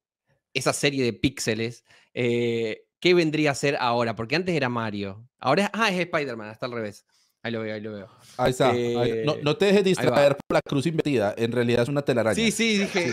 esa 0.53 0.73
serie 0.73 1.05
de 1.05 1.13
píxeles 1.13 1.85
eh, 2.15 2.85
¿Qué 3.05 3.13
vendría 3.13 3.51
a 3.51 3.55
ser 3.55 3.77
ahora? 3.81 4.17
Porque 4.17 4.35
antes 4.35 4.55
era 4.55 4.71
Mario. 4.71 5.29
Ahora 5.39 5.65
es, 5.65 5.71
ah, 5.75 5.91
es 5.91 6.01
Spider-Man, 6.01 6.51
está 6.51 6.65
al 6.65 6.73
revés. 6.73 7.05
Ahí 7.43 7.53
lo 7.53 7.61
veo, 7.61 7.75
ahí 7.75 7.81
lo 7.83 7.93
veo. 7.93 8.09
Ahí 8.39 8.53
está. 8.53 8.73
Eh, 8.75 9.27
no, 9.43 9.57
te 9.59 9.67
dejes 9.67 9.85
distraer 9.85 10.35
por 10.37 10.55
la 10.55 10.63
cruz 10.63 10.87
invertida. 10.87 11.35
En 11.37 11.53
realidad 11.53 11.83
es 11.83 11.91
una 11.91 12.01
telaraña. 12.01 12.35
Sí, 12.35 12.51
sí, 12.51 12.79
dije. 12.79 13.13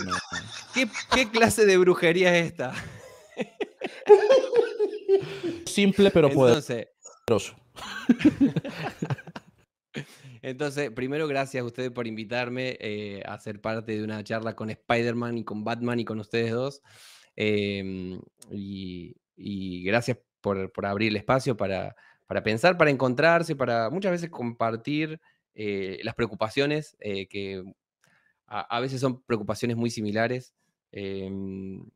¿qué, 1.14 1.30
clase 1.30 1.66
de 1.66 1.76
brujería 1.76 2.34
es 2.38 2.46
esta? 2.46 2.72
Simple 5.66 6.10
pero 6.10 6.30
poderoso. 6.30 7.56
Entonces, 10.42 10.90
primero, 10.90 11.28
gracias 11.28 11.62
a 11.62 11.64
ustedes 11.64 11.90
por 11.90 12.06
invitarme 12.06 12.76
eh, 12.80 13.22
a 13.26 13.38
ser 13.38 13.60
parte 13.60 13.96
de 13.96 14.02
una 14.02 14.24
charla 14.24 14.56
con 14.56 14.70
Spider-Man 14.70 15.38
y 15.38 15.44
con 15.44 15.64
Batman 15.64 16.00
y 16.00 16.04
con 16.04 16.18
ustedes 16.18 16.50
dos. 16.50 16.82
Em, 17.36 18.20
y, 18.50 19.14
y 19.36 19.84
gracias 19.84 20.18
por, 20.42 20.70
abrir 20.84 21.08
el 21.08 21.16
espacio 21.16 21.56
para, 21.56 21.96
pensar, 22.44 22.76
para 22.76 22.90
encontrarse, 22.90 23.56
para 23.56 23.88
muchas 23.88 24.12
veces 24.12 24.28
compartir 24.28 25.20
eh, 25.54 26.00
las 26.02 26.14
preocupaciones, 26.14 26.96
eh, 27.00 27.26
que 27.28 27.62
a, 28.46 28.80
veces 28.80 29.00
son 29.00 29.22
preocupaciones 29.22 29.78
muy 29.78 29.88
similares, 29.88 30.54
em, 30.90 31.88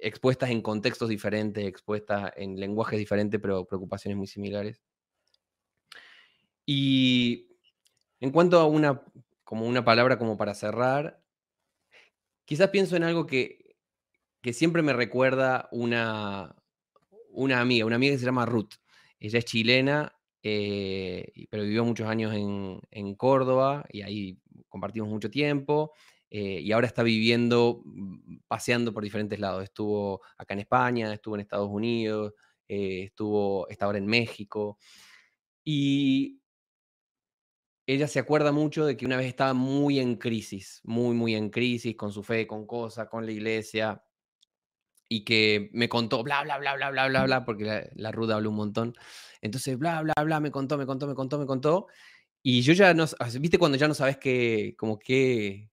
expuestas 0.00 0.50
en 0.50 0.62
contextos 0.62 1.08
diferentes, 1.08 1.66
expuestas 1.66 2.32
en 2.36 2.58
lenguajes 2.58 2.98
diferentes, 2.98 3.40
pero 3.40 3.64
preocupaciones 3.64 4.16
muy 4.16 4.26
similares. 4.26 4.82
Y 6.66 7.48
en 8.20 8.30
cuanto 8.30 8.58
a 8.58 8.66
una, 8.66 9.02
como 9.44 9.66
una 9.66 9.84
palabra 9.84 10.18
como 10.18 10.36
para 10.36 10.54
cerrar, 10.54 11.22
quizás 12.44 12.70
pienso 12.70 12.96
en 12.96 13.04
algo 13.04 13.26
que 13.26 13.60
que 14.40 14.52
siempre 14.52 14.82
me 14.82 14.92
recuerda 14.92 15.68
una, 15.70 16.54
una 17.30 17.60
amiga, 17.60 17.86
una 17.86 17.96
amiga 17.96 18.14
que 18.14 18.18
se 18.18 18.24
llama 18.24 18.46
Ruth. 18.46 18.74
Ella 19.18 19.38
es 19.38 19.44
chilena, 19.44 20.14
eh, 20.42 21.46
pero 21.50 21.62
vivió 21.64 21.84
muchos 21.84 22.08
años 22.08 22.34
en, 22.34 23.14
Córdoba 23.16 23.84
y 23.90 24.02
ahí 24.02 24.38
compartimos 24.68 25.10
mucho 25.10 25.30
tiempo. 25.30 25.92
Eh, 26.30 26.60
y 26.60 26.72
ahora 26.72 26.86
está 26.86 27.02
viviendo, 27.02 27.82
mm, 27.84 28.38
paseando 28.48 28.92
por 28.92 29.02
diferentes 29.02 29.38
lados. 29.40 29.64
Estuvo 29.64 30.22
acá 30.38 30.54
en 30.54 30.60
España, 30.60 31.12
estuvo 31.12 31.34
en 31.34 31.40
Estados 31.42 31.68
Unidos, 31.70 32.34
eh, 32.68 33.04
estuvo, 33.04 33.68
está 33.68 33.86
ahora 33.86 33.98
en 33.98 34.06
México. 34.06 34.78
Y 35.64 36.40
ella 37.86 38.06
se 38.08 38.20
acuerda 38.20 38.52
mucho 38.52 38.86
de 38.86 38.96
que 38.96 39.06
una 39.06 39.16
vez 39.16 39.26
estaba 39.26 39.54
muy 39.54 39.98
en 39.98 40.16
crisis, 40.16 40.80
muy, 40.84 41.14
muy 41.14 41.34
en 41.34 41.50
crisis 41.50 41.96
con 41.96 42.12
su 42.12 42.22
fe, 42.22 42.46
con 42.46 42.66
cosas, 42.66 43.08
con 43.08 43.26
la 43.26 43.32
iglesia 43.32 44.02
y 45.12 45.24
que 45.24 45.70
me 45.72 45.88
contó 45.88 46.22
bla, 46.22 46.44
bla, 46.44 46.56
bla, 46.58 46.76
bla, 46.76 46.90
bla, 46.90 47.08
bla, 47.08 47.24
bla, 47.24 47.44
porque 47.44 47.90
la, 47.94 48.12
Ruda 48.12 48.36
habló 48.36 48.50
un 48.50 48.56
montón. 48.56 48.94
Entonces, 49.40 49.76
bla, 49.76 50.02
bla, 50.02 50.14
bla, 50.24 50.38
me 50.38 50.52
contó, 50.52 50.78
me 50.78 50.86
contó, 50.86 51.08
me 51.08 51.14
contó, 51.14 51.38
me 51.38 51.46
contó. 51.46 51.88
Y 52.42 52.62
yo 52.62 52.72
ya 52.74 52.94
no, 52.94 53.06
viste 53.40 53.58
cuando 53.58 53.76
ya 53.76 53.88
no 53.88 53.94
sabes 53.94 54.18
qué, 54.18 54.74
como 54.78 54.98
qué, 55.00 55.69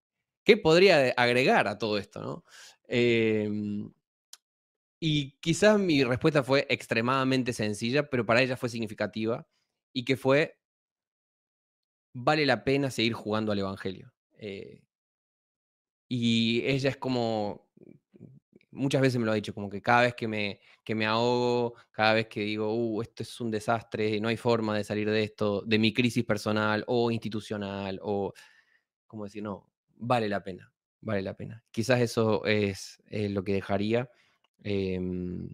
qué 0.47 0.55
podría 0.55 1.09
agregar 1.17 1.67
a 1.67 1.77
todo 1.77 1.97
esto, 1.97 2.21
¿no? 2.21 2.45
Em, 2.87 3.91
y 4.97 5.31
quizás 5.41 5.77
mi 5.77 6.05
respuesta 6.05 6.41
fue 6.41 6.65
extremadamente 6.69 7.51
sencilla, 7.51 8.09
pero 8.09 8.25
para 8.25 8.41
ella 8.41 8.55
fue 8.55 8.69
significativa, 8.69 9.45
y 9.91 10.05
que 10.05 10.15
fue, 10.15 10.57
vale 12.13 12.45
la 12.45 12.63
pena 12.63 12.89
seguir 12.89 13.11
jugando 13.11 13.51
al 13.51 13.59
Evangelio. 13.59 14.13
Eh, 14.37 14.83
y 16.07 16.65
ella 16.65 16.91
es 16.91 16.97
como, 16.97 17.69
muchas 18.71 19.01
veces 19.01 19.19
me 19.19 19.25
lo 19.25 19.33
ha 19.33 19.35
dicho, 19.35 19.53
como 19.53 19.69
que 19.69 19.81
cada 19.81 20.03
vez 20.03 20.15
que 20.15 20.29
me, 20.29 20.61
que 20.81 20.95
me 20.95 21.05
ahogo, 21.05 21.75
cada 21.91 22.13
vez 22.13 22.27
que 22.29 22.39
digo, 22.39 22.73
uh, 22.73 23.01
esto 23.01 23.23
es 23.23 23.41
un 23.41 23.51
desastre, 23.51 24.21
no 24.21 24.29
hay 24.29 24.37
forma 24.37 24.77
de 24.77 24.85
salir 24.85 25.09
de 25.09 25.23
esto, 25.23 25.61
de 25.63 25.77
mi 25.77 25.93
crisis 25.93 26.23
personal 26.23 26.85
o 26.87 27.11
institucional, 27.11 27.99
o, 28.01 28.31
como 29.07 29.25
decir, 29.25 29.43
no, 29.43 29.69
vale 29.97 30.29
la 30.29 30.43
pena, 30.43 30.71
vale 31.01 31.21
la 31.21 31.35
pena. 31.35 31.63
Quizás 31.71 32.01
eso 32.01 32.45
es, 32.45 33.01
lo 33.09 33.43
que 33.43 33.53
dejaría. 33.53 34.09
Em, 34.63 35.49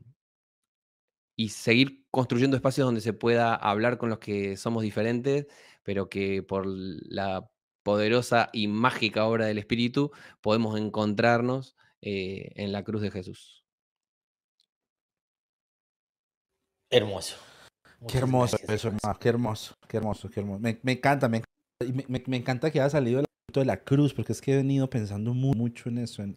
y 1.36 1.50
seguir 1.50 2.06
construyendo 2.12 2.56
espacios 2.56 2.86
donde 2.86 3.02
se 3.02 3.14
pueda 3.14 3.56
hablar 3.56 3.98
con 3.98 4.10
los 4.10 4.20
que 4.20 4.56
somos 4.58 4.84
diferentes, 4.84 5.48
pero 5.84 6.10
que 6.10 6.44
por 6.44 6.66
la 6.68 7.50
poderosa 7.84 8.50
y 8.54 8.68
mágica 8.68 9.26
obra 9.26 9.46
del 9.46 9.58
Espíritu 9.58 10.12
podemos 10.42 10.80
encontrarnos 10.80 11.76
eh, 12.02 12.52
en 12.56 12.72
la 12.72 12.84
cruz 12.84 13.02
de 13.02 13.12
Jesús. 13.12 13.64
Hermoso. 16.90 17.38
qué 18.08 18.20
hermoso 18.20 18.58
eso, 18.68 18.92
qué 19.20 19.30
hermoso, 19.30 19.74
qué 19.88 19.98
hermoso, 19.98 20.30
qué 20.30 20.40
hermoso. 20.40 20.60
Me, 20.60 20.92
encanta, 20.92 21.28
me, 21.28 21.42
me, 21.80 22.38
encanta 22.38 22.70
que 22.70 22.80
haya 22.80 22.90
salido 22.90 23.24
de 23.60 23.66
la 23.66 23.78
cruz, 23.78 24.14
porque 24.14 24.32
es 24.32 24.42
que 24.42 24.54
he 24.54 24.58
venido 24.58 24.90
pensando 24.90 25.34
mucho 25.34 25.90
en 25.90 25.98
eso, 26.00 26.24
en, 26.24 26.36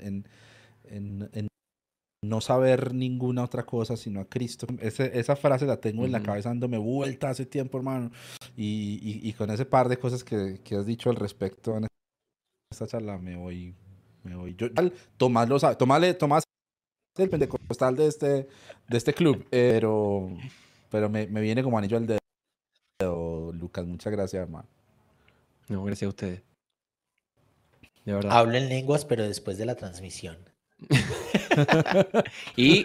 en 0.89 1.49
no 2.27 2.41
saber 2.41 2.95
ninguna 2.95 3.45
otra 3.45 3.65
cosa 3.65 3.97
sino 3.97 4.21
a 4.21 4.25
Cristo. 4.29 4.67
esa 4.81 5.37
frase 5.37 5.67
la 5.67 5.81
tengo 5.81 6.05
en 6.05 6.13
la 6.13 6.23
cabeza 6.23 6.49
dándome 6.49 6.79
vuelta 6.79 7.31
hace 7.31 7.47
tiempo, 7.47 7.79
hermano. 7.79 8.11
Y, 8.57 9.33
con 9.35 9.51
ese 9.51 9.65
par 9.65 9.89
de 9.89 9.99
cosas 9.99 10.25
que, 10.25 10.61
has 10.77 10.87
dicho 10.87 11.11
al 11.11 11.17
respecto 11.17 11.77
en 11.77 11.87
esta 12.71 12.87
charla, 12.87 13.19
me 13.19 13.37
voy. 13.37 13.75
Me 14.25 14.37
voy. 14.37 14.55
Yo, 14.57 14.69
Tomás 15.17 15.49
lo 15.49 15.59
sabe. 15.59 15.77
Tomás, 15.77 16.45
el 17.17 17.31
pentecostal 17.31 17.97
de 17.97 18.07
este, 18.09 18.27
de 18.27 18.97
este 18.97 19.15
club. 19.15 19.47
Pero, 19.51 20.29
pero 20.91 21.09
me, 21.09 21.27
viene 21.27 21.63
como 21.63 21.79
anillo 21.79 21.97
al 21.97 22.07
dedo, 22.07 23.53
Lucas. 23.53 23.87
Muchas 23.87 24.13
gracias, 24.13 24.43
hermano. 24.43 24.69
No, 25.69 25.85
gracias 25.85 26.07
a 26.07 26.11
ustedes. 26.11 26.43
De 28.07 28.15
verdad. 28.15 28.33
Hablo 28.33 28.57
en 28.57 28.69
lenguas, 28.71 29.05
pero 29.05 29.25
después 29.25 29.59
de 29.59 29.67
la 29.67 29.75
transmisión. 29.75 30.39
y 32.57 32.85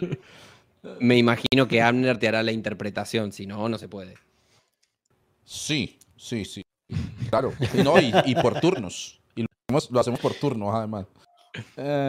me 1.00 1.18
imagino 1.18 1.68
que 1.68 1.82
Abner 1.82 2.18
te 2.18 2.28
hará 2.28 2.42
la 2.44 2.52
interpretación, 2.52 3.32
si 3.32 3.46
no, 3.46 3.70
no 3.70 3.78
se 3.78 3.88
puede. 3.88 4.16
Sí, 5.46 6.00
sí, 6.18 6.44
sí. 6.44 6.64
Claro. 7.30 7.54
y, 8.26 8.36
por 8.36 8.60
turnos. 8.60 9.22
Y 9.36 9.46
lo 9.90 10.00
hacemos, 10.00 10.20
por 10.20 10.34
turnos, 10.34 10.74
además. 10.74 11.06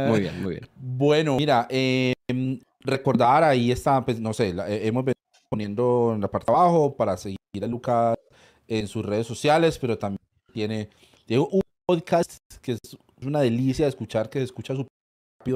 muy 0.09 0.20
bien, 0.20 0.43
muy 0.43 0.55
bien. 0.55 0.68
Bueno, 0.76 1.36
mira, 1.36 1.66
em, 1.68 2.59
recordar 2.80 3.44
ahí 3.44 3.70
está, 3.70 4.02
pues, 4.05 4.18
no 4.18 4.32
sé, 4.32 4.51
eh, 4.51 4.86
hemos 4.86 5.05
venido 5.05 5.20
poniendo 5.51 6.12
en 6.14 6.20
la 6.22 6.28
parte 6.28 6.51
de 6.51 6.59
abajo 6.59 6.97
para 6.97 7.16
seguir 7.16 7.36
a 7.62 7.66
Lucas 7.66 8.16
en 8.66 8.89
sus 8.89 9.05
redes 9.05 9.26
sociales, 9.26 9.78
pero 9.78 9.98
también 9.98 10.20
tiene, 10.52 10.89
tiene 11.26 11.47
un 11.51 11.61
podcast 11.87 12.39
que 12.61 12.73
es 12.73 12.97
una 13.25 13.41
delicia 13.41 13.85
de 13.85 13.91
escuchar, 13.91 14.31
que 14.31 14.39
se 14.39 14.45
escucha 14.45 14.75
su 14.75 14.87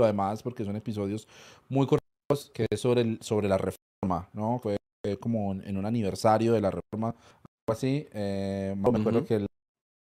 además, 0.02 0.42
porque 0.42 0.64
son 0.64 0.76
episodios 0.76 1.28
muy 1.68 1.86
cortos, 1.86 2.50
que 2.52 2.66
es 2.68 2.80
sobre, 2.80 3.02
el, 3.02 3.18
sobre 3.22 3.48
la 3.48 3.56
reforma, 3.56 4.28
¿no? 4.32 4.58
Fue 4.58 4.76
como 5.20 5.52
en 5.52 5.76
un 5.76 5.86
aniversario 5.86 6.52
de 6.52 6.60
la 6.60 6.70
reforma, 6.70 7.08
algo 7.10 7.70
así. 7.70 8.06
Eh, 8.12 8.74
me 8.76 8.98
acuerdo 8.98 9.24
que 9.24 9.46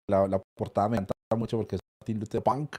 la, 0.09 0.27
la, 0.27 0.41
portada 0.57 0.89
me 0.89 0.97
encanta 0.97 1.35
mucho 1.35 1.57
porque 1.57 1.75
es 1.75 1.81
Martin 2.01 2.19
Luther 2.19 2.41
Punk. 2.41 2.77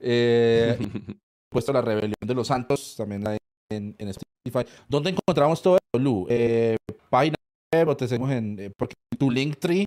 Eh, 0.00 0.76
puesto 1.52 1.72
la 1.72 1.82
rebelión 1.82 2.14
de 2.20 2.34
los 2.34 2.48
santos, 2.48 2.94
también 2.96 3.24
en, 3.70 3.94
en 3.98 4.08
Spotify. 4.08 4.70
¿Dónde 4.88 5.10
encontramos 5.10 5.62
todo 5.62 5.76
esto, 5.76 5.98
Lu? 5.98 6.26
Eh, 6.28 6.76
página 7.08 7.36
web 7.72 7.88
o 7.88 7.96
te 7.96 8.08
seguimos 8.08 8.30
en... 8.32 8.58
Eh, 8.58 8.72
porque 8.76 8.94
tu 9.18 9.30
Linktree 9.30 9.84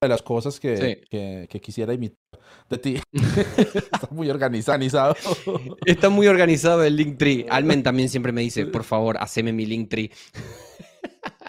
de 0.00 0.08
las 0.08 0.22
cosas 0.22 0.60
que, 0.60 1.04
que, 1.10 1.60
quisiera 1.60 1.94
imitar 1.94 2.18
de 2.68 2.78
ti. 2.78 3.00
Está 3.12 4.08
muy 4.10 4.28
organizado. 4.28 5.16
Está 5.86 6.10
muy 6.10 6.26
organizado 6.26 6.84
el 6.84 6.96
Linktree. 6.96 7.46
Almen 7.50 7.82
también 7.82 8.08
siempre 8.08 8.32
me 8.32 8.42
dice, 8.42 8.66
por 8.66 8.84
favor, 8.84 9.16
haceme 9.18 9.52
mi 9.52 9.64
Linktree. 9.64 10.10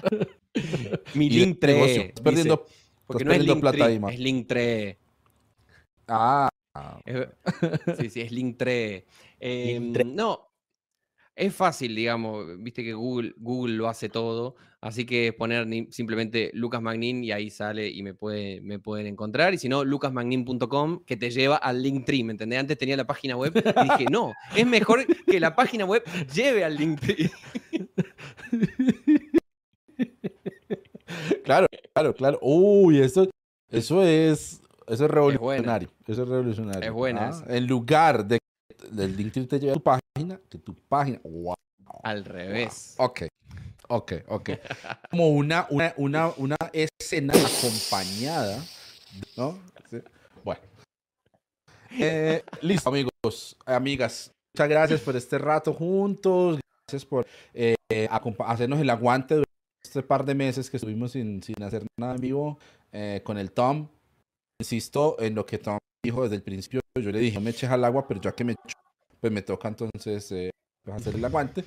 mi 1.13 1.29
Linktree. 1.29 2.07
Estás 2.07 2.23
perdiendo, 2.23 2.65
porque 3.05 3.25
no 3.25 3.33
es 3.33 3.39
Linktree, 3.39 3.59
plata 3.59 3.85
ahí, 3.85 3.99
es 4.13 4.19
Linktree. 4.19 4.97
Ah. 6.07 6.49
sí, 7.99 8.09
sí, 8.09 8.21
es 8.21 8.31
Linktree. 8.31 9.05
Eh, 9.39 9.79
no, 9.79 10.47
es 11.35 11.53
fácil, 11.53 11.95
digamos, 11.95 12.45
viste 12.59 12.83
que 12.83 12.93
Google, 12.93 13.33
Google 13.37 13.75
lo 13.75 13.89
hace 13.89 14.07
todo, 14.07 14.55
así 14.81 15.05
que 15.05 15.33
poner 15.33 15.67
simplemente 15.89 16.51
Lucas 16.53 16.81
Magnin 16.81 17.23
y 17.23 17.31
ahí 17.31 17.49
sale 17.49 17.89
y 17.89 18.03
me, 18.03 18.13
puede, 18.13 18.61
me 18.61 18.79
pueden 18.79 19.07
encontrar. 19.07 19.53
Y 19.53 19.57
si 19.57 19.69
no, 19.69 19.83
lucasmagnin.com, 19.83 21.03
que 21.05 21.17
te 21.17 21.31
lleva 21.31 21.57
al 21.57 21.81
Linktree, 21.81 22.23
¿me 22.23 22.31
entendés? 22.31 22.59
Antes 22.59 22.77
tenía 22.77 22.97
la 22.97 23.07
página 23.07 23.35
web 23.35 23.53
y 23.55 23.83
dije, 23.83 24.05
no, 24.11 24.33
es 24.55 24.65
mejor 24.65 25.05
que 25.25 25.39
la 25.39 25.55
página 25.55 25.85
web 25.85 26.03
lleve 26.33 26.63
al 26.63 26.75
Linktree. 26.75 27.29
Claro, 31.43 31.67
claro, 31.93 32.13
claro. 32.13 32.39
Uy, 32.41 32.99
eso, 32.99 33.29
eso 33.69 34.03
es, 34.03 34.61
eso 34.85 35.05
es 35.05 35.09
revolucionario. 35.09 35.89
eso 36.05 36.23
es 36.23 36.27
revolucionario. 36.27 36.83
Es 36.83 36.91
buena. 36.91 37.29
¿ah? 37.29 37.45
En 37.47 37.65
lugar 37.65 38.25
de 38.25 38.37
el 38.97 39.15
Linktree 39.15 39.45
te 39.45 39.59
lleva 39.59 39.71
a 39.71 39.75
tu 39.75 39.81
página, 39.81 40.39
que 40.49 40.57
tu 40.57 40.75
página, 40.75 41.19
wow. 41.23 41.55
Al 42.03 42.25
revés. 42.25 42.95
Ok, 42.97 43.23
ok, 43.87 44.13
ok. 44.27 44.49
Como 45.09 45.29
una, 45.29 45.67
una, 45.69 45.93
una, 45.97 46.31
una 46.37 46.57
escena 46.73 47.33
acompañada, 47.33 48.63
¿no? 49.35 49.59
Bueno. 50.43 50.61
Eh, 51.91 52.43
listo, 52.61 52.89
amigos, 52.89 53.57
amigas. 53.65 54.31
Muchas 54.55 54.69
gracias 54.69 55.01
por 55.01 55.15
este 55.15 55.37
rato 55.37 55.73
juntos. 55.73 56.59
Gracias 56.87 57.05
por 57.05 57.27
eh, 57.53 57.75
hacernos 58.39 58.79
el 58.79 58.89
aguante 58.89 59.35
durante 59.35 59.51
este 59.83 60.03
par 60.03 60.25
de 60.25 60.35
meses 60.35 60.69
que 60.69 60.77
estuvimos 60.77 61.11
sin, 61.11 61.43
sin 61.43 61.61
hacer 61.63 61.85
nada 61.99 62.15
en 62.15 62.21
vivo 62.21 62.59
eh, 62.91 63.21
con 63.23 63.37
el 63.37 63.51
Tom. 63.51 63.87
Insisto 64.59 65.17
en 65.19 65.35
lo 65.35 65.45
que 65.45 65.57
Tom 65.57 65.77
dijo 66.03 66.23
desde 66.23 66.35
el 66.35 66.43
principio. 66.43 66.81
Yo 66.99 67.11
le 67.11 67.19
dije, 67.19 67.35
no 67.35 67.41
me 67.41 67.51
eches 67.51 67.69
al 67.69 67.83
agua, 67.83 68.07
pero 68.07 68.19
ya 68.21 68.31
que 68.31 68.43
me 68.43 68.55
pues 69.19 69.33
me 69.33 69.41
toca 69.41 69.67
entonces 69.67 70.31
eh, 70.31 70.49
hacer 70.91 71.15
el 71.15 71.25
aguante. 71.25 71.63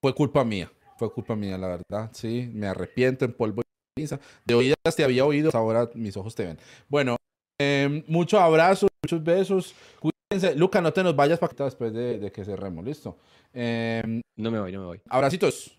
Fue 0.00 0.14
culpa 0.14 0.44
mía, 0.44 0.70
fue 0.96 1.12
culpa 1.12 1.36
mía, 1.36 1.58
la 1.58 1.68
verdad. 1.68 2.10
Sí, 2.12 2.50
me 2.52 2.66
arrepiento 2.66 3.24
en 3.24 3.32
polvo 3.32 3.62
y 3.96 4.06
De 4.44 4.54
oídas 4.54 4.96
te 4.96 5.04
había 5.04 5.24
oído, 5.24 5.50
ahora 5.54 5.88
mis 5.94 6.16
ojos 6.16 6.34
te 6.34 6.44
ven. 6.44 6.58
Bueno, 6.88 7.16
eh, 7.60 8.02
muchos 8.08 8.40
abrazos, 8.40 8.90
muchos 9.04 9.22
besos. 9.22 9.74
Cuídense. 10.00 10.56
Luca, 10.56 10.80
no 10.80 10.92
te 10.92 11.02
nos 11.04 11.14
vayas 11.14 11.38
para 11.38 11.54
que 11.54 11.62
después 11.62 11.92
de, 11.92 12.32
que 12.32 12.44
cerremos, 12.44 12.84
¿listo? 12.84 13.16
Em, 13.52 14.20
no 14.36 14.50
me 14.50 14.58
voy, 14.58 14.72
no 14.72 14.80
me 14.80 14.86
voy. 14.86 15.00
Abracitos. 15.08 15.78